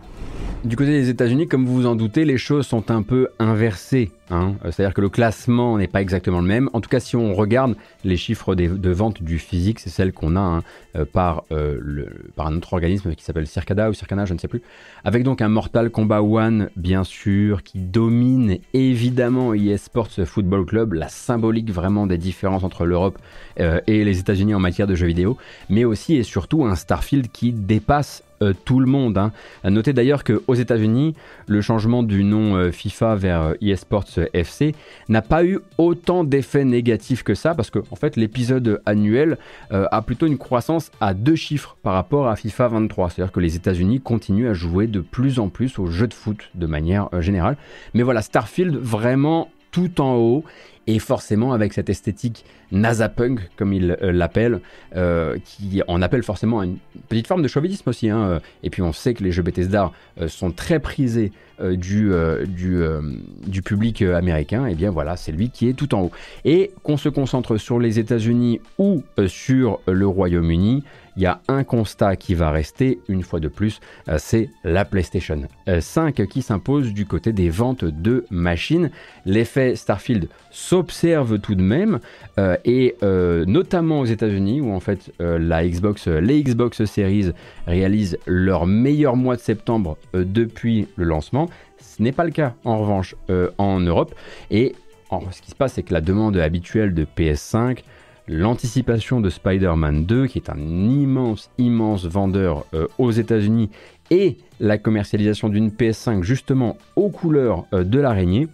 Du 0.65 0.77
côté 0.77 0.93
des 0.93 1.11
États-Unis, 1.11 1.47
comme 1.47 1.67
vous 1.67 1.75
vous 1.75 1.87
en 1.87 1.95
doutez, 1.95 2.25
les 2.25 2.39
choses 2.39 2.67
sont 2.67 2.91
un 2.91 3.03
peu 3.03 3.29
inversées. 3.39 4.11
Hein. 4.31 4.55
C'est-à-dire 4.63 4.95
que 4.95 5.03
le 5.03 5.11
classement 5.11 5.77
n'est 5.77 5.89
pas 5.89 6.01
exactement 6.01 6.41
le 6.41 6.47
même. 6.47 6.71
En 6.73 6.81
tout 6.81 6.89
cas, 6.89 7.01
si 7.01 7.17
on 7.17 7.35
regarde 7.35 7.77
les 8.03 8.17
chiffres 8.17 8.55
de 8.55 8.91
vente 8.91 9.23
du 9.23 9.39
physique, 9.39 9.79
c'est 9.79 9.91
celle 9.91 10.15
qu'on 10.15 10.37
a 10.37 10.41
hein, 10.41 10.63
euh, 10.97 11.05
euh, 11.53 12.07
par 12.35 12.47
un 12.47 12.57
autre 12.57 12.73
organisme 12.73 13.15
qui 13.15 13.25
s'appelle 13.25 13.47
Circada 13.47 13.91
ou 13.91 13.93
Circana, 13.93 14.25
je 14.25 14.33
ne 14.33 14.39
sais 14.39 14.49
plus. 14.49 14.63
Avec 15.05 15.23
donc 15.23 15.43
un 15.43 15.49
Mortal 15.49 15.91
Kombat 15.91 16.23
One, 16.23 16.71
bien 16.77 17.05
sûr, 17.05 17.63
qui 17.63 17.79
domine 17.79 18.54
évidemment 18.73 19.55
eSports 19.55 20.11
Football 20.25 20.67
Club, 20.67 20.95
la 20.95 21.09
symbolique 21.09 21.71
vraiment 21.71 22.07
des 22.07 22.19
différences 22.19 22.65
entre 22.65 22.85
l'Europe 22.85 23.19
euh, 23.61 23.81
et 23.87 24.05
les 24.05 24.19
États-Unis 24.19 24.55
en 24.55 24.61
matière 24.61 24.87
de 24.87 24.95
jeux 24.95 25.07
vidéo, 25.07 25.37
mais 25.69 25.85
aussi 25.85 26.17
et 26.17 26.23
surtout 26.23 26.65
un 26.65 26.75
Starfield 26.75 27.31
qui 27.33 27.53
dépasse 27.53 28.23
tout 28.53 28.81
le 28.81 28.87
monde. 28.87 29.19
Hein. 29.19 29.33
Notez 29.65 29.93
d'ailleurs 29.93 30.25
qu'aux 30.25 30.55
États-Unis, 30.55 31.15
le 31.47 31.61
changement 31.61 32.03
du 32.03 32.25
nom 32.25 32.57
euh, 32.57 32.71
FIFA 32.71 33.15
vers 33.15 33.55
eSports 33.61 34.05
FC 34.33 34.75
n'a 35.09 35.23
pas 35.23 35.45
eu 35.45 35.61
autant 35.79 36.25
d'effets 36.25 36.65
négatifs 36.65 37.23
que 37.23 37.35
ça, 37.35 37.55
parce 37.55 37.71
que 37.71 37.79
en 37.91 37.97
fait, 37.97 38.17
l'épisode 38.17 38.81
annuel 38.87 39.39
a 39.71 40.03
plutôt 40.03 40.27
une 40.27 40.39
croissance 40.39 40.91
à 41.01 41.15
deux 41.15 41.35
chiffres 41.35 41.77
par 41.83 41.95
rapport 41.95 42.29
à 42.29 42.37
FIFA 42.37 42.69
23. 42.69 43.11
C'est-à-dire 43.11 43.33
que 43.33 43.41
les 43.41 43.57
États-Unis 43.57 44.01
continuent 44.01 44.49
à 44.49 44.55
jouer 44.55 44.87
de 44.87 45.01
plus 45.01 45.39
en 45.39 45.49
plus 45.49 45.79
aux 45.79 45.87
jeux 45.87 46.07
de 46.07 46.15
foot 46.15 46.51
de 46.55 46.67
manière 46.67 47.09
générale. 47.21 47.57
Mais 47.95 48.03
voilà, 48.03 48.23
Starfield 48.23 48.77
vraiment 48.77 49.51
tout 49.75 50.01
en 50.01 50.15
haut 50.15 50.45
et 50.87 50.99
forcément 50.99 51.53
avec 51.53 51.73
cette 51.73 51.89
esthétique 51.89 52.45
NASA-punk, 52.73 53.41
comme 53.57 53.73
il 53.73 53.97
euh, 54.03 54.13
l'appelle, 54.13 54.61
euh, 54.97 55.39
qui 55.45 55.83
en 55.89 56.03
appelle 56.03 56.23
forcément 56.23 56.63
une 56.63 56.79
petite 57.09 57.27
forme 57.27 57.43
de 57.43 57.49
chauvinisme 57.49 57.89
aussi. 57.89 58.11
Hein. 58.11 58.41
Et 58.63 58.71
puis 58.71 58.83
on 58.83 58.93
sait 58.93 59.15
que 59.15 59.23
les 59.23 59.33
jeux 59.33 59.43
Bethesda 59.43 59.93
euh, 60.21 60.29
sont 60.29 60.51
très 60.51 60.81
prisés 60.81 61.33
du, 61.61 62.11
du, 62.47 62.83
du, 63.47 63.63
public 63.63 64.03
américain. 64.03 64.67
Et 64.67 64.75
bien 64.75 64.91
voilà, 64.91 65.17
c'est 65.17 65.33
lui 65.33 65.51
qui 65.51 65.69
est 65.69 65.75
tout 65.75 65.95
en 65.95 66.03
haut. 66.03 66.11
Et 66.45 66.73
qu'on 66.83 66.97
se 66.97 67.09
concentre 67.09 67.57
sur 67.57 67.79
les 67.79 67.99
États-Unis 67.99 68.61
ou 68.79 69.03
sur 69.27 69.81
le 69.87 70.07
Royaume-Uni, 70.07 70.85
il 71.17 71.23
y 71.23 71.27
a 71.27 71.41
un 71.47 71.63
constat 71.63 72.17
qui 72.17 72.35
va 72.35 72.51
rester 72.51 72.99
une 73.09 73.23
fois 73.23 73.39
de 73.39 73.47
plus, 73.47 73.81
c'est 74.17 74.51
la 74.65 74.85
PlayStation 74.85 75.43
5 75.79 76.27
qui 76.27 76.43
s'impose 76.43 76.93
du 76.93 77.07
côté 77.07 77.33
des 77.33 77.51
ventes 77.51 77.85
de 77.85 78.25
machines. 78.31 78.91
L'effet 79.25 79.77
Starfield 79.77 80.29
s'observe 80.51 81.39
tout 81.39 81.55
de 81.55 81.63
même, 81.63 81.99
euh, 82.39 82.57
et 82.65 82.95
euh, 83.03 83.45
notamment 83.45 84.01
aux 84.01 84.05
États-Unis, 84.05 84.61
où 84.61 84.73
en 84.73 84.81
fait 84.81 85.13
euh, 85.21 85.39
la 85.39 85.67
Xbox, 85.67 86.09
les 86.09 86.43
Xbox 86.43 86.85
Series 86.85 87.33
réalisent 87.67 88.19
leur 88.27 88.67
meilleur 88.67 89.17
mois 89.17 89.37
de 89.37 89.41
septembre 89.41 89.97
depuis 90.13 90.87
le 90.97 91.05
lancement. 91.05 91.44
Ce 91.79 92.03
n'est 92.03 92.13
pas 92.13 92.25
le 92.25 92.31
cas 92.31 92.55
en 92.65 92.79
revanche 92.79 93.15
en 93.59 93.81
Europe. 93.81 94.15
Et 94.51 94.75
ce 95.31 95.41
qui 95.41 95.51
se 95.51 95.55
passe, 95.55 95.75
c'est 95.75 95.83
que 95.83 95.95
la 95.95 96.01
demande 96.01 96.37
habituelle 96.37 96.93
de 96.95 97.05
PS5, 97.05 97.85
l'anticipation 98.27 99.21
de 99.21 99.31
Spider-Man 99.31 100.07
2, 100.07 100.27
qui 100.27 100.39
est 100.39 100.51
un 100.51 100.59
immense, 100.59 101.51
immense 101.59 102.07
vendeur 102.07 102.65
aux 102.99 103.11
États-Unis, 103.13 103.71
et 104.11 104.39
la 104.61 104.79
commercialisation 104.79 105.49
d'une 105.49 105.69
PS5 105.69 106.23
justement 106.23 106.77
aux 106.97 107.11
couleurs 107.11 107.65
de 107.73 108.01
l'araignée, 108.01 108.49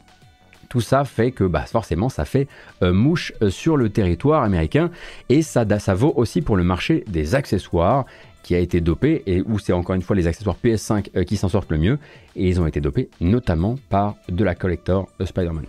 tout 0.71 0.81
ça 0.81 1.05
fait 1.05 1.33
que 1.33 1.45
bah, 1.45 1.67
forcément 1.67 2.09
ça 2.09 2.25
fait 2.25 2.49
euh, 2.83 2.95
mouche 2.95 3.35
euh, 3.43 3.51
sur 3.51 3.77
le 3.77 3.91
territoire 3.91 4.43
américain 4.45 4.91
et 5.29 5.43
ça, 5.43 5.67
ça 5.79 5.95
vaut 5.95 6.15
aussi 6.17 6.41
pour 6.41 6.57
le 6.57 6.65
marché 6.65 7.05
des 7.09 7.35
accessoires 7.35 8.07
qui 8.43 8.55
a 8.55 8.59
été 8.59 8.81
dopé 8.81 9.23
et 9.27 9.43
où 9.43 9.59
c'est 9.59 9.73
encore 9.73 9.95
une 9.95 10.03
fois 10.03 10.17
les 10.17 10.27
accessoires 10.27 10.57
PS5 10.63 11.11
euh, 11.17 11.25
qui 11.25 11.37
s'en 11.37 11.49
sortent 11.49 11.71
le 11.71 11.79
mieux 11.79 11.99
et 12.37 12.49
ils 12.49 12.61
ont 12.61 12.67
été 12.67 12.81
dopés 12.81 13.09
notamment 13.21 13.77
par 13.89 14.17
de 14.29 14.45
la 14.45 14.55
collector 14.55 15.09
Spider-Man. 15.25 15.65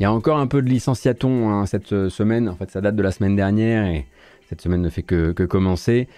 Il 0.00 0.02
y 0.02 0.06
a 0.06 0.12
encore 0.12 0.38
un 0.38 0.46
peu 0.46 0.62
de 0.62 0.68
licenciaton 0.68 1.50
hein, 1.50 1.66
cette 1.66 2.08
semaine, 2.08 2.48
en 2.48 2.54
fait 2.54 2.70
ça 2.70 2.80
date 2.80 2.96
de 2.96 3.02
la 3.02 3.10
semaine 3.10 3.36
dernière 3.36 3.86
et 3.86 4.06
cette 4.48 4.60
semaine 4.60 4.82
ne 4.82 4.88
fait 4.88 5.02
que 5.02 5.32
commencer. 5.44 6.08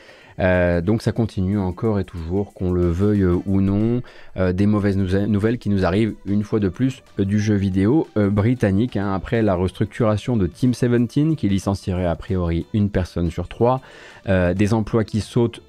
Euh, 0.40 0.80
donc 0.80 1.02
ça 1.02 1.12
continue 1.12 1.58
encore 1.58 2.00
et 2.00 2.04
toujours, 2.04 2.54
qu'on 2.54 2.72
le 2.72 2.90
veuille 2.90 3.24
ou 3.24 3.60
non, 3.60 4.02
euh, 4.36 4.52
des 4.52 4.66
mauvaises 4.66 4.96
nouvelles 4.96 5.58
qui 5.58 5.68
nous 5.68 5.84
arrivent 5.84 6.14
une 6.26 6.42
fois 6.42 6.60
de 6.60 6.68
plus 6.68 7.02
euh, 7.18 7.24
du 7.24 7.38
jeu 7.38 7.54
vidéo 7.54 8.08
britannique, 8.16 8.96
hein, 8.96 9.12
après 9.12 9.42
la 9.42 9.54
restructuration 9.54 10.36
de 10.36 10.46
Team 10.46 10.70
17 10.70 11.36
qui 11.36 11.48
licencierait 11.48 12.06
a 12.06 12.16
priori 12.16 12.66
une 12.72 12.90
personne 12.90 13.30
sur 13.30 13.48
trois, 13.48 13.80
des 14.26 14.74
emplois 14.74 15.04
qui 15.04 15.20
sautent, 15.20 15.62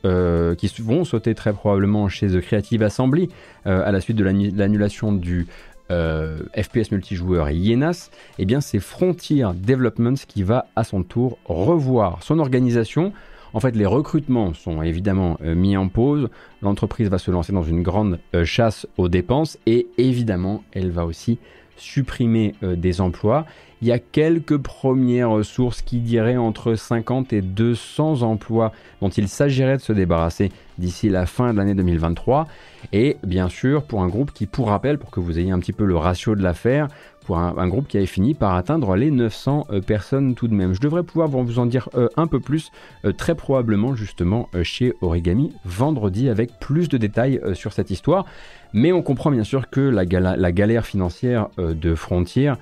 qui 0.58 0.74
vont 0.82 1.04
sauter 1.04 1.36
très 1.36 1.54
probablement 1.54 2.08
chez 2.10 2.28
The 2.28 2.42
Creative 2.42 2.84
Assembly 2.84 3.30
à 3.66 3.92
la 3.92 4.00
suite 4.02 4.18
de 4.18 4.24
l'annulation 4.24 5.12
du 5.12 5.48
FPS 5.90 6.92
multijoueur 6.92 7.50
Yenas, 7.50 8.10
eh 8.40 8.46
bien 8.46 8.62
c'est 8.62 8.80
Frontier 8.80 9.46
Development 9.56 10.16
qui 10.28 10.44
va 10.44 10.68
à 10.76 10.84
son 10.84 11.04
tour 11.04 11.38
revoir 11.46 12.24
son 12.24 12.40
organisation 12.40 13.14
en 13.54 13.60
fait, 13.60 13.76
les 13.76 13.86
recrutements 13.86 14.54
sont 14.54 14.82
évidemment 14.82 15.38
euh, 15.44 15.56
mis 15.56 15.76
en 15.76 15.90
pause. 15.90 16.30
L'entreprise 16.62 17.10
va 17.10 17.18
se 17.18 17.32
lancer 17.32 17.52
dans 17.52 17.64
une 17.64 17.84
grande 17.84 18.20
euh, 18.34 18.46
chasse 18.46 18.88
aux 18.98 19.10
dépenses 19.10 19.58
et 19.66 19.88
évidemment, 19.98 20.64
elle 20.72 20.92
va 20.92 21.06
aussi 21.06 21.38
supprimer 21.82 22.54
euh, 22.64 22.76
des 22.76 23.02
emplois. 23.02 23.46
Il 23.82 23.88
y 23.88 23.92
a 23.92 23.98
quelques 23.98 24.58
premières 24.58 25.44
sources 25.44 25.82
qui 25.82 26.00
diraient 26.00 26.38
entre 26.38 26.76
50 26.76 27.34
et 27.34 27.42
200 27.42 28.22
emplois 28.22 28.72
dont 29.02 29.10
il 29.10 29.28
s'agirait 29.28 29.78
de 29.78 29.82
se 29.82 29.92
débarrasser 29.92 30.52
d'ici 30.78 31.10
la 31.10 31.26
fin 31.26 31.52
de 31.52 31.58
l'année 31.58 31.74
2023. 31.74 32.48
Et 32.94 33.18
bien 33.24 33.50
sûr, 33.50 33.82
pour 33.82 34.04
un 34.04 34.08
groupe 34.08 34.32
qui, 34.32 34.46
pour 34.46 34.68
rappel, 34.68 35.00
pour 35.00 35.10
que 35.10 35.20
vous 35.20 35.40
ayez 35.40 35.50
un 35.50 35.60
petit 35.60 35.74
peu 35.74 35.86
le 35.86 35.98
ratio 35.98 36.36
de 36.36 36.44
l'affaire, 36.44 36.90
pour 37.26 37.38
un, 37.38 37.68
groupe 37.68 37.88
qui 37.88 37.98
avait 37.98 38.08
fini 38.08 38.34
par 38.34 38.56
atteindre 38.56 38.96
les 38.96 39.10
900 39.10 39.68
euh, 39.70 39.82
personnes 39.82 40.36
tout 40.36 40.48
de 40.48 40.54
même. 40.54 40.74
Je 40.74 40.80
devrais 40.80 41.04
pouvoir 41.04 41.28
vous 41.28 41.60
en 41.60 41.66
dire 41.66 41.90
euh, 41.96 42.08
un 42.18 42.28
peu 42.28 42.40
plus, 42.40 42.72
très 43.18 43.36
probablement 43.36 43.96
justement 43.96 44.50
chez 44.64 44.94
Origami 45.02 45.54
vendredi 45.66 46.30
avec 46.30 46.60
plus 46.60 46.88
de 46.90 46.98
détails 46.98 47.40
sur 47.54 47.74
cette 47.74 47.90
histoire. 47.90 48.26
Mais 48.74 48.92
on 48.92 49.02
comprend 49.02 49.32
bien 49.32 49.44
sûr 49.44 49.70
que 49.70 49.82
la, 49.82 50.06
galère 50.06 50.86
financière 50.86 51.50
de 51.58 51.96
Frontier, 51.96 52.54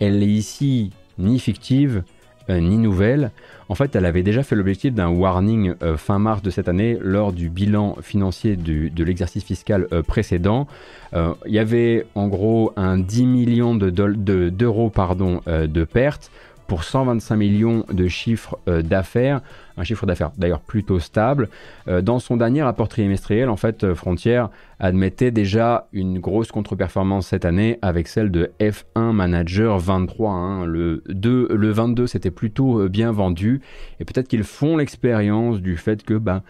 elle 0.00 0.22
est 0.22 0.26
ici 0.26 0.90
ni 1.18 1.38
fictive, 1.38 2.02
euh, 2.50 2.60
ni 2.60 2.76
nouvelle. 2.76 3.30
En 3.70 3.74
fait, 3.74 3.96
elle 3.96 4.04
avait 4.04 4.22
déjà 4.22 4.42
fait 4.42 4.54
l'objectif 4.54 4.92
d'un 4.92 5.08
warning 5.08 5.74
euh, 5.82 5.96
fin 5.96 6.18
mars 6.18 6.42
de 6.42 6.50
cette 6.50 6.68
année 6.68 6.98
lors 7.00 7.32
du 7.32 7.48
bilan 7.48 7.96
financier 8.02 8.56
de 8.56 9.04
l'exercice 9.04 9.44
fiscal 9.44 9.86
euh, 9.92 10.02
précédent. 10.02 10.66
Il 11.14 11.52
y 11.52 11.60
avait 11.60 12.06
en 12.16 12.26
gros 12.26 12.72
un 12.76 12.98
10 12.98 13.26
millions 13.26 13.74
d'euros 13.76 14.90
de, 14.90 15.66
de 15.66 15.84
pertes 15.84 16.30
pour 16.66 16.84
125 16.84 17.36
millions 17.36 17.84
de 17.92 18.08
chiffres 18.08 18.58
euh, 18.68 18.82
d'affaires, 18.82 19.40
un 19.76 19.84
chiffre 19.84 20.06
d'affaires 20.06 20.30
d'ailleurs 20.36 20.60
plutôt 20.60 20.98
stable. 20.98 21.48
Euh, 21.88 22.00
dans 22.00 22.18
son 22.18 22.36
dernier 22.36 22.62
rapport 22.62 22.88
trimestriel, 22.88 23.48
en 23.48 23.56
fait, 23.56 23.84
euh, 23.84 23.94
Frontier 23.94 24.44
admettait 24.80 25.30
déjà 25.30 25.88
une 25.92 26.18
grosse 26.18 26.50
contre-performance 26.50 27.28
cette 27.28 27.44
année 27.44 27.78
avec 27.82 28.08
celle 28.08 28.30
de 28.30 28.52
F1 28.60 29.12
Manager 29.12 29.78
23. 29.78 30.32
Hein. 30.32 30.66
Le, 30.66 31.02
2, 31.08 31.48
le 31.50 31.70
22, 31.70 32.06
c'était 32.06 32.30
plutôt 32.30 32.88
bien 32.88 33.12
vendu 33.12 33.60
et 34.00 34.04
peut-être 34.04 34.28
qu'ils 34.28 34.44
font 34.44 34.76
l'expérience 34.76 35.60
du 35.60 35.76
fait 35.76 36.02
que 36.02 36.14
ben, 36.14 36.42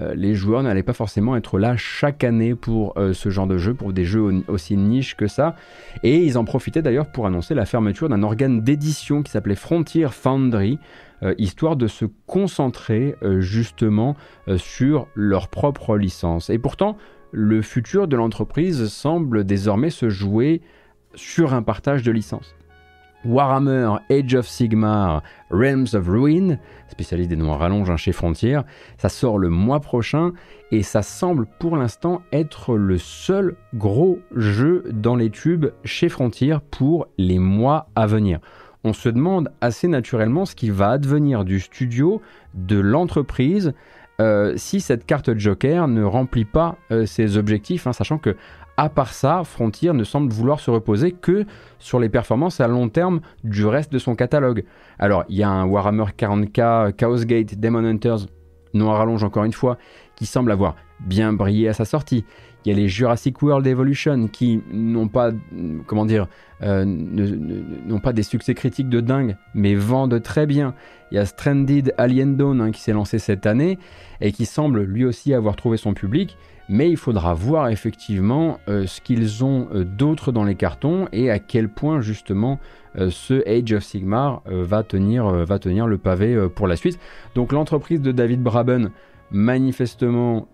euh, 0.00 0.14
les 0.14 0.34
joueurs 0.34 0.62
n'allaient 0.62 0.82
pas 0.82 0.92
forcément 0.92 1.36
être 1.36 1.58
là 1.58 1.76
chaque 1.76 2.22
année 2.22 2.54
pour 2.54 2.96
euh, 2.98 3.12
ce 3.12 3.30
genre 3.30 3.46
de 3.46 3.58
jeu, 3.58 3.74
pour 3.74 3.92
des 3.92 4.04
jeux 4.04 4.42
aussi 4.46 4.76
niche 4.76 5.16
que 5.16 5.26
ça. 5.26 5.56
Et 6.02 6.18
ils 6.18 6.38
en 6.38 6.44
profitaient 6.44 6.82
d'ailleurs 6.82 7.10
pour 7.10 7.26
annoncer 7.26 7.54
la 7.54 7.66
fermeture 7.66 8.08
d'un 8.08 8.22
organe 8.22 8.60
d'édition 8.60 9.22
qui 9.22 9.32
s'appelait 9.32 9.56
Frontier 9.56 10.06
Foundry, 10.10 10.74
euh, 10.74 10.78
histoire 11.38 11.76
de 11.76 11.86
se 11.86 12.04
concentrer 12.26 13.14
justement 13.38 14.16
sur 14.56 15.08
leur 15.14 15.48
propre 15.48 15.96
licence. 15.96 16.50
Et 16.50 16.58
pourtant, 16.58 16.96
le 17.32 17.60
futur 17.62 18.08
de 18.08 18.16
l'entreprise 18.16 18.88
semble 18.88 19.44
désormais 19.44 19.90
se 19.90 20.08
jouer 20.08 20.62
sur 21.14 21.54
un 21.54 21.62
partage 21.62 22.02
de 22.02 22.12
licences. 22.12 22.54
Warhammer 23.24 23.96
Age 24.10 24.34
of 24.36 24.46
Sigmar 24.46 25.22
Realms 25.50 25.88
of 25.94 26.06
Ruin, 26.06 26.58
spécialiste 26.88 27.30
des 27.30 27.36
noms 27.36 27.56
rallonges 27.56 27.94
chez 27.96 28.12
Frontier, 28.12 28.60
ça 28.96 29.08
sort 29.08 29.38
le 29.38 29.48
mois 29.48 29.80
prochain 29.80 30.32
et 30.70 30.82
ça 30.82 31.02
semble 31.02 31.46
pour 31.58 31.76
l'instant 31.76 32.22
être 32.32 32.76
le 32.76 32.96
seul 32.96 33.56
gros 33.74 34.20
jeu 34.36 34.84
dans 34.92 35.16
les 35.16 35.30
tubes 35.30 35.66
chez 35.84 36.08
Frontier 36.08 36.58
pour 36.70 37.08
les 37.18 37.40
mois 37.40 37.88
à 37.96 38.06
venir. 38.06 38.38
On 38.88 38.94
se 38.94 39.10
demande 39.10 39.50
assez 39.60 39.86
naturellement 39.86 40.46
ce 40.46 40.54
qui 40.54 40.70
va 40.70 40.88
advenir 40.88 41.44
du 41.44 41.60
studio, 41.60 42.22
de 42.54 42.80
l'entreprise, 42.80 43.74
euh, 44.18 44.54
si 44.56 44.80
cette 44.80 45.04
carte 45.04 45.36
Joker 45.36 45.88
ne 45.88 46.02
remplit 46.02 46.46
pas 46.46 46.76
euh, 46.90 47.04
ses 47.04 47.36
objectifs, 47.36 47.86
hein, 47.86 47.92
sachant 47.92 48.16
que 48.16 48.34
à 48.78 48.88
part 48.88 49.12
ça, 49.12 49.42
Frontier 49.44 49.92
ne 49.92 50.04
semble 50.04 50.32
vouloir 50.32 50.58
se 50.58 50.70
reposer 50.70 51.12
que 51.12 51.44
sur 51.78 52.00
les 52.00 52.08
performances 52.08 52.62
à 52.62 52.66
long 52.66 52.88
terme 52.88 53.20
du 53.44 53.66
reste 53.66 53.92
de 53.92 53.98
son 53.98 54.14
catalogue. 54.14 54.64
Alors, 54.98 55.24
il 55.28 55.36
y 55.36 55.42
a 55.42 55.50
un 55.50 55.66
Warhammer 55.66 56.06
40k, 56.16 56.94
Chaos 56.94 57.26
Gate, 57.26 57.60
Demon 57.60 57.84
Hunters, 57.84 58.20
non 58.72 58.90
à 58.90 58.96
rallonge 58.96 59.22
encore 59.22 59.44
une 59.44 59.52
fois, 59.52 59.76
qui 60.16 60.24
semble 60.24 60.50
avoir 60.50 60.76
bien 61.00 61.34
brillé 61.34 61.68
à 61.68 61.74
sa 61.74 61.84
sortie. 61.84 62.24
Il 62.64 62.72
y 62.72 62.74
a 62.74 62.76
les 62.76 62.88
Jurassic 62.88 63.40
World 63.40 63.66
Evolution 63.66 64.28
qui 64.28 64.60
n'ont 64.72 65.08
pas, 65.08 65.30
comment 65.86 66.04
dire, 66.04 66.26
euh, 66.62 66.84
n'ont 66.84 68.00
pas 68.00 68.12
des 68.12 68.22
succès 68.22 68.54
critiques 68.54 68.88
de 68.88 69.00
dingue, 69.00 69.36
mais 69.54 69.74
vendent 69.74 70.20
très 70.22 70.46
bien. 70.46 70.74
Il 71.10 71.14
y 71.14 71.18
a 71.18 71.24
Stranded 71.24 71.94
Alien 71.96 72.36
Dawn 72.36 72.60
hein, 72.60 72.70
qui 72.70 72.80
s'est 72.80 72.92
lancé 72.92 73.18
cette 73.18 73.46
année 73.46 73.78
et 74.20 74.32
qui 74.32 74.44
semble 74.44 74.82
lui 74.82 75.04
aussi 75.04 75.32
avoir 75.34 75.56
trouvé 75.56 75.76
son 75.76 75.94
public. 75.94 76.36
Mais 76.68 76.90
il 76.90 76.98
faudra 76.98 77.32
voir 77.32 77.68
effectivement 77.68 78.58
euh, 78.68 78.86
ce 78.86 79.00
qu'ils 79.00 79.42
ont 79.44 79.68
euh, 79.72 79.84
d'autre 79.84 80.32
dans 80.32 80.44
les 80.44 80.54
cartons 80.54 81.08
et 81.12 81.30
à 81.30 81.38
quel 81.38 81.68
point 81.68 82.00
justement 82.00 82.58
ce 83.10 83.46
Age 83.48 83.74
of 83.74 83.84
Sigmar 83.84 84.42
va, 84.46 84.82
tenir, 84.82 85.28
va 85.28 85.60
tenir 85.60 85.86
le 85.86 85.98
pavé 85.98 86.48
pour 86.56 86.66
la 86.66 86.74
suite. 86.74 86.98
Donc 87.36 87.52
l'entreprise 87.52 88.00
de 88.00 88.10
David 88.10 88.42
Braben 88.42 88.90
manifestement 89.30 90.48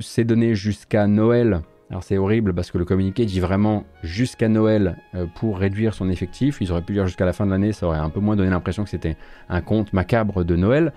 s'est 0.00 0.24
donné 0.24 0.54
jusqu'à 0.54 1.06
Noël 1.06 1.62
alors 1.90 2.02
c'est 2.02 2.18
horrible 2.18 2.52
parce 2.52 2.70
que 2.70 2.76
le 2.76 2.84
communiqué 2.84 3.24
dit 3.24 3.40
vraiment 3.40 3.84
jusqu'à 4.02 4.48
Noël 4.48 4.98
euh, 5.14 5.26
pour 5.36 5.58
réduire 5.58 5.94
son 5.94 6.10
effectif. 6.10 6.58
Ils 6.60 6.70
auraient 6.70 6.82
pu 6.82 6.92
dire 6.92 7.06
jusqu'à 7.06 7.24
la 7.24 7.32
fin 7.32 7.46
de 7.46 7.50
l'année, 7.50 7.72
ça 7.72 7.86
aurait 7.86 7.98
un 7.98 8.10
peu 8.10 8.20
moins 8.20 8.36
donné 8.36 8.50
l'impression 8.50 8.84
que 8.84 8.90
c'était 8.90 9.16
un 9.48 9.62
compte 9.62 9.92
macabre 9.94 10.44
de 10.44 10.54
Noël. 10.54 10.92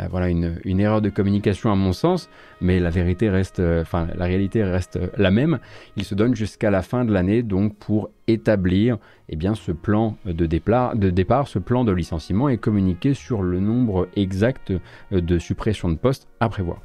Euh, 0.00 0.06
voilà 0.10 0.28
une, 0.28 0.80
erreur 0.80 1.02
de 1.02 1.10
communication 1.10 1.70
à 1.70 1.74
mon 1.74 1.92
sens, 1.92 2.30
mais 2.60 2.80
la 2.80 2.90
vérité 2.90 3.28
reste, 3.28 3.60
euh, 3.60 3.82
enfin 3.82 4.08
la 4.14 4.24
réalité 4.24 4.64
reste 4.64 4.98
la 5.16 5.30
même. 5.30 5.58
Ils 5.96 6.04
se 6.04 6.14
donnent 6.14 6.34
jusqu'à 6.34 6.70
la 6.70 6.82
fin 6.82 7.04
de 7.04 7.12
l'année 7.12 7.42
donc 7.42 7.76
pour 7.76 8.10
établir 8.26 8.98
eh 9.28 9.36
bien, 9.36 9.54
ce 9.54 9.72
plan 9.72 10.16
de 10.24 10.46
départ, 10.46 11.48
ce 11.48 11.58
plan 11.58 11.84
de 11.84 11.92
licenciement 11.92 12.48
et 12.48 12.58
communiquer 12.58 13.14
sur 13.14 13.42
le 13.42 13.60
nombre 13.60 14.08
exact 14.16 14.72
de 15.10 15.38
suppressions 15.38 15.88
de 15.88 15.96
postes 15.96 16.28
à 16.40 16.48
prévoir. 16.48 16.78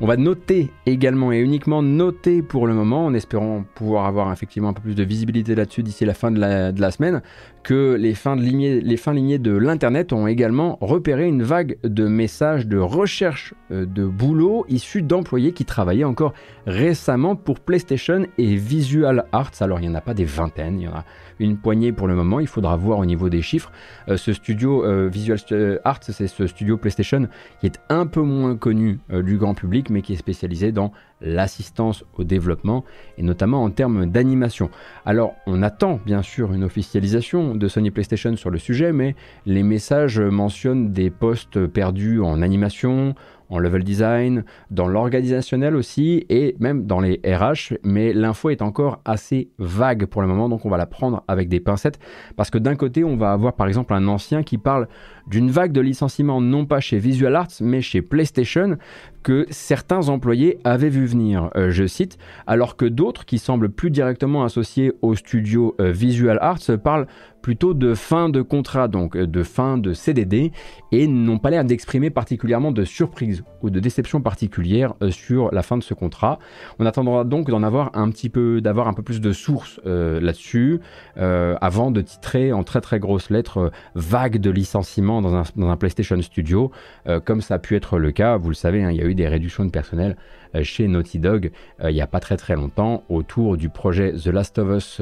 On 0.00 0.06
va 0.06 0.16
noter 0.16 0.72
également 0.86 1.32
et 1.32 1.38
uniquement 1.38 1.80
noter 1.80 2.42
pour 2.42 2.66
le 2.66 2.74
moment, 2.74 3.06
en 3.06 3.14
espérant 3.14 3.64
pouvoir 3.76 4.06
avoir 4.06 4.32
effectivement 4.32 4.70
un 4.70 4.72
peu 4.72 4.82
plus 4.82 4.96
de 4.96 5.04
visibilité 5.04 5.54
là-dessus 5.54 5.84
d'ici 5.84 6.04
la 6.04 6.14
fin 6.14 6.32
de 6.32 6.40
la, 6.40 6.90
semaine, 6.90 7.22
que 7.64 7.94
les 7.94 8.14
fins, 8.14 8.36
de 8.36 8.42
les 8.42 8.96
fins 8.96 9.14
lignées 9.14 9.38
de 9.38 9.56
l'Internet 9.56 10.12
ont 10.12 10.26
également 10.26 10.78
repéré 10.80 11.26
une 11.26 11.42
vague 11.42 11.78
de 11.82 12.06
messages 12.06 12.66
de 12.66 12.76
recherche 12.76 13.54
euh, 13.72 13.86
de 13.86 14.04
boulot 14.04 14.66
issus 14.68 15.02
d'employés 15.02 15.52
qui 15.52 15.64
travaillaient 15.64 16.04
encore 16.04 16.34
récemment 16.66 17.34
pour 17.34 17.60
PlayStation 17.60 18.26
et 18.38 18.54
Visual 18.54 19.24
Arts. 19.32 19.50
Alors 19.60 19.80
il 19.80 19.88
n'y 19.88 19.88
en 19.88 19.94
a 19.94 20.02
pas 20.02 20.14
des 20.14 20.24
vingtaines, 20.24 20.80
il 20.80 20.84
y 20.84 20.88
en 20.88 20.94
a 20.94 21.04
une 21.40 21.56
poignée 21.56 21.90
pour 21.90 22.06
le 22.06 22.14
moment. 22.14 22.38
Il 22.38 22.46
faudra 22.46 22.76
voir 22.76 22.98
au 22.98 23.06
niveau 23.06 23.28
des 23.28 23.42
chiffres. 23.42 23.72
Euh, 24.08 24.18
ce 24.18 24.34
studio 24.34 24.84
euh, 24.84 25.08
Visual 25.08 25.80
Arts, 25.84 26.00
c'est 26.02 26.26
ce 26.26 26.46
studio 26.46 26.76
PlayStation 26.76 27.26
qui 27.60 27.66
est 27.66 27.80
un 27.88 28.06
peu 28.06 28.20
moins 28.20 28.56
connu 28.56 29.00
du 29.10 29.38
grand 29.38 29.54
public, 29.54 29.88
mais 29.90 30.02
qui 30.02 30.12
est 30.12 30.16
spécialisé 30.16 30.70
dans 30.70 30.92
l'assistance 31.24 32.04
au 32.18 32.24
développement 32.24 32.84
et 33.18 33.22
notamment 33.22 33.62
en 33.64 33.70
termes 33.70 34.06
d'animation. 34.06 34.70
Alors 35.06 35.34
on 35.46 35.62
attend 35.62 36.00
bien 36.04 36.22
sûr 36.22 36.52
une 36.52 36.64
officialisation 36.64 37.53
de 37.58 37.68
Sony 37.68 37.90
PlayStation 37.90 38.36
sur 38.36 38.50
le 38.50 38.58
sujet, 38.58 38.92
mais 38.92 39.14
les 39.46 39.62
messages 39.62 40.20
mentionnent 40.20 40.92
des 40.92 41.10
postes 41.10 41.66
perdus 41.66 42.20
en 42.20 42.42
animation, 42.42 43.14
en 43.50 43.58
level 43.58 43.84
design, 43.84 44.44
dans 44.70 44.88
l'organisationnel 44.88 45.76
aussi 45.76 46.24
et 46.28 46.56
même 46.58 46.86
dans 46.86 47.00
les 47.00 47.20
RH, 47.24 47.74
mais 47.82 48.12
l'info 48.12 48.50
est 48.50 48.62
encore 48.62 49.00
assez 49.04 49.48
vague 49.58 50.06
pour 50.06 50.22
le 50.22 50.28
moment, 50.28 50.48
donc 50.48 50.64
on 50.64 50.70
va 50.70 50.76
la 50.76 50.86
prendre 50.86 51.22
avec 51.28 51.48
des 51.48 51.60
pincettes 51.60 51.98
parce 52.36 52.50
que 52.50 52.58
d'un 52.58 52.74
côté 52.74 53.04
on 53.04 53.16
va 53.16 53.32
avoir 53.32 53.54
par 53.54 53.68
exemple 53.68 53.94
un 53.94 54.08
ancien 54.08 54.42
qui 54.42 54.58
parle 54.58 54.88
d'une 55.26 55.50
vague 55.50 55.72
de 55.72 55.80
licenciements 55.80 56.40
non 56.40 56.66
pas 56.66 56.80
chez 56.80 56.98
Visual 56.98 57.34
Arts 57.34 57.60
mais 57.60 57.80
chez 57.80 58.02
PlayStation 58.02 58.76
que 59.22 59.46
certains 59.50 60.08
employés 60.08 60.58
avaient 60.64 60.90
vu 60.90 61.06
venir, 61.06 61.50
euh, 61.56 61.70
je 61.70 61.86
cite, 61.86 62.18
alors 62.46 62.76
que 62.76 62.84
d'autres 62.84 63.24
qui 63.24 63.38
semblent 63.38 63.70
plus 63.70 63.90
directement 63.90 64.44
associés 64.44 64.92
au 65.00 65.14
studio 65.14 65.74
euh, 65.80 65.90
Visual 65.90 66.38
Arts 66.40 66.78
parlent 66.82 67.06
plutôt 67.44 67.74
de 67.74 67.92
fin 67.92 68.30
de 68.30 68.40
contrat, 68.40 68.88
donc 68.88 69.16
euh, 69.16 69.26
de 69.26 69.42
fin 69.42 69.76
de 69.76 69.92
CDD, 69.92 70.50
et 70.92 71.06
n'ont 71.06 71.36
pas 71.36 71.50
l'air 71.50 71.62
d'exprimer 71.62 72.08
particulièrement 72.08 72.72
de 72.72 72.84
surprise 72.84 73.44
ou 73.60 73.68
de 73.68 73.80
déception 73.80 74.22
particulière 74.22 74.94
euh, 75.02 75.10
sur 75.10 75.52
la 75.52 75.62
fin 75.62 75.76
de 75.76 75.82
ce 75.82 75.92
contrat. 75.92 76.38
On 76.78 76.86
attendra 76.86 77.22
donc 77.24 77.50
d'en 77.50 77.62
avoir 77.62 77.90
un 77.98 78.08
petit 78.08 78.30
peu, 78.30 78.62
d'avoir 78.62 78.88
un 78.88 78.94
peu 78.94 79.02
plus 79.02 79.20
de 79.20 79.32
sources 79.34 79.78
euh, 79.84 80.20
là-dessus, 80.20 80.80
avant 81.16 81.90
de 81.90 82.00
titrer 82.00 82.54
en 82.54 82.64
très 82.64 82.80
très 82.80 82.98
grosses 82.98 83.28
lettres 83.28 83.70
vague 83.94 84.38
de 84.38 84.50
licenciement 84.50 85.20
dans 85.20 85.34
un, 85.34 85.76
PlayStation 85.76 86.20
Studio, 86.22 86.70
comme 87.24 87.40
ça 87.40 87.56
a 87.56 87.58
pu 87.58 87.76
être 87.76 87.98
le 87.98 88.10
cas. 88.10 88.36
Vous 88.36 88.48
le 88.48 88.54
savez, 88.54 88.82
hein, 88.82 88.90
il 88.90 88.96
y 88.96 89.02
a 89.02 89.04
eu 89.04 89.14
des 89.14 89.28
réductions 89.28 89.64
de 89.64 89.70
personnel 89.70 90.16
chez 90.62 90.86
Naughty 90.86 91.18
Dog 91.18 91.50
il 91.82 91.94
n'y 91.94 92.00
a 92.00 92.06
pas 92.06 92.20
très 92.20 92.36
très 92.36 92.54
longtemps 92.54 93.02
autour 93.08 93.56
du 93.56 93.68
projet 93.68 94.12
The 94.12 94.28
Last 94.28 94.58
of 94.58 94.76
Us 94.76 95.00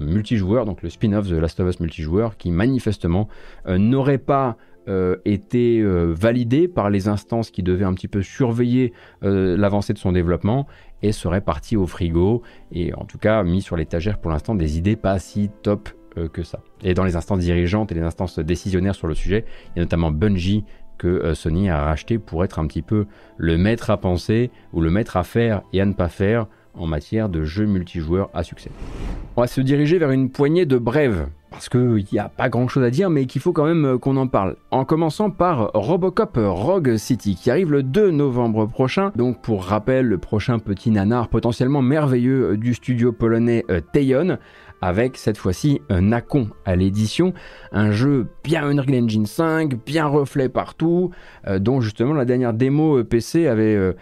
multijoueur, 0.00 0.64
donc 0.64 0.82
le 0.82 0.90
spin-off 0.90 1.28
The 1.28 1.32
Last 1.32 1.60
of 1.60 1.68
Us 1.68 1.75
multijoueur 1.80 2.36
qui 2.36 2.50
manifestement 2.50 3.28
euh, 3.66 3.78
n'aurait 3.78 4.18
pas 4.18 4.56
euh, 4.88 5.16
été 5.24 5.80
euh, 5.80 6.12
validé 6.16 6.68
par 6.68 6.90
les 6.90 7.08
instances 7.08 7.50
qui 7.50 7.62
devaient 7.62 7.84
un 7.84 7.94
petit 7.94 8.08
peu 8.08 8.22
surveiller 8.22 8.92
l'avancée 9.22 9.92
de 9.92 9.98
son 9.98 10.12
développement 10.12 10.66
et 11.02 11.12
serait 11.12 11.40
parti 11.40 11.76
au 11.76 11.86
frigo 11.86 12.42
et 12.72 12.94
en 12.94 13.04
tout 13.04 13.18
cas 13.18 13.42
mis 13.42 13.62
sur 13.62 13.76
l'étagère 13.76 14.18
pour 14.18 14.30
l'instant 14.30 14.54
des 14.54 14.78
idées 14.78 14.96
pas 14.96 15.18
si 15.18 15.50
top 15.62 15.88
que 16.32 16.42
ça. 16.42 16.60
Et 16.82 16.94
dans 16.94 17.04
les 17.04 17.16
instances 17.16 17.40
dirigeantes 17.40 17.92
et 17.92 17.94
les 17.94 18.00
instances 18.00 18.38
décisionnaires 18.38 18.94
sur 18.94 19.06
le 19.06 19.14
sujet, 19.14 19.44
il 19.74 19.78
y 19.78 19.80
a 19.80 19.82
notamment 19.82 20.10
Bungie 20.10 20.64
que 20.96 21.34
Sony 21.34 21.68
a 21.68 21.84
racheté 21.84 22.18
pour 22.18 22.42
être 22.42 22.58
un 22.58 22.66
petit 22.66 22.80
peu 22.80 23.04
le 23.36 23.58
maître 23.58 23.90
à 23.90 23.98
penser 23.98 24.50
ou 24.72 24.80
le 24.80 24.90
maître 24.90 25.18
à 25.18 25.24
faire 25.24 25.60
et 25.74 25.80
à 25.82 25.84
ne 25.84 25.92
pas 25.92 26.08
faire 26.08 26.46
en 26.76 26.86
matière 26.86 27.28
de 27.28 27.44
jeux 27.44 27.66
multijoueurs 27.66 28.30
à 28.34 28.42
succès. 28.42 28.70
On 29.36 29.40
va 29.40 29.46
se 29.46 29.60
diriger 29.60 29.98
vers 29.98 30.10
une 30.10 30.30
poignée 30.30 30.66
de 30.66 30.78
brèves, 30.78 31.28
parce 31.50 31.68
qu'il 31.68 32.04
n'y 32.12 32.18
a 32.18 32.28
pas 32.28 32.48
grand 32.48 32.68
chose 32.68 32.84
à 32.84 32.90
dire, 32.90 33.10
mais 33.10 33.26
qu'il 33.26 33.40
faut 33.40 33.52
quand 33.52 33.64
même 33.64 33.84
euh, 33.84 33.98
qu'on 33.98 34.16
en 34.16 34.26
parle. 34.26 34.56
En 34.70 34.84
commençant 34.84 35.30
par 35.30 35.70
Robocop 35.74 36.36
Rogue 36.36 36.96
City, 36.96 37.36
qui 37.36 37.50
arrive 37.50 37.72
le 37.72 37.82
2 37.82 38.10
novembre 38.10 38.66
prochain. 38.66 39.12
Donc 39.16 39.40
pour 39.42 39.64
rappel, 39.64 40.06
le 40.06 40.18
prochain 40.18 40.58
petit 40.58 40.90
nanar 40.90 41.28
potentiellement 41.28 41.82
merveilleux 41.82 42.52
euh, 42.52 42.56
du 42.56 42.74
studio 42.74 43.12
polonais 43.12 43.64
euh, 43.70 43.80
Teyon 43.92 44.38
avec 44.80 45.16
cette 45.16 45.38
fois-ci 45.38 45.80
un 45.88 46.02
Nacon 46.02 46.50
à 46.64 46.76
l'édition, 46.76 47.32
un 47.72 47.90
jeu 47.90 48.26
bien 48.44 48.64
Unreal 48.64 49.04
Engine 49.04 49.26
5, 49.26 49.84
bien 49.84 50.06
reflet 50.06 50.48
partout, 50.48 51.10
euh, 51.46 51.58
dont 51.58 51.80
justement 51.80 52.12
la 52.12 52.24
dernière 52.24 52.52
démo 52.52 52.98
euh, 52.98 53.04
PC 53.04 53.46
avait 53.46 53.74
euh, 53.74 53.92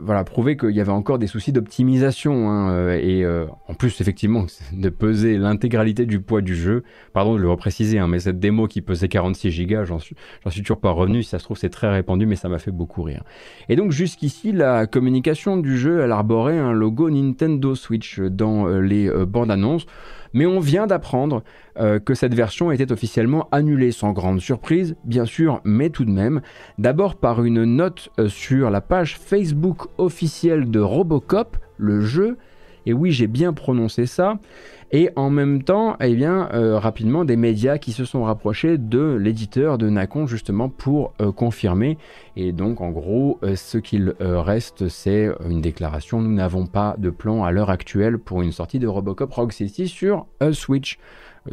voilà, 0.00 0.24
prouvé 0.24 0.56
qu'il 0.56 0.70
y 0.70 0.80
avait 0.80 0.92
encore 0.92 1.18
des 1.18 1.26
soucis 1.26 1.52
d'optimisation, 1.52 2.48
hein, 2.50 2.94
et 2.94 3.24
en 3.26 3.74
plus 3.74 4.00
effectivement 4.00 4.46
de 4.72 4.88
peser 4.88 5.36
l'intégralité 5.36 6.06
du 6.06 6.20
poids 6.20 6.40
du 6.40 6.54
jeu, 6.56 6.84
pardon 7.12 7.34
de 7.34 7.40
le 7.40 7.50
repréciser, 7.50 7.98
hein, 7.98 8.08
mais 8.08 8.20
cette 8.20 8.38
démo 8.38 8.66
qui 8.66 8.80
pesait 8.80 9.08
46 9.08 9.66
Go, 9.66 9.84
j'en 9.84 9.98
suis, 9.98 10.16
suis 10.48 10.62
toujours 10.62 10.80
pas 10.80 10.90
revenu, 10.90 11.22
si 11.22 11.30
ça 11.30 11.38
se 11.38 11.44
trouve 11.44 11.58
c'est 11.58 11.68
très 11.68 11.90
répandu, 11.90 12.26
mais 12.26 12.36
ça 12.36 12.48
m'a 12.48 12.58
fait 12.58 12.70
beaucoup 12.70 13.02
rire. 13.02 13.22
Et 13.68 13.76
donc 13.76 13.92
jusqu'ici, 13.92 14.52
la 14.52 14.86
communication 14.86 15.56
du 15.56 15.76
jeu, 15.76 16.00
elle 16.00 16.12
arborait 16.12 16.58
un 16.58 16.72
logo 16.72 17.10
Nintendo 17.10 17.74
Switch 17.74 18.20
dans 18.20 18.68
les 18.68 19.10
bandes 19.26 19.50
annonces. 19.50 19.86
Mais 20.32 20.46
on 20.46 20.60
vient 20.60 20.86
d'apprendre 20.86 21.42
euh, 21.78 21.98
que 21.98 22.14
cette 22.14 22.34
version 22.34 22.70
était 22.70 22.92
officiellement 22.92 23.48
annulée 23.52 23.92
sans 23.92 24.12
grande 24.12 24.40
surprise, 24.40 24.96
bien 25.04 25.24
sûr, 25.24 25.60
mais 25.64 25.90
tout 25.90 26.04
de 26.04 26.10
même. 26.10 26.40
D'abord 26.78 27.16
par 27.16 27.44
une 27.44 27.64
note 27.64 28.10
euh, 28.18 28.28
sur 28.28 28.70
la 28.70 28.80
page 28.80 29.18
Facebook 29.18 29.88
officielle 29.98 30.70
de 30.70 30.80
Robocop, 30.80 31.56
le 31.76 32.00
jeu. 32.00 32.36
Et 32.86 32.92
oui, 32.92 33.12
j'ai 33.12 33.26
bien 33.26 33.52
prononcé 33.52 34.06
ça 34.06 34.38
et 34.90 35.10
en 35.16 35.28
même 35.28 35.62
temps, 35.62 35.96
eh 36.00 36.14
bien, 36.14 36.48
euh, 36.54 36.78
rapidement, 36.78 37.26
des 37.26 37.36
médias 37.36 37.76
qui 37.76 37.92
se 37.92 38.06
sont 38.06 38.24
rapprochés 38.24 38.78
de 38.78 39.18
l'éditeur 39.20 39.76
de 39.76 39.90
Nacon 39.90 40.26
justement 40.26 40.70
pour 40.70 41.12
euh, 41.20 41.30
confirmer. 41.30 41.98
Et 42.36 42.52
donc, 42.52 42.80
en 42.80 42.90
gros, 42.90 43.38
euh, 43.42 43.54
ce 43.54 43.76
qu'il 43.76 44.14
reste, 44.20 44.88
c'est 44.88 45.28
une 45.46 45.60
déclaration. 45.60 46.22
Nous 46.22 46.32
n'avons 46.32 46.66
pas 46.66 46.94
de 46.98 47.10
plan 47.10 47.44
à 47.44 47.50
l'heure 47.50 47.70
actuelle 47.70 48.18
pour 48.18 48.40
une 48.40 48.52
sortie 48.52 48.78
de 48.78 48.86
Robocop 48.86 49.30
Rogue 49.30 49.52
City 49.52 49.88
sur 49.88 50.26
Switch. 50.52 50.98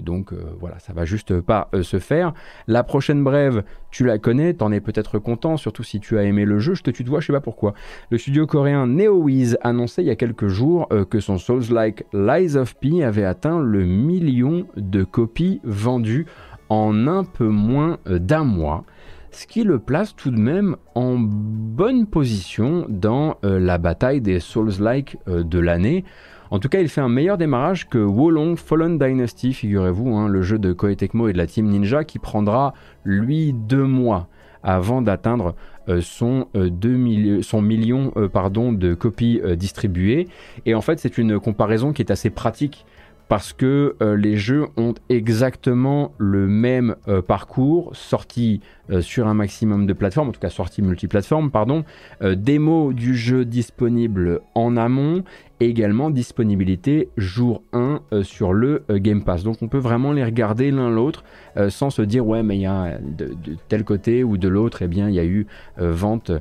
Donc 0.02 0.34
euh, 0.34 0.38
voilà, 0.60 0.80
ça 0.80 0.94
va 0.94 1.06
juste 1.06 1.40
pas 1.42 1.70
euh, 1.74 1.84
se 1.84 2.00
faire. 2.00 2.34
La 2.68 2.84
prochaine 2.84 3.24
brève, 3.24 3.64
tu 3.92 4.06
la 4.06 4.18
connais, 4.18 4.54
t'en 4.54 4.72
es 4.72 4.82
peut-être 4.82 5.20
content, 5.20 5.58
surtout 5.58 5.84
si 5.84 6.00
tu 6.00 6.18
as 6.18 6.24
aimé 6.24 6.46
le 6.46 6.60
jeu, 6.60 6.74
je 6.76 6.84
te 6.84 6.92
tutoie, 6.92 7.20
je 7.20 7.28
sais 7.28 7.34
pas 7.34 7.42
pourquoi. 7.42 7.74
Le 8.10 8.18
studio 8.18 8.46
coréen 8.48 8.88
NeoWiz 8.88 9.58
annonçait 9.62 10.04
il 10.04 10.08
y 10.08 10.12
a 10.12 10.16
quelques 10.16 10.48
jours 10.48 10.88
euh, 10.92 11.06
que 11.06 11.20
son 11.20 11.38
Souls-like 11.38 12.06
Lies 12.14 12.58
of 12.58 12.76
P 12.76 13.04
avait 13.04 13.26
atteint 13.26 13.60
le 13.60 13.86
million 13.86 14.66
de 14.76 15.04
copies 15.04 15.62
vendues 15.64 16.26
en 16.70 17.08
un 17.08 17.24
peu 17.24 17.48
moins 17.48 18.00
d'un 18.06 18.44
mois 18.44 18.84
ce 19.32 19.48
qui 19.48 19.64
le 19.64 19.80
place 19.80 20.16
tout 20.16 20.32
de 20.32 20.40
même 20.40 20.78
en 20.96 21.18
bonne 21.20 22.08
position 22.08 22.86
dans 22.88 23.36
la 23.44 23.78
bataille 23.78 24.22
des 24.22 24.40
Souls-like 24.40 25.18
de 25.28 25.60
l'année. 25.60 26.06
En 26.52 26.60
tout 26.60 26.70
cas, 26.70 26.80
il 26.80 26.90
fait 26.90 27.02
un 27.02 27.10
meilleur 27.10 27.38
démarrage 27.38 27.90
que 27.90 27.98
Wolong 27.98 28.56
Fallen 28.56 29.00
Dynasty, 29.00 29.54
figurez-vous, 29.54 30.16
hein, 30.16 30.28
le 30.28 30.42
jeu 30.42 30.60
de 30.60 30.74
Koei 30.74 30.94
et 30.94 30.96
de 31.34 31.38
la 31.38 31.48
Team 31.48 31.68
Ninja 31.68 32.04
qui 32.04 32.20
prendra, 32.20 32.74
lui, 33.04 33.54
deux 33.54 33.86
mois 33.86 34.28
avant 34.66 35.02
d'atteindre 35.02 35.56
euh, 35.88 36.02
son, 36.02 36.48
euh, 36.56 37.42
son, 37.44 37.62
million 37.62 38.12
euh, 38.18 38.28
pardon, 38.28 38.74
de 38.74 38.94
copies 38.96 39.40
distribuées. 39.56 40.28
Et 40.66 40.76
en 40.76 40.82
fait, 40.82 41.00
c'est 41.00 41.18
une 41.18 41.40
comparaison 41.40 41.94
qui 41.94 42.02
est 42.02 42.12
assez 42.12 42.32
pratique 42.32 42.86
parce 43.28 43.54
que 43.54 43.96
les 44.02 44.38
jeux 44.38 44.68
ont 44.78 44.94
exactement 45.10 46.12
le 46.20 46.48
même 46.48 46.96
parcours, 47.28 47.90
sorti 47.96 48.62
sur 49.00 49.26
un 49.26 49.34
maximum 49.34 49.88
de 49.88 49.94
plateformes, 49.94 50.30
en 50.30 50.32
tout 50.32 50.40
cas 50.40 50.52
sorti 50.52 50.84
multiplateforme, 50.84 51.50
pardon, 51.50 51.86
démo 52.22 52.94
du 52.94 53.16
jeu 53.16 53.44
disponible 53.44 54.42
en 54.54 54.78
amont 54.78 55.24
également 55.60 56.10
disponibilité 56.10 57.10
jour 57.18 57.64
1 57.74 58.02
euh, 58.12 58.24
sur 58.24 58.54
le 58.54 58.84
euh, 58.90 59.00
Game 59.00 59.24
Pass. 59.24 59.44
Donc 59.44 59.58
on 59.62 59.68
peut 59.68 59.78
vraiment 59.78 60.12
les 60.12 60.24
regarder 60.24 60.72
l'un 60.72 60.90
l'autre 60.90 61.24
euh, 61.58 61.70
sans 61.70 61.90
se 61.90 62.02
dire 62.02 62.26
ouais 62.28 62.44
mais 62.44 62.58
il 62.58 62.62
y 62.62 62.66
a 62.66 62.98
de, 63.00 63.36
tel 63.68 63.84
côté 63.84 64.24
ou 64.24 64.38
de 64.38 64.48
l'autre 64.48 64.82
eh 64.82 64.88
bien 64.88 65.10
il 65.10 65.16
y 65.16 65.20
a 65.20 65.26
eu 65.26 65.48
vente 65.78 66.32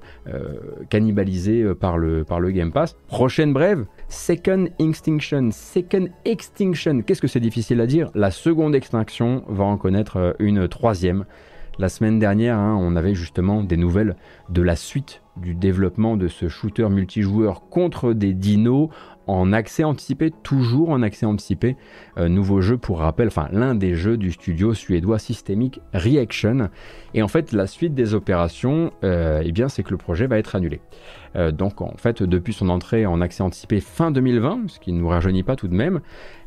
cannibalisée 0.91 1.75
par 1.75 1.99
le, 1.99 2.25
par 2.25 2.41
le 2.41 2.51
Game 2.51 2.73
Pass. 2.73 2.97
Prochaine 3.09 3.53
brève, 3.53 3.85
Second 4.09 4.67
Extinction. 4.79 5.51
Second 5.51 6.09
Extinction, 6.25 7.03
qu'est-ce 7.03 7.21
que 7.21 7.29
c'est 7.29 7.41
difficile 7.41 7.81
à 7.81 7.87
dire? 7.87 8.11
La 8.15 8.31
seconde 8.31 8.75
extinction 8.75 9.45
va 9.49 9.65
en 9.65 9.77
connaître 9.77 10.37
une 10.39 10.69
troisième. 10.69 11.25
La 11.79 11.89
semaine 11.89 12.21
dernière, 12.21 12.57
hein, 12.57 12.79
on 12.81 12.95
avait 12.95 13.15
justement 13.15 13.65
des 13.65 13.77
nouvelles 13.77 14.15
de 14.49 14.63
la 14.63 14.77
suite 14.77 15.23
du 15.37 15.57
développement 15.57 16.17
de 16.17 16.29
ce 16.29 16.49
shooter 16.49 16.89
multijoueur 16.89 17.69
contre 17.69 18.13
des 18.13 18.33
dinos 18.33 18.91
en 19.27 19.53
accès 19.53 19.83
anticipé, 19.83 20.31
toujours 20.43 20.91
en 20.91 21.03
accès 21.03 21.27
anticipé. 21.27 21.77
Euh, 22.19 22.29
nouveau 22.29 22.61
jeu 22.61 22.77
pour 22.77 23.01
rappel, 23.01 23.27
enfin 23.27 23.49
l'un 23.51 23.75
des 23.75 23.97
jeux 23.97 24.17
du 24.17 24.31
studio 24.31 24.73
suédois 24.73 25.19
Systemic 25.19 25.81
Reaction. 25.93 26.69
Et 27.15 27.23
en 27.23 27.29
fait, 27.29 27.51
la 27.51 27.67
suite 27.67 27.95
des 27.95 28.15
opérations, 28.15 28.93
euh, 29.03 29.43
eh 29.45 29.51
bien, 29.51 29.69
c'est 29.69 29.83
que 29.83 29.91
le 29.91 29.97
projet 29.97 30.29
va 30.29 30.39
être 30.39 30.55
annulé. 30.55 30.81
Euh, 31.35 31.51
donc 31.51 31.81
en 31.81 31.97
fait, 31.97 32.23
depuis 32.23 32.53
son 32.53 32.69
entrée 32.69 33.07
en 33.07 33.21
accès 33.21 33.43
anticipé 33.43 33.81
fin 33.81 34.13
2020, 34.13 34.69
ce 34.69 34.79
qui 34.79 34.93
ne 34.93 35.01
nous 35.01 35.09
rajeunit 35.09 35.43
pas 35.43 35.57
tout 35.57 35.69
de 35.69 35.75
même, 35.75 36.01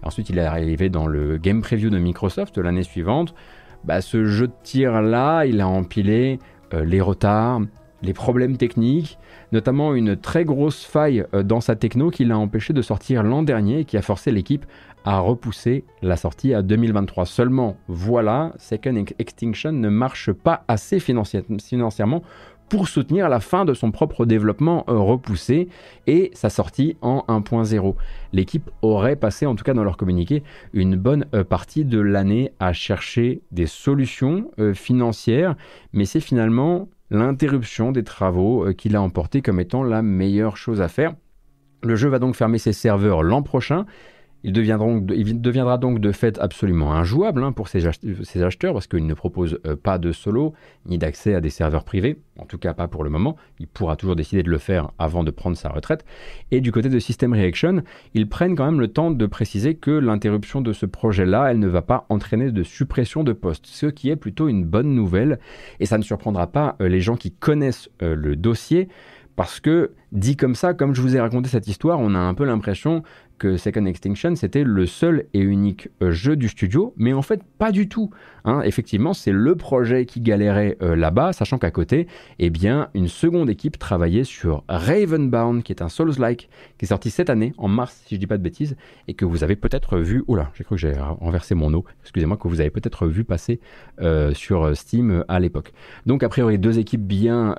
ensuite 0.04 0.30
il 0.30 0.38
est 0.38 0.46
arrivé 0.46 0.90
dans 0.90 1.08
le 1.08 1.38
game 1.38 1.62
preview 1.62 1.90
de 1.90 1.98
Microsoft 1.98 2.58
l'année 2.58 2.84
suivante. 2.84 3.34
Bah, 3.88 4.02
ce 4.02 4.26
jeu 4.26 4.48
de 4.48 4.54
tir 4.64 5.02
là, 5.02 5.46
il 5.46 5.62
a 5.62 5.68
empilé 5.70 6.40
euh, 6.74 6.84
les 6.84 7.00
retards, 7.00 7.62
les 8.02 8.12
problèmes 8.12 8.58
techniques, 8.58 9.18
notamment 9.54 9.96
une 9.96 10.18
très 10.18 10.44
grosse 10.44 10.84
faille 10.84 11.24
euh, 11.34 11.42
dans 11.42 11.62
sa 11.62 11.78
techno 11.78 12.10
qui 12.10 12.26
l'a 12.26 12.38
empêché 12.38 12.74
de 12.74 12.82
sortir 12.82 13.24
l'an 13.24 13.44
dernier 13.44 13.80
et 13.80 13.86
qui 13.86 13.96
a 13.96 14.02
forcé 14.02 14.30
l'équipe 14.30 14.66
à 15.06 15.20
repousser 15.20 15.86
la 16.02 16.18
sortie 16.18 16.54
à 16.54 16.64
2023. 16.64 17.26
Seulement, 17.26 17.78
voilà, 17.88 18.52
Second 18.58 19.06
Extinction 19.20 19.72
ne 19.72 19.88
marche 19.88 20.34
pas 20.34 20.66
assez 20.68 21.00
financièrement 21.00 22.24
pour 22.70 22.88
soutenir 22.88 23.30
la 23.30 23.40
fin 23.40 23.66
de 23.66 23.74
son 23.74 23.92
propre 23.92 24.26
développement 24.26 24.84
euh, 24.90 24.98
repoussé 24.98 25.70
et 26.06 26.32
sa 26.34 26.50
sortie 26.50 26.98
en 27.02 27.24
1.0. 27.28 27.96
L'équipe 28.34 28.70
aurait 28.82 29.16
passé, 29.16 29.46
en 29.46 29.56
tout 29.56 29.64
cas 29.64 29.74
dans 29.74 29.84
leur 29.84 29.98
communiqué, 29.98 30.44
une 30.74 30.96
bonne 30.96 31.26
euh, 31.34 31.44
partie 31.44 31.86
de 31.86 32.00
l'année 32.00 32.52
à 32.60 32.74
chercher 32.74 33.42
des 33.52 33.68
solutions 33.68 34.52
euh, 34.60 34.74
financières, 34.74 35.56
mais 35.94 36.06
c'est 36.06 36.20
finalement 36.20 36.90
l'interruption 37.10 37.92
des 37.92 38.04
travaux 38.04 38.74
qui 38.78 38.90
l'a 38.90 39.02
emporté 39.02 39.42
comme 39.42 39.62
étant 39.62 39.84
la 39.84 40.02
meilleure 40.02 40.58
chose 40.58 40.82
à 40.82 40.90
faire. 40.90 41.16
Le 41.82 41.96
jeu 41.96 42.10
va 42.10 42.20
donc 42.20 42.36
fermer 42.36 42.58
ses 42.58 42.74
serveurs 42.74 43.24
l'an 43.24 43.44
prochain 43.44 43.86
il 44.44 44.54
deviendra, 44.54 45.78
donc 45.78 46.00
de 46.00 46.12
fait 46.12 46.40
absolument 46.40 46.94
injouable 46.94 47.44
hein, 47.44 47.52
pour 47.52 47.68
ces, 47.68 47.86
acheteurs 47.86 48.74
parce 48.74 48.88
qu'il 48.88 49.06
ne 49.06 49.14
propose 49.14 49.60
euh, 49.66 49.76
pas 49.76 49.98
de 49.98 50.12
solo 50.12 50.54
ni 50.86 50.98
d'accès 50.98 51.34
à 51.34 51.42
des 51.42 51.50
serveurs 51.50 51.84
privés, 51.84 52.20
en 52.38 52.46
tout 52.46 52.58
cas 52.58 52.74
pas 52.74 52.88
pour 52.88 53.04
le 53.04 53.10
moment. 53.10 53.36
Il 53.60 53.68
pourra 53.68 53.96
toujours 53.96 54.16
décider 54.16 54.44
de 54.44 54.50
le 54.50 54.58
faire 54.58 54.92
avant 55.00 55.24
de 55.24 55.32
prendre 55.32 55.58
sa 55.58 55.70
retraite. 55.70 56.06
Et 56.52 56.62
du 56.62 56.72
côté 56.72 56.90
de 56.90 57.00
System 57.00 57.34
Reaction, 57.34 57.82
ils 58.14 58.30
prennent 58.30 58.56
quand 58.56 58.66
même 58.66 58.80
le 58.80 58.90
temps 58.90 59.12
de 59.12 59.26
préciser 59.26 59.76
que 59.76 59.92
l'interruption 59.92 60.62
de 60.62 60.72
ce 60.72 60.86
projet-là, 60.86 61.52
elle 61.52 61.60
ne 61.60 61.68
va 61.68 61.82
pas 61.82 62.06
entraîner 62.10 62.52
de 62.52 62.64
suppression 62.64 63.24
de 63.24 63.34
postes, 63.34 63.66
ce 63.66 63.88
qui 63.88 64.10
est 64.10 64.16
plutôt 64.16 64.48
une 64.48 64.66
bonne 64.66 64.94
nouvelle. 64.94 65.40
Et 65.80 65.86
ça 65.86 65.98
ne 65.98 66.04
surprendra 66.04 66.48
pas 66.48 66.76
euh, 66.82 66.88
les 66.88 67.02
gens 67.02 67.16
qui 67.16 67.32
connaissent 67.32 67.90
euh, 68.02 68.16
le 68.16 68.36
dossier. 68.36 68.88
Parce 69.36 69.60
que, 69.60 69.92
dit 70.12 70.36
comme 70.36 70.56
ça, 70.56 70.74
comme 70.74 70.96
je 70.96 71.02
vous 71.02 71.16
ai 71.16 71.20
raconté 71.20 71.50
cette 71.50 71.68
histoire, 71.68 72.00
on 72.00 72.16
a 72.16 72.20
un 72.20 72.34
peu 72.34 72.46
l'impression 72.46 73.04
que 73.38 73.58
Second 73.58 73.86
Extinction 73.86 74.36
c'était 74.36 74.64
le 74.64 74.86
seul 74.86 75.26
et 75.34 75.40
unique 75.40 75.90
euh, 76.02 76.12
jeu 76.12 76.36
du 76.36 76.48
studio, 76.48 76.94
mais 76.98 77.14
en 77.14 77.22
fait 77.22 77.42
pas 77.58 77.72
du 77.72 77.88
tout. 77.88 78.10
Hein. 78.46 78.62
Effectivement, 78.64 79.14
c'est 79.14 79.32
le 79.32 79.56
projet 79.56 80.06
qui 80.06 80.22
galérait 80.22 80.78
euh, 80.82 80.96
là-bas, 80.96 81.34
sachant 81.34 81.58
qu'à 81.58 81.70
côté, 81.70 82.08
eh 82.40 82.50
bien, 82.50 82.90
une 82.94 83.10
seconde 83.10 83.50
équipe 83.50 83.78
travaillait 83.78 84.24
sur 84.24 84.64
Ravenbound, 84.70 85.64
qui 85.64 85.74
est 85.74 85.82
un 85.82 85.90
Souls-like, 85.90 86.50
qui 86.78 86.86
est 86.86 86.88
sorti 86.88 87.10
cette 87.10 87.30
année, 87.30 87.54
en 87.58 87.68
mars, 87.68 88.02
si 88.06 88.16
je 88.16 88.20
dis 88.20 88.28
pas 88.28 88.38
de 88.38 88.44
bêtises, 88.44 88.78
et 89.10 89.14
que 89.14 89.26
vous 89.26 89.44
avez 89.44 89.58
peut-être 89.58 90.00
vu. 90.00 90.24
Oula, 90.28 90.50
j'ai 90.54 90.64
cru 90.64 90.76
que 90.76 90.82
j'avais 90.82 91.00
renversé 91.00 91.56
mon 91.56 91.74
eau. 91.74 91.84
Excusez-moi, 92.04 92.38
que 92.38 92.48
vous 92.48 92.62
avez 92.62 92.70
peut-être 92.70 93.08
vu 93.08 93.26
passer 93.26 93.60
euh, 94.00 94.34
sur 94.34 94.76
Steam 94.78 95.26
à 95.28 95.40
l'époque. 95.40 95.74
Donc, 96.06 96.24
a 96.24 96.30
priori, 96.30 96.58
deux 96.58 96.80
équipes 96.80 97.06
bien, 97.06 97.56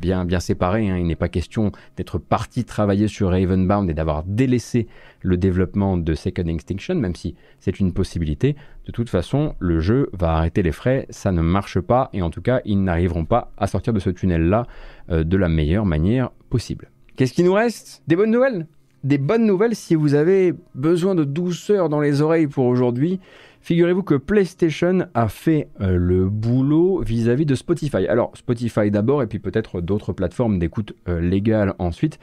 bien, 0.00 0.26
bien 0.26 0.40
séparées. 0.40 0.90
Hein. 0.90 0.98
Il 0.98 1.06
n'est 1.06 1.16
pas 1.16 1.28
question 1.28 1.72
d'être 1.96 2.18
parti 2.18 2.64
travailler 2.64 3.08
sur 3.08 3.30
Ravenbound 3.30 3.90
et 3.90 3.94
d'avoir 3.94 4.22
délaissé 4.24 4.86
le 5.22 5.36
développement 5.36 5.96
de 5.96 6.14
Second 6.14 6.46
Extinction, 6.46 6.94
même 6.94 7.14
si 7.14 7.34
c'est 7.60 7.80
une 7.80 7.92
possibilité. 7.92 8.56
De 8.86 8.92
toute 8.92 9.10
façon, 9.10 9.54
le 9.58 9.80
jeu 9.80 10.10
va 10.12 10.32
arrêter 10.36 10.62
les 10.62 10.72
frais, 10.72 11.06
ça 11.10 11.32
ne 11.32 11.42
marche 11.42 11.80
pas, 11.80 12.10
et 12.12 12.22
en 12.22 12.30
tout 12.30 12.42
cas, 12.42 12.60
ils 12.64 12.82
n'arriveront 12.82 13.24
pas 13.24 13.52
à 13.56 13.66
sortir 13.66 13.92
de 13.92 14.00
ce 14.00 14.10
tunnel-là 14.10 14.66
euh, 15.10 15.24
de 15.24 15.36
la 15.36 15.48
meilleure 15.48 15.86
manière 15.86 16.30
possible. 16.50 16.90
Qu'est-ce 17.16 17.32
qui 17.32 17.42
nous 17.42 17.52
reste? 17.52 18.02
Des 18.06 18.16
bonnes 18.16 18.30
nouvelles? 18.30 18.66
Des 19.04 19.18
bonnes 19.18 19.46
nouvelles 19.46 19.76
si 19.76 19.94
vous 19.94 20.14
avez 20.14 20.54
besoin 20.74 21.14
de 21.14 21.24
douceur 21.24 21.88
dans 21.88 22.00
les 22.00 22.20
oreilles 22.20 22.48
pour 22.48 22.66
aujourd'hui. 22.66 23.20
Figurez-vous 23.60 24.02
que 24.02 24.14
PlayStation 24.14 25.08
a 25.14 25.28
fait 25.28 25.68
euh, 25.80 25.96
le 25.96 26.28
boulot 26.28 27.02
vis-à-vis 27.02 27.44
de 27.44 27.54
Spotify. 27.54 28.06
Alors 28.06 28.30
Spotify 28.34 28.90
d'abord 28.90 29.22
et 29.22 29.26
puis 29.26 29.38
peut-être 29.38 29.80
d'autres 29.80 30.12
plateformes 30.12 30.58
d'écoute 30.58 30.94
euh, 31.08 31.20
légale 31.20 31.74
ensuite. 31.78 32.18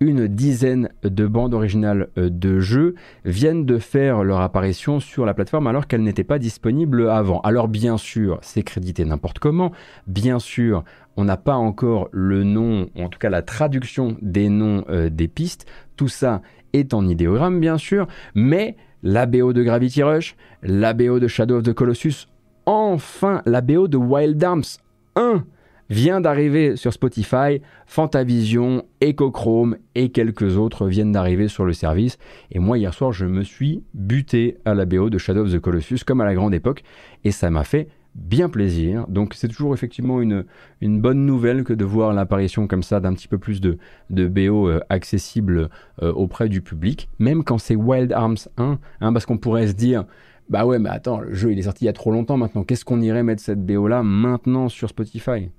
Une 0.00 0.26
dizaine 0.26 0.88
de 1.02 1.26
bandes 1.26 1.54
originales 1.54 2.08
euh, 2.16 2.30
de 2.30 2.58
jeux 2.58 2.94
viennent 3.24 3.64
de 3.64 3.78
faire 3.78 4.24
leur 4.24 4.40
apparition 4.40 4.98
sur 5.00 5.26
la 5.26 5.34
plateforme 5.34 5.66
alors 5.66 5.86
qu'elles 5.86 6.02
n'étaient 6.02 6.24
pas 6.24 6.38
disponibles 6.38 7.08
avant. 7.10 7.40
Alors 7.40 7.68
bien 7.68 7.96
sûr, 7.96 8.38
c'est 8.42 8.62
crédité 8.62 9.04
n'importe 9.04 9.38
comment. 9.38 9.72
Bien 10.06 10.38
sûr, 10.38 10.84
on 11.16 11.24
n'a 11.24 11.36
pas 11.36 11.56
encore 11.56 12.08
le 12.12 12.44
nom, 12.44 12.88
en 12.96 13.08
tout 13.08 13.18
cas 13.18 13.30
la 13.30 13.42
traduction 13.42 14.16
des 14.22 14.48
noms 14.48 14.84
des 15.10 15.28
pistes. 15.28 15.66
Tout 15.96 16.08
ça 16.08 16.42
est 16.72 16.94
en 16.94 17.06
idéogramme 17.06 17.60
bien 17.60 17.78
sûr, 17.78 18.06
mais 18.34 18.76
la 19.02 19.26
BO 19.26 19.52
de 19.52 19.62
Gravity 19.62 20.02
Rush, 20.02 20.36
la 20.62 20.92
BO 20.92 21.18
de 21.20 21.28
Shadow 21.28 21.56
of 21.56 21.62
the 21.62 21.72
Colossus, 21.72 22.28
enfin 22.66 23.42
la 23.46 23.60
BO 23.60 23.88
de 23.88 23.96
Wild 23.96 24.42
Arms 24.42 24.78
1 25.16 25.44
vient 25.90 26.20
d'arriver 26.20 26.76
sur 26.76 26.92
Spotify, 26.92 27.62
Fantavision, 27.86 28.84
Echochrome 29.00 29.76
et 29.94 30.10
quelques 30.10 30.56
autres 30.56 30.86
viennent 30.86 31.12
d'arriver 31.12 31.48
sur 31.48 31.64
le 31.64 31.72
service. 31.72 32.18
Et 32.50 32.58
moi 32.58 32.78
hier 32.78 32.92
soir 32.92 33.12
je 33.12 33.24
me 33.24 33.42
suis 33.42 33.82
buté 33.94 34.58
à 34.64 34.74
la 34.74 34.84
BO 34.84 35.10
de 35.10 35.18
Shadow 35.18 35.44
of 35.44 35.52
the 35.52 35.58
Colossus 35.58 36.04
comme 36.06 36.20
à 36.20 36.24
la 36.24 36.34
grande 36.34 36.54
époque 36.54 36.82
et 37.24 37.30
ça 37.30 37.50
m'a 37.50 37.64
fait 37.64 37.88
bien 38.18 38.48
plaisir. 38.48 39.06
Donc 39.08 39.34
c'est 39.34 39.48
toujours 39.48 39.74
effectivement 39.74 40.20
une, 40.20 40.44
une 40.80 41.00
bonne 41.00 41.24
nouvelle 41.24 41.64
que 41.64 41.72
de 41.72 41.84
voir 41.84 42.12
l'apparition 42.12 42.66
comme 42.66 42.82
ça 42.82 43.00
d'un 43.00 43.14
petit 43.14 43.28
peu 43.28 43.38
plus 43.38 43.60
de, 43.60 43.78
de 44.10 44.26
BO 44.26 44.68
euh, 44.68 44.80
accessible 44.88 45.70
euh, 46.02 46.12
auprès 46.12 46.48
du 46.48 46.60
public, 46.60 47.08
même 47.18 47.44
quand 47.44 47.58
c'est 47.58 47.76
Wild 47.76 48.12
Arms 48.12 48.36
1, 48.56 48.78
hein, 49.00 49.12
parce 49.12 49.24
qu'on 49.24 49.38
pourrait 49.38 49.68
se 49.68 49.72
dire, 49.72 50.04
bah 50.50 50.66
ouais 50.66 50.78
mais 50.78 50.90
attends, 50.90 51.20
le 51.20 51.32
jeu 51.34 51.52
il 51.52 51.58
est 51.58 51.62
sorti 51.62 51.84
il 51.84 51.86
y 51.86 51.90
a 51.90 51.94
trop 51.94 52.10
longtemps 52.10 52.36
maintenant, 52.36 52.64
qu'est-ce 52.64 52.84
qu'on 52.84 53.00
irait 53.00 53.22
mettre 53.22 53.42
cette 53.42 53.64
BO 53.64 53.86
là 53.86 54.02
maintenant 54.02 54.68
sur 54.68 54.88
Spotify? 54.88 55.50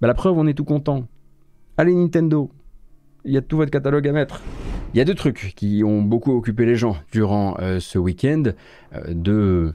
Bah 0.00 0.08
la 0.08 0.14
preuve 0.14 0.36
on 0.36 0.46
est 0.46 0.54
tout 0.54 0.64
content. 0.64 1.08
Allez 1.78 1.94
Nintendo, 1.94 2.50
il 3.24 3.32
y 3.32 3.36
a 3.36 3.42
tout 3.42 3.56
votre 3.56 3.70
catalogue 3.70 4.06
à 4.06 4.12
mettre. 4.12 4.42
Il 4.94 4.98
y 4.98 5.00
a 5.00 5.04
deux 5.04 5.14
trucs 5.14 5.52
qui 5.56 5.82
ont 5.84 6.00
beaucoup 6.02 6.32
occupé 6.32 6.64
les 6.64 6.76
gens 6.76 6.96
durant 7.12 7.56
euh, 7.60 7.80
ce 7.80 7.98
week-end, 7.98 8.44
de 9.08 9.74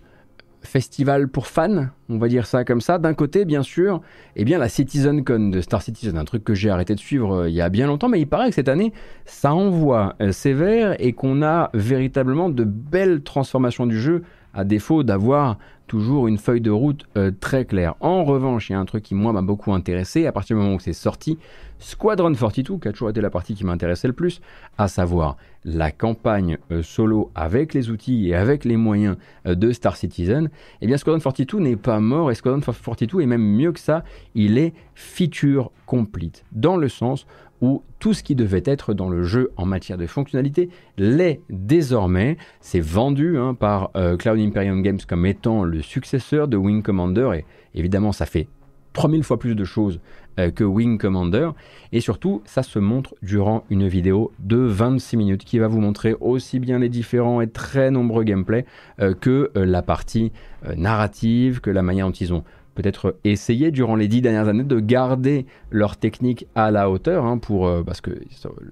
festival 0.62 1.28
pour 1.28 1.47
fans, 1.47 1.88
on 2.09 2.18
va 2.18 2.28
dire 2.28 2.45
ça 2.45 2.64
comme 2.64 2.82
ça. 2.82 2.97
D'un 2.97 3.14
côté, 3.14 3.45
bien 3.45 3.64
sûr, 3.64 4.01
eh 4.36 4.45
bien 4.45 4.57
la 4.57 4.70
CitizenCon 4.70 5.49
de 5.49 5.62
Star 5.62 5.82
Citizen, 5.82 6.18
un 6.18 6.26
truc 6.26 6.43
que 6.43 6.53
j'ai 6.53 6.70
arrêté 6.70 6.95
de 6.95 6.99
suivre 6.99 7.41
euh, 7.41 7.49
il 7.49 7.55
y 7.55 7.62
a 7.62 7.70
bien 7.70 7.88
longtemps, 7.88 8.09
mais 8.09 8.20
il 8.20 8.28
paraît 8.28 8.49
que 8.49 8.55
cette 8.55 8.70
année, 8.70 8.93
ça 9.26 9.53
envoie 9.53 10.16
euh, 10.22 10.32
sévère 10.32 10.95
et 10.99 11.14
qu'on 11.14 11.41
a 11.41 11.70
véritablement 11.74 12.49
de 12.49 12.64
belles 12.64 13.22
transformations 13.24 13.88
du 13.88 13.99
jeu 13.99 14.24
à 14.54 14.64
défaut 14.64 15.04
d'avoir 15.04 15.58
toujours 15.91 16.30
une 16.30 16.38
feuille 16.38 16.62
de 16.62 16.72
route 16.72 17.06
euh, 17.18 17.32
très 17.38 17.66
claire. 17.66 17.95
En 17.99 18.24
revanche, 18.24 18.70
il 18.70 18.74
y 18.74 18.76
a 18.78 18.80
un 18.80 18.86
truc 18.86 19.04
qui 19.04 19.14
moi 19.14 19.34
m'a 19.34 19.41
beaucoup 19.41 19.74
intéressé. 19.74 20.26
À 20.26 20.32
partir 20.32 20.56
du 20.56 20.64
moment 20.64 20.76
où 20.76 20.80
c'est 20.80 20.93
sorti, 20.93 21.38
Squadron 21.80 22.34
42, 22.34 22.78
qui 22.78 22.88
a 22.88 22.93
toujours 22.93 23.10
été 23.10 23.20
la 23.20 23.30
partie 23.30 23.56
qui 23.56 23.66
m'intéressait 23.66 24.08
le 24.08 24.14
plus, 24.14 24.39
à 24.78 24.88
savoir 24.88 25.36
la 25.66 25.91
campagne 25.91 26.58
euh, 26.72 26.82
solo 26.82 27.30
avec 27.36 27.74
les 27.74 27.89
outils 27.89 28.30
et 28.30 28.36
avec 28.36 28.64
les 28.64 28.78
moyens 28.78 29.18
euh, 29.45 29.54
de 29.54 29.74
Star 29.74 29.97
Citizen, 29.97 30.49
eh 30.80 30.88
bien 30.88 30.95
Squadron 30.95 31.20
42 31.20 31.60
n'est 31.60 31.76
pas 31.76 31.99
mort 31.99 32.32
et 32.32 32.36
Squadron 32.36 32.62
42 32.62 33.20
est 33.20 33.26
même 33.26 33.43
mieux 33.43 33.74
que 33.74 33.80
ça, 33.80 34.06
il 34.34 34.58
est 34.58 34.74
feature 34.95 35.72
complete, 35.86 36.45
dans 36.54 36.78
le 36.78 36.88
sens 36.88 37.26
où 37.62 37.84
tout 37.99 38.14
ce 38.14 38.24
qui 38.24 38.36
devait 38.36 38.64
être 38.66 38.93
dans 38.93 39.09
le 39.09 39.24
jeu 39.24 39.51
en 39.55 39.66
matière 39.66 39.97
de 39.97 40.07
fonctionnalité 40.07 40.70
l'est 40.97 41.41
désormais. 41.49 42.38
C'est 42.59 42.80
vendu 42.80 43.38
hein, 43.38 43.53
par 43.53 43.91
euh, 43.95 44.18
Cloud 44.18 44.39
Imperium 44.39 44.82
Games 44.82 44.99
comme 45.07 45.26
étant 45.26 45.64
le 45.64 45.82
successeur 45.82 46.47
de 46.47 46.57
Wing 46.57 46.82
Commander 46.82 47.30
et 47.36 47.45
évidemment 47.76 48.12
ça 48.12 48.26
fait 48.26 48.47
3000 48.93 49.24
fois 49.24 49.39
plus 49.39 49.55
de 49.55 49.64
choses 49.64 50.01
euh, 50.39 50.49
que 50.49 50.64
Wing 50.64 50.97
Commander 50.97 51.51
et 51.91 52.01
surtout 52.01 52.41
ça 52.45 52.64
se 52.64 52.80
montre 52.80 53.16
durant 53.22 53.64
une 53.70 53.88
vidéo 53.88 54.32
de 54.39 54.57
26 54.57 55.18
minutes 55.18 55.45
qui 55.45 55.59
va 55.59 55.68
vous 55.68 55.80
montrer 55.80 56.16
aussi 56.20 56.59
bien 56.59 56.80
les 56.80 56.89
différents 56.89 57.41
et 57.41 57.47
très 57.47 57.91
nombreux 57.91 58.24
gameplays 58.24 58.66
euh, 58.99 59.14
que 59.14 59.51
la 59.55 59.82
partie 59.82 60.32
narrative, 60.76 61.59
que 61.59 61.72
la 61.72 61.82
manière 61.82 62.05
dont 62.05 62.14
ils 62.14 62.34
ont 62.34 62.43
peut-être 62.76 63.17
essayer 63.24 63.72
durant 63.72 63.95
les 63.95 64.07
dix 64.07 64.22
dernières 64.22 64.47
années 64.47 64.63
de 64.63 64.80
garder 64.80 65.45
leur 65.69 65.97
technique 65.97 66.47
à 66.55 66.72
la 66.72 66.89
hauteur, 66.89 67.26
hein, 67.26 67.38
pour, 67.38 67.67
euh, 67.67 67.84
parce 67.84 68.01
que 68.01 68.11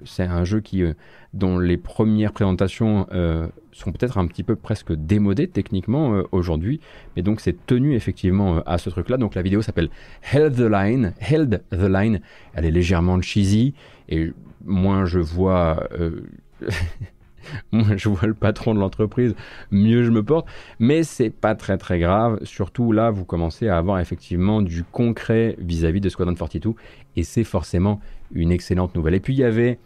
c'est 0.05 0.23
un 0.23 0.43
jeu 0.43 0.61
qui, 0.61 0.83
euh, 0.83 0.93
dont 1.33 1.59
les 1.59 1.77
premières 1.77 2.31
présentations 2.31 3.07
euh, 3.11 3.47
sont 3.71 3.91
peut-être 3.91 4.17
un 4.17 4.27
petit 4.27 4.43
peu 4.43 4.55
presque 4.55 4.93
démodées 4.93 5.47
techniquement 5.47 6.23
aujourd'hui, 6.31 6.79
mais 7.15 7.21
donc 7.21 7.39
c'est 7.39 7.65
tenu 7.65 7.93
effectivement 7.93 8.61
à 8.65 8.77
ce 8.77 8.89
truc-là. 8.89 9.17
Donc 9.17 9.35
la 9.35 9.41
vidéo 9.41 9.61
s'appelle 9.61 9.89
Held 10.33 10.55
the 10.55 10.69
Line, 10.69 11.13
Held 11.19 11.63
the 11.71 11.75
Line, 11.75 12.19
elle 12.53 12.65
est 12.65 12.71
légèrement 12.71 13.21
cheesy, 13.21 13.73
et 14.09 14.31
moins 14.65 15.05
je 15.05 15.19
vois... 15.19 15.87
Moi, 17.71 17.97
je 17.97 18.09
vois 18.09 18.27
le 18.27 18.33
patron 18.33 18.73
de 18.73 18.79
l'entreprise, 18.79 19.35
mieux 19.71 20.03
je 20.03 20.11
me 20.11 20.23
porte. 20.23 20.47
Mais 20.79 21.03
c'est 21.03 21.29
pas 21.29 21.55
très 21.55 21.77
très 21.77 21.99
grave. 21.99 22.39
Surtout 22.43 22.91
là, 22.91 23.11
vous 23.11 23.25
commencez 23.25 23.67
à 23.67 23.77
avoir 23.77 23.99
effectivement 23.99 24.61
du 24.61 24.83
concret 24.83 25.55
vis-à-vis 25.59 26.01
de 26.01 26.09
Squadron 26.09 26.35
42 26.35 26.73
et 27.15 27.23
c'est 27.23 27.43
forcément 27.43 27.99
une 28.31 28.51
excellente 28.51 28.95
nouvelle. 28.95 29.15
Et 29.15 29.19
puis 29.19 29.33
il 29.33 29.39
y 29.39 29.43
avait 29.43 29.79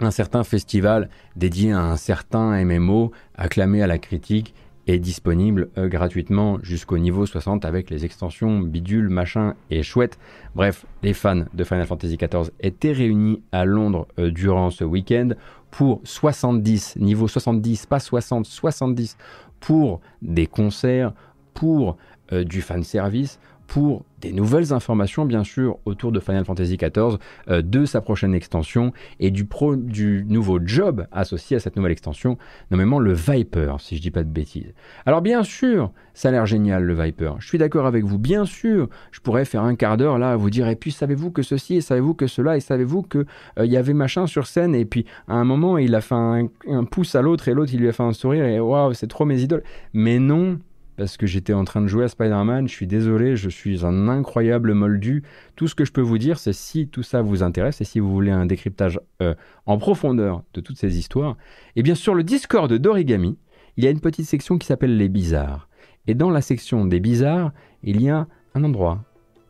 un 0.00 0.10
certain 0.10 0.44
festival 0.44 1.10
dédié 1.36 1.72
à 1.72 1.80
un 1.80 1.96
certain 1.96 2.64
MMO 2.64 3.12
acclamé 3.36 3.82
à 3.82 3.86
la 3.86 3.98
critique 3.98 4.54
est 4.86 4.98
disponible 4.98 5.68
euh, 5.78 5.88
gratuitement 5.88 6.58
jusqu'au 6.62 6.98
niveau 6.98 7.26
60 7.26 7.64
avec 7.64 7.90
les 7.90 8.04
extensions 8.04 8.60
bidule, 8.60 9.08
machin 9.08 9.54
et 9.70 9.82
chouette. 9.82 10.18
Bref, 10.54 10.86
les 11.02 11.12
fans 11.12 11.44
de 11.52 11.64
Final 11.64 11.86
Fantasy 11.86 12.16
XIV 12.16 12.50
étaient 12.60 12.92
réunis 12.92 13.42
à 13.52 13.64
Londres 13.64 14.08
euh, 14.18 14.30
durant 14.30 14.70
ce 14.70 14.84
week-end 14.84 15.30
pour 15.70 16.00
70, 16.04 16.96
niveau 16.96 17.28
70, 17.28 17.86
pas 17.86 18.00
60, 18.00 18.46
70, 18.46 19.16
pour 19.60 20.00
des 20.22 20.46
concerts, 20.46 21.12
pour 21.54 21.96
euh, 22.32 22.44
du 22.44 22.62
fan 22.62 22.82
service, 22.82 23.38
pour 23.70 24.04
des 24.20 24.32
nouvelles 24.32 24.72
informations, 24.72 25.24
bien 25.24 25.44
sûr, 25.44 25.78
autour 25.84 26.10
de 26.10 26.18
Final 26.18 26.44
Fantasy 26.44 26.76
XIV, 26.76 27.18
euh, 27.48 27.62
de 27.62 27.84
sa 27.84 28.00
prochaine 28.00 28.34
extension 28.34 28.92
et 29.20 29.30
du, 29.30 29.46
du 29.76 30.26
nouveau 30.28 30.58
job 30.60 31.06
associé 31.12 31.56
à 31.56 31.60
cette 31.60 31.76
nouvelle 31.76 31.92
extension, 31.92 32.36
nommément 32.72 32.98
le 32.98 33.12
Viper, 33.12 33.76
si 33.78 33.96
je 33.96 34.02
dis 34.02 34.10
pas 34.10 34.24
de 34.24 34.28
bêtises. 34.28 34.74
Alors, 35.06 35.22
bien 35.22 35.44
sûr, 35.44 35.92
ça 36.14 36.30
a 36.30 36.32
l'air 36.32 36.46
génial 36.46 36.82
le 36.82 36.94
Viper. 37.00 37.34
Je 37.38 37.46
suis 37.46 37.58
d'accord 37.58 37.86
avec 37.86 38.04
vous. 38.04 38.18
Bien 38.18 38.44
sûr, 38.44 38.88
je 39.12 39.20
pourrais 39.20 39.44
faire 39.44 39.62
un 39.62 39.76
quart 39.76 39.96
d'heure 39.96 40.18
là 40.18 40.32
à 40.32 40.36
vous 40.36 40.50
dire 40.50 40.66
et 40.66 40.74
puis 40.74 40.90
savez-vous 40.90 41.30
que 41.30 41.42
ceci 41.42 41.76
et 41.76 41.80
savez-vous 41.80 42.14
que 42.14 42.26
cela 42.26 42.56
et 42.56 42.60
savez-vous 42.60 43.02
que 43.02 43.18
euh, 43.56 43.66
il 43.66 43.70
y 43.70 43.76
avait 43.76 43.94
machin 43.94 44.26
sur 44.26 44.48
scène 44.48 44.74
et 44.74 44.84
puis 44.84 45.06
à 45.28 45.34
un 45.34 45.44
moment 45.44 45.78
il 45.78 45.94
a 45.94 46.00
fait 46.00 46.16
un, 46.16 46.48
un 46.68 46.84
pouce 46.84 47.14
à 47.14 47.22
l'autre 47.22 47.46
et 47.46 47.54
l'autre 47.54 47.72
il 47.72 47.78
lui 47.78 47.88
a 47.88 47.92
fait 47.92 48.02
un 48.02 48.12
sourire 48.12 48.44
et 48.44 48.58
waouh 48.58 48.94
c'est 48.94 49.06
trop 49.06 49.24
mes 49.24 49.40
idoles. 49.40 49.62
Mais 49.92 50.18
non, 50.18 50.58
parce 51.00 51.16
que 51.16 51.26
j'étais 51.26 51.54
en 51.54 51.64
train 51.64 51.80
de 51.80 51.86
jouer 51.86 52.04
à 52.04 52.08
Spider-Man. 52.08 52.68
Je 52.68 52.74
suis 52.74 52.86
désolé, 52.86 53.34
je 53.34 53.48
suis 53.48 53.86
un 53.86 54.08
incroyable 54.08 54.74
moldu. 54.74 55.22
Tout 55.56 55.66
ce 55.66 55.74
que 55.74 55.86
je 55.86 55.92
peux 55.92 56.02
vous 56.02 56.18
dire, 56.18 56.38
c'est 56.38 56.52
si 56.52 56.88
tout 56.88 57.02
ça 57.02 57.22
vous 57.22 57.42
intéresse 57.42 57.80
et 57.80 57.84
si 57.84 58.00
vous 58.00 58.12
voulez 58.12 58.30
un 58.30 58.44
décryptage 58.44 59.00
euh, 59.22 59.34
en 59.64 59.78
profondeur 59.78 60.42
de 60.52 60.60
toutes 60.60 60.76
ces 60.76 60.98
histoires, 60.98 61.38
et 61.74 61.82
bien 61.82 61.94
sur 61.94 62.14
le 62.14 62.22
Discord 62.22 62.70
d'Origami, 62.70 63.38
il 63.78 63.84
y 63.84 63.86
a 63.86 63.90
une 63.90 64.00
petite 64.00 64.26
section 64.26 64.58
qui 64.58 64.66
s'appelle 64.66 64.98
les 64.98 65.08
bizarres. 65.08 65.70
Et 66.06 66.14
dans 66.14 66.28
la 66.28 66.42
section 66.42 66.84
des 66.84 67.00
bizarres, 67.00 67.52
il 67.82 68.02
y 68.02 68.10
a 68.10 68.26
un 68.54 68.62
endroit, 68.62 69.02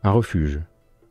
un 0.03 0.11
refuge, 0.11 0.61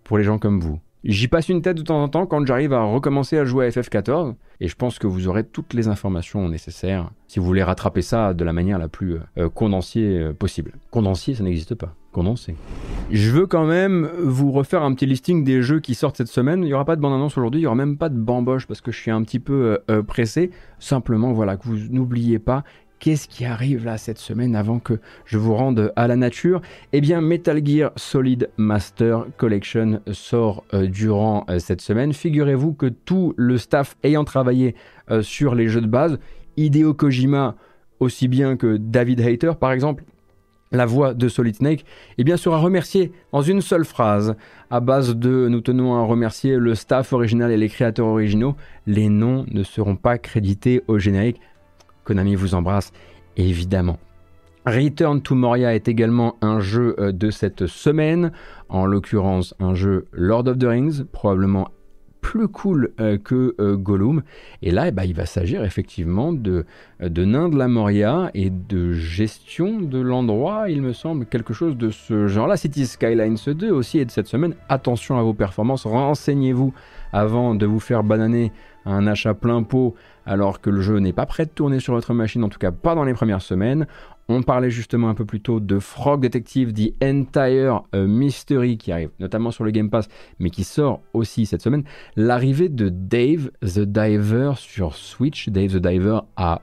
pour 0.05 0.17
les 0.17 0.25
gens 0.25 0.39
comme 0.39 0.61
vous. 0.61 0.81
J'y 1.03 1.29
passe 1.29 1.49
une 1.49 1.63
tête 1.63 1.79
de 1.79 1.83
temps 1.83 2.03
en 2.03 2.09
temps 2.09 2.27
quand 2.27 2.45
j'arrive 2.47 2.75
à 2.75 2.83
recommencer 2.83 3.39
à 3.39 3.47
jouer 3.47 3.65
à 3.65 3.71
FF14 3.71 4.35
et 4.61 4.69
je 4.69 4.77
pense 4.77 4.99
que 4.99 5.07
vous 5.07 5.29
aurez 5.29 5.45
toutes 5.45 5.73
les 5.73 5.89
informations 5.89 6.47
nécessaires 6.47 7.11
si 7.27 7.39
vous 7.39 7.47
voulez 7.47 7.63
rattraper 7.63 8.03
ça 8.03 8.35
de 8.35 8.45
la 8.45 8.53
manière 8.53 8.79
la 8.79 8.89
plus 8.89 9.17
euh, 9.39 9.49
condensée 9.49 10.19
euh, 10.19 10.33
possible. 10.35 10.73
Condensé, 10.91 11.35
ça 11.35 11.43
n'existe 11.43 11.75
pas. 11.75 11.95
Condensé. 12.13 12.55
Je 13.11 13.31
veux 13.31 13.47
quand 13.47 13.65
même 13.65 14.11
vous 14.19 14.53
refaire 14.53 14.83
un 14.83 14.93
petit 14.93 15.07
listing 15.07 15.43
des 15.43 15.63
jeux 15.63 15.81
qui 15.81 15.95
sortent 15.95 16.19
cette 16.19 16.29
semaine. 16.29 16.63
Il 16.63 16.67
n'y 16.67 16.75
aura 16.75 16.85
pas 16.85 16.97
de 16.97 17.01
bande-annonce 17.01 17.39
aujourd'hui, 17.39 17.61
il 17.61 17.63
n'y 17.63 17.67
aura 17.67 17.77
même 17.77 17.97
pas 17.97 18.11
de 18.11 18.19
bamboche 18.19 18.67
parce 18.67 18.83
que 18.83 18.93
je 18.93 18.99
suis 18.99 19.11
un 19.11 19.23
petit 19.23 19.39
peu 19.39 19.79
euh, 19.91 20.03
pressé. 20.03 20.51
Simplement, 20.81 21.33
voilà, 21.33 21.57
que 21.57 21.65
vous 21.65 21.79
n'oubliez 21.89 22.39
pas 22.39 22.63
Qu'est-ce 23.01 23.29
qui 23.29 23.47
arrive 23.47 23.87
là 23.87 23.97
cette 23.97 24.19
semaine 24.19 24.55
avant 24.55 24.79
que 24.79 25.01
je 25.25 25.39
vous 25.39 25.55
rende 25.55 25.91
à 25.97 26.07
la 26.07 26.17
nature? 26.17 26.61
Eh 26.93 27.01
bien, 27.01 27.23
Metal 27.23 27.67
Gear 27.67 27.93
Solid 27.97 28.51
Master 28.59 29.25
Collection 29.39 30.03
sort 30.13 30.65
euh, 30.75 30.87
durant 30.87 31.47
euh, 31.49 31.59
cette 31.59 31.81
semaine. 31.81 32.13
Figurez-vous 32.13 32.75
que 32.75 32.87
tout 32.87 33.33
le 33.39 33.57
staff 33.57 33.97
ayant 34.03 34.25
travaillé 34.25 34.75
euh, 35.11 35.23
sur 35.23 35.55
les 35.55 35.69
jeux 35.69 35.81
de 35.81 35.87
base, 35.87 36.19
Hideo 36.59 36.93
Kojima 36.93 37.57
aussi 38.01 38.29
bien 38.29 38.59
que 38.59 38.77
David 38.77 39.21
Hayter 39.21 39.53
par 39.59 39.73
exemple, 39.73 40.05
la 40.71 40.85
voix 40.85 41.15
de 41.15 41.29
Solid 41.29 41.57
Snake, 41.57 41.87
eh 42.19 42.23
bien, 42.23 42.37
sera 42.37 42.59
remercié 42.59 43.13
dans 43.33 43.43
une 43.43 43.63
seule 43.63 43.87
phrase. 43.87 44.37
À 44.71 44.81
base 44.81 45.17
de 45.17 45.49
nous 45.49 45.63
tenons 45.63 45.97
à 45.97 46.03
remercier 46.03 46.57
le 46.57 46.75
staff 46.75 47.15
original 47.15 47.51
et 47.51 47.57
les 47.57 47.71
créateurs 47.71 48.07
originaux, 48.07 48.57
les 48.87 49.09
noms 49.09 49.47
ne 49.51 49.63
seront 49.63 49.97
pas 49.97 50.19
crédités 50.19 50.83
au 50.87 50.99
générique. 50.99 51.41
Vous 52.11 52.55
embrasse, 52.55 52.93
évidemment. 53.37 53.99
Return 54.67 55.23
to 55.23 55.35
Moria 55.35 55.75
est 55.75 55.89
également 55.89 56.37
un 56.43 56.61
jeu 56.61 56.95
euh, 56.99 57.13
de 57.13 57.31
cette 57.31 57.67
semaine, 57.67 58.33
en 58.69 58.85
l'occurrence 58.85 59.55
un 59.59 59.75
jeu 59.75 60.07
Lord 60.13 60.49
of 60.49 60.59
the 60.59 60.65
Rings, 60.65 61.05
probablement 61.05 61.69
plus 62.21 62.49
cool 62.49 62.93
euh, 63.01 63.17
que 63.17 63.55
euh, 63.61 63.77
Gollum. 63.77 64.23
Et 64.61 64.71
là, 64.71 64.89
eh 64.89 64.91
ben, 64.91 65.05
il 65.05 65.15
va 65.15 65.25
s'agir 65.25 65.65
effectivement 65.65 66.33
de, 66.33 66.67
de 67.01 67.25
nains 67.25 67.49
de 67.49 67.57
la 67.57 67.69
Moria 67.69 68.31
et 68.35 68.51
de 68.51 68.93
gestion 68.93 69.81
de 69.81 69.99
l'endroit, 69.99 70.69
il 70.69 70.83
me 70.83 70.93
semble, 70.93 71.27
quelque 71.27 71.55
chose 71.55 71.77
de 71.77 71.91
ce 71.91 72.27
genre-là. 72.27 72.57
City 72.57 72.87
Skylines 72.87 73.39
2 73.47 73.71
aussi 73.71 73.99
est 73.99 74.05
de 74.05 74.11
cette 74.11 74.27
semaine. 74.27 74.55
Attention 74.69 75.19
à 75.19 75.23
vos 75.23 75.35
performances, 75.35 75.87
renseignez-vous 75.87 76.75
avant 77.13 77.55
de 77.55 77.67
vous 77.67 77.81
faire 77.81 78.03
bananer 78.05 78.53
un 78.85 79.07
achat 79.07 79.35
plein 79.35 79.63
pot 79.63 79.95
alors 80.31 80.61
que 80.61 80.71
le 80.71 80.81
jeu 80.81 80.99
n'est 80.99 81.13
pas 81.13 81.27
prêt 81.27 81.45
de 81.45 81.51
tourner 81.51 81.81
sur 81.81 81.93
votre 81.93 82.15
machine, 82.15 82.45
en 82.45 82.49
tout 82.49 82.61
cas 82.61 82.71
pas 82.71 82.95
dans 82.95 83.03
les 83.03 83.15
premières 83.15 83.43
semaines. 83.43 83.89
On 84.29 84.45
parlait 84.45 84.71
justement 84.71 85.09
un 85.09 85.15
peu 85.15 85.25
plus 85.25 85.41
tôt 85.41 85.59
de 85.59 85.81
Frog 85.81 86.21
Detective, 86.23 86.73
The 86.73 86.95
Entire 87.03 87.83
euh, 87.97 88.07
Mystery 88.07 88.79
qui 88.79 88.93
arrive 88.93 89.11
notamment 89.19 89.51
sur 89.51 89.65
le 89.65 89.73
Game 89.73 89.91
Pass, 89.91 90.07
mais 90.39 90.51
qui 90.51 90.63
sort 90.63 91.01
aussi 91.15 91.47
cette 91.47 91.63
semaine. 91.63 91.83
L'arrivée 92.15 92.69
de 92.69 92.89
Dave 92.89 93.51
the 93.61 93.81
Diver 93.81 94.53
sur 94.57 94.95
Switch. 94.95 95.49
Dave 95.49 95.73
the 95.73 95.85
Diver 95.85 96.21
a 96.37 96.63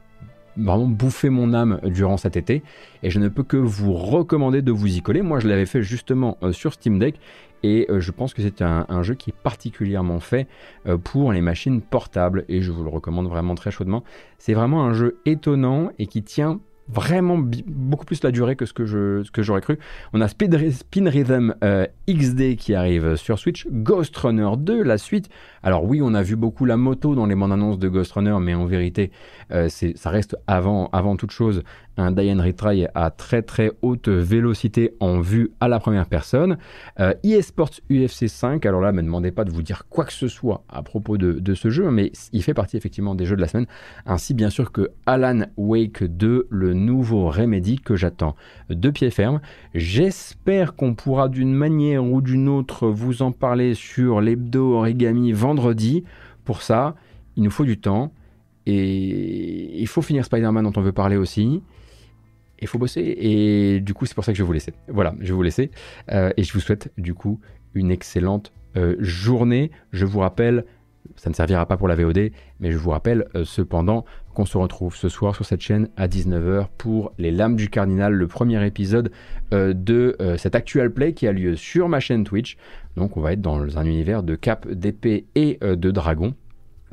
vraiment 0.56 0.88
bouffé 0.88 1.30
mon 1.30 1.54
âme 1.54 1.82
durant 1.84 2.16
cet 2.16 2.38
été 2.38 2.64
et 3.04 3.10
je 3.10 3.20
ne 3.20 3.28
peux 3.28 3.44
que 3.44 3.58
vous 3.58 3.94
recommander 3.94 4.62
de 4.62 4.72
vous 4.72 4.96
y 4.98 5.02
coller. 5.02 5.22
Moi, 5.22 5.42
je 5.42 5.48
l'avais 5.50 5.66
fait 5.66 5.84
justement 5.84 6.38
euh, 6.42 6.54
sur 6.54 6.74
Steam 6.74 7.00
Deck 7.00 7.20
et 7.64 7.88
euh, 7.90 8.00
je 8.00 8.12
pense 8.12 8.34
que 8.34 8.42
c'est 8.42 8.62
un, 8.62 9.04
jeu 9.04 9.16
qui 9.16 9.32
est 9.32 9.42
particulièrement 9.44 10.20
fait 10.20 10.48
euh, 10.88 10.98
pour 10.98 11.32
les 11.32 11.42
machines 11.42 11.82
portables 11.82 12.46
et 12.50 12.62
je 12.62 12.72
vous 12.72 12.84
le 12.84 12.90
recommande 12.90 13.28
vraiment 13.28 13.56
très 13.56 13.72
chaudement. 13.72 14.04
C'est 14.38 14.54
vraiment 14.54 14.84
un 14.84 14.94
jeu 14.94 15.20
étonnant 15.26 15.90
et 16.00 16.08
qui 16.08 16.24
tient 16.24 16.60
vraiment 16.90 17.38
beaucoup 17.38 18.06
plus 18.06 18.24
la 18.24 18.32
durée 18.32 18.56
que 18.56 18.66
ce 18.66 18.72
que 18.72 18.86
je 18.86 19.30
que 19.32 19.42
j'aurais 19.42 19.60
cru. 19.60 19.78
On 20.14 20.22
a 20.22 20.28
Speed, 20.30 20.72
Spin 20.72 21.10
Rhythm 21.10 21.54
euh, 21.62 21.86
XD 22.10 22.56
qui 22.56 22.76
arrive 22.76 23.18
sur 23.18 23.38
Switch, 23.40 23.68
Ghost 23.70 24.16
Runner 24.16 24.50
2 24.58 24.84
la 24.84 24.98
suite. 24.98 25.28
Alors 25.64 25.84
oui, 25.84 26.00
on 26.02 26.14
a 26.14 26.24
vu 26.24 26.38
beaucoup 26.38 26.64
la 26.64 26.78
moto 26.78 27.14
dans 27.14 27.26
les 27.26 27.36
bandes 27.36 27.52
annonces 27.52 27.78
de 27.78 27.90
Ghost 27.90 28.14
Runner, 28.14 28.38
mais 28.40 28.54
en 28.54 28.66
vérité, 28.66 29.12
ça 29.50 30.10
reste 30.10 30.38
avant 30.48 30.88
avant 30.94 31.18
toute 31.18 31.32
chose 31.32 31.64
un 31.98 32.12
die 32.12 32.34
retry 32.34 32.86
à 32.94 33.10
très 33.10 33.42
très 33.42 33.72
haute 33.82 34.08
vélocité 34.08 34.94
en 35.00 35.20
vue 35.20 35.52
à 35.60 35.68
la 35.68 35.80
première 35.80 36.06
personne. 36.06 36.58
Euh, 37.00 37.14
eSports 37.24 37.82
UFC 37.90 38.28
5, 38.28 38.66
alors 38.66 38.82
là, 38.82 38.92
ne 38.92 38.98
me 38.98 39.04
demandez 39.04 39.32
pas 39.32 39.44
de 39.44 39.52
vous 39.52 39.64
dire 39.64 39.86
quoi 39.90 40.06
que 40.06 40.14
ce 40.14 40.28
soit 40.28 40.64
à 40.70 40.84
propos 40.84 41.18
de, 41.18 41.54
ce 41.54 41.70
jeu, 41.70 41.90
mais 41.90 42.12
il 42.34 42.44
fait 42.44 42.54
partie 42.54 42.78
effectivement 42.78 43.16
des 43.16 43.26
jeux 43.26 43.36
de 43.36 43.42
la 43.42 43.48
semaine, 43.48 43.68
ainsi 44.06 44.34
bien 44.34 44.50
sûr 44.50 44.72
que 44.72 44.92
Alan 45.06 45.46
Wake 45.58 46.04
2, 46.04 46.48
le 46.50 46.74
nouveau 46.74 47.30
Remedy 47.30 47.78
que 47.78 47.96
j'attends 47.96 48.36
de 48.70 48.90
pied 48.90 49.10
ferme. 49.10 49.42
J'espère 49.74 50.76
qu'on 50.76 50.94
pourra 50.94 51.30
d'une 51.30 51.54
manière 51.54 52.04
ou 52.04 52.22
d'une 52.22 52.48
autre 52.48 52.88
vous 52.88 53.22
en 53.22 53.32
parler 53.32 53.74
sur 53.74 54.22
l'hebdo 54.22 54.74
origami 54.74 55.32
vendredi. 55.32 56.04
Pour 56.44 56.62
ça, 56.62 56.96
il 57.36 57.44
nous 57.44 57.52
faut 57.52 57.66
du 57.66 57.80
temps. 57.80 58.12
Et 58.70 59.80
il 59.82 59.88
faut 59.88 60.02
finir 60.02 60.26
Spider-Man 60.26 60.66
dont 60.66 60.74
on 60.76 60.82
veut 60.84 60.92
parler 60.92 61.16
aussi. 61.16 61.62
Il 62.60 62.68
faut 62.68 62.78
bosser. 62.78 63.02
Et 63.02 63.80
du 63.80 63.94
coup, 63.94 64.06
c'est 64.06 64.16
pour 64.16 64.24
ça 64.24 64.32
que 64.32 64.38
je 64.38 64.44
vais 64.44 64.48
vous 64.48 64.54
laisser. 64.54 64.74
Voilà, 64.88 65.14
je 65.20 65.28
vais 65.28 65.34
vous 65.34 65.44
laisser. 65.44 65.72
Euh, 66.12 66.32
et 66.38 66.44
je 66.44 66.54
vous 66.54 66.60
souhaite 66.60 66.92
du 66.98 67.14
coup 67.14 67.40
une 67.74 67.92
excellente 67.92 68.52
euh, 68.76 68.96
journée. 69.00 69.72
Je 69.92 70.06
vous 70.06 70.20
rappelle, 70.20 70.66
ça 71.16 71.30
ne 71.30 71.36
servira 71.36 71.66
pas 71.66 71.78
pour 71.78 71.88
la 71.88 71.96
VOD, 71.96 72.32
mais 72.60 72.72
je 72.72 72.78
vous 72.78 72.90
rappelle 72.90 73.28
euh, 73.36 73.46
cependant 73.46 74.06
qu'on 74.34 74.46
se 74.46 74.58
retrouve 74.58 74.96
ce 74.96 75.10
soir 75.10 75.36
sur 75.36 75.46
cette 75.46 75.62
chaîne 75.62 75.90
à 75.98 76.08
19h 76.08 76.68
pour 76.78 77.12
Les 77.18 77.32
Lames 77.32 77.56
du 77.56 77.70
Cardinal, 77.70 78.14
le 78.14 78.28
premier 78.28 78.64
épisode 78.66 79.12
de 79.52 80.16
cet 80.38 80.54
actual 80.54 80.94
play 80.94 81.14
qui 81.14 81.26
a 81.26 81.32
lieu 81.32 81.56
sur 81.56 81.90
ma 81.90 82.00
chaîne 82.00 82.24
Twitch. 82.24 82.56
Donc 82.98 83.18
on 83.18 83.22
va 83.22 83.34
être 83.34 83.42
dans 83.42 83.80
un 83.80 83.86
univers 83.86 84.22
de 84.22 84.36
cap, 84.36 84.68
d'épée 84.68 85.26
et 85.34 85.58
de 85.64 85.90
dragon 85.90 86.36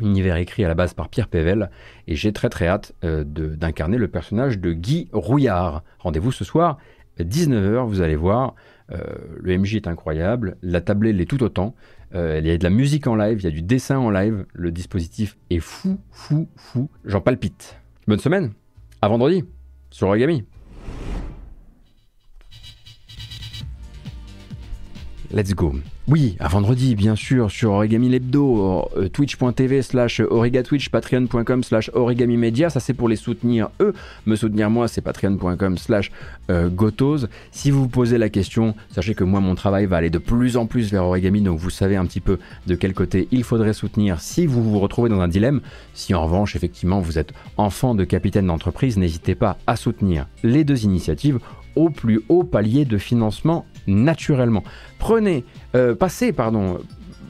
univers 0.00 0.36
écrit 0.36 0.64
à 0.64 0.68
la 0.68 0.74
base 0.74 0.94
par 0.94 1.08
Pierre 1.08 1.28
Pével, 1.28 1.70
et 2.06 2.16
j'ai 2.16 2.32
très 2.32 2.48
très 2.48 2.66
hâte 2.66 2.92
euh, 3.04 3.24
d'incarner 3.24 3.98
le 3.98 4.08
personnage 4.08 4.58
de 4.58 4.72
Guy 4.72 5.08
Rouillard. 5.12 5.82
Rendez-vous 5.98 6.32
ce 6.32 6.44
soir, 6.44 6.78
19h, 7.20 7.86
vous 7.86 8.00
allez 8.00 8.16
voir, 8.16 8.54
euh, 8.92 8.98
le 9.40 9.58
MJ 9.58 9.76
est 9.76 9.86
incroyable, 9.86 10.56
la 10.62 10.80
tablée 10.80 11.12
l'est 11.12 11.26
tout 11.26 11.42
autant, 11.42 11.74
euh, 12.14 12.38
il 12.40 12.46
y 12.46 12.50
a 12.50 12.58
de 12.58 12.64
la 12.64 12.70
musique 12.70 13.06
en 13.06 13.16
live, 13.16 13.40
il 13.40 13.44
y 13.44 13.48
a 13.48 13.50
du 13.50 13.62
dessin 13.62 13.98
en 13.98 14.10
live, 14.10 14.46
le 14.52 14.70
dispositif 14.70 15.36
est 15.50 15.60
fou, 15.60 15.98
fou, 16.10 16.48
fou, 16.56 16.90
j'en 17.04 17.20
palpite. 17.20 17.76
Bonne 18.06 18.18
semaine, 18.18 18.52
à 19.00 19.08
vendredi, 19.08 19.44
sur 19.90 20.08
Origami. 20.08 20.44
Let's 25.34 25.52
go. 25.52 25.74
Oui, 26.06 26.36
à 26.38 26.46
vendredi, 26.46 26.94
bien 26.94 27.16
sûr, 27.16 27.50
sur 27.50 27.72
Origami 27.72 28.08
Lebdo, 28.08 28.88
euh, 28.96 29.08
twitch.tv 29.08 29.82
slash 29.82 30.20
origatwitch, 30.20 30.90
patreon.com 30.90 31.64
slash 31.64 31.90
origami 31.92 32.36
media. 32.36 32.70
Ça, 32.70 32.78
c'est 32.78 32.94
pour 32.94 33.08
les 33.08 33.16
soutenir 33.16 33.70
eux. 33.80 33.94
Me 34.26 34.36
soutenir 34.36 34.70
moi, 34.70 34.86
c'est 34.86 35.00
patreon.com 35.00 35.76
slash 35.76 36.12
euh, 36.50 36.68
gotos. 36.68 37.26
Si 37.50 37.72
vous 37.72 37.82
vous 37.82 37.88
posez 37.88 38.16
la 38.16 38.28
question, 38.28 38.76
sachez 38.90 39.16
que 39.16 39.24
moi, 39.24 39.40
mon 39.40 39.56
travail 39.56 39.86
va 39.86 39.96
aller 39.96 40.10
de 40.10 40.18
plus 40.18 40.56
en 40.56 40.66
plus 40.66 40.92
vers 40.92 41.02
Origami, 41.02 41.40
donc 41.40 41.58
vous 41.58 41.70
savez 41.70 41.96
un 41.96 42.06
petit 42.06 42.20
peu 42.20 42.38
de 42.68 42.76
quel 42.76 42.94
côté 42.94 43.26
il 43.32 43.42
faudrait 43.42 43.72
soutenir 43.72 44.20
si 44.20 44.46
vous 44.46 44.62
vous 44.62 44.78
retrouvez 44.78 45.08
dans 45.08 45.20
un 45.20 45.26
dilemme. 45.26 45.62
Si 45.94 46.14
en 46.14 46.22
revanche, 46.22 46.54
effectivement, 46.54 47.00
vous 47.00 47.18
êtes 47.18 47.32
enfant 47.56 47.96
de 47.96 48.04
capitaine 48.04 48.46
d'entreprise, 48.46 48.98
n'hésitez 48.98 49.34
pas 49.34 49.58
à 49.66 49.74
soutenir 49.74 50.28
les 50.44 50.62
deux 50.62 50.84
initiatives 50.84 51.40
au 51.74 51.90
plus 51.90 52.20
haut 52.28 52.44
palier 52.44 52.84
de 52.84 52.98
financement 52.98 53.66
naturellement. 53.86 54.64
Prenez, 54.98 55.44
euh, 55.74 55.94
passez, 55.94 56.32
pardon, 56.32 56.78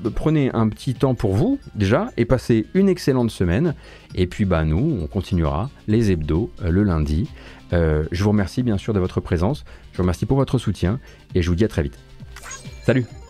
euh, 0.04 0.10
prenez 0.14 0.50
un 0.52 0.68
petit 0.68 0.94
temps 0.94 1.14
pour 1.14 1.34
vous 1.34 1.58
déjà 1.74 2.10
et 2.16 2.24
passez 2.24 2.66
une 2.74 2.88
excellente 2.88 3.30
semaine. 3.30 3.74
Et 4.14 4.26
puis 4.26 4.44
bah 4.44 4.64
nous, 4.64 4.98
on 5.02 5.06
continuera 5.06 5.70
les 5.88 6.10
hebdos 6.10 6.50
euh, 6.62 6.70
le 6.70 6.82
lundi. 6.82 7.28
je 7.72 8.22
vous 8.22 8.30
remercie 8.30 8.62
bien 8.62 8.78
sûr 8.78 8.92
de 8.92 9.00
votre 9.00 9.20
présence. 9.20 9.64
Je 9.92 9.96
vous 9.96 10.02
remercie 10.04 10.26
pour 10.26 10.36
votre 10.36 10.58
soutien 10.58 11.00
et 11.34 11.42
je 11.42 11.48
vous 11.48 11.56
dis 11.56 11.64
à 11.64 11.68
très 11.68 11.82
vite. 11.82 11.98
Salut 12.84 13.23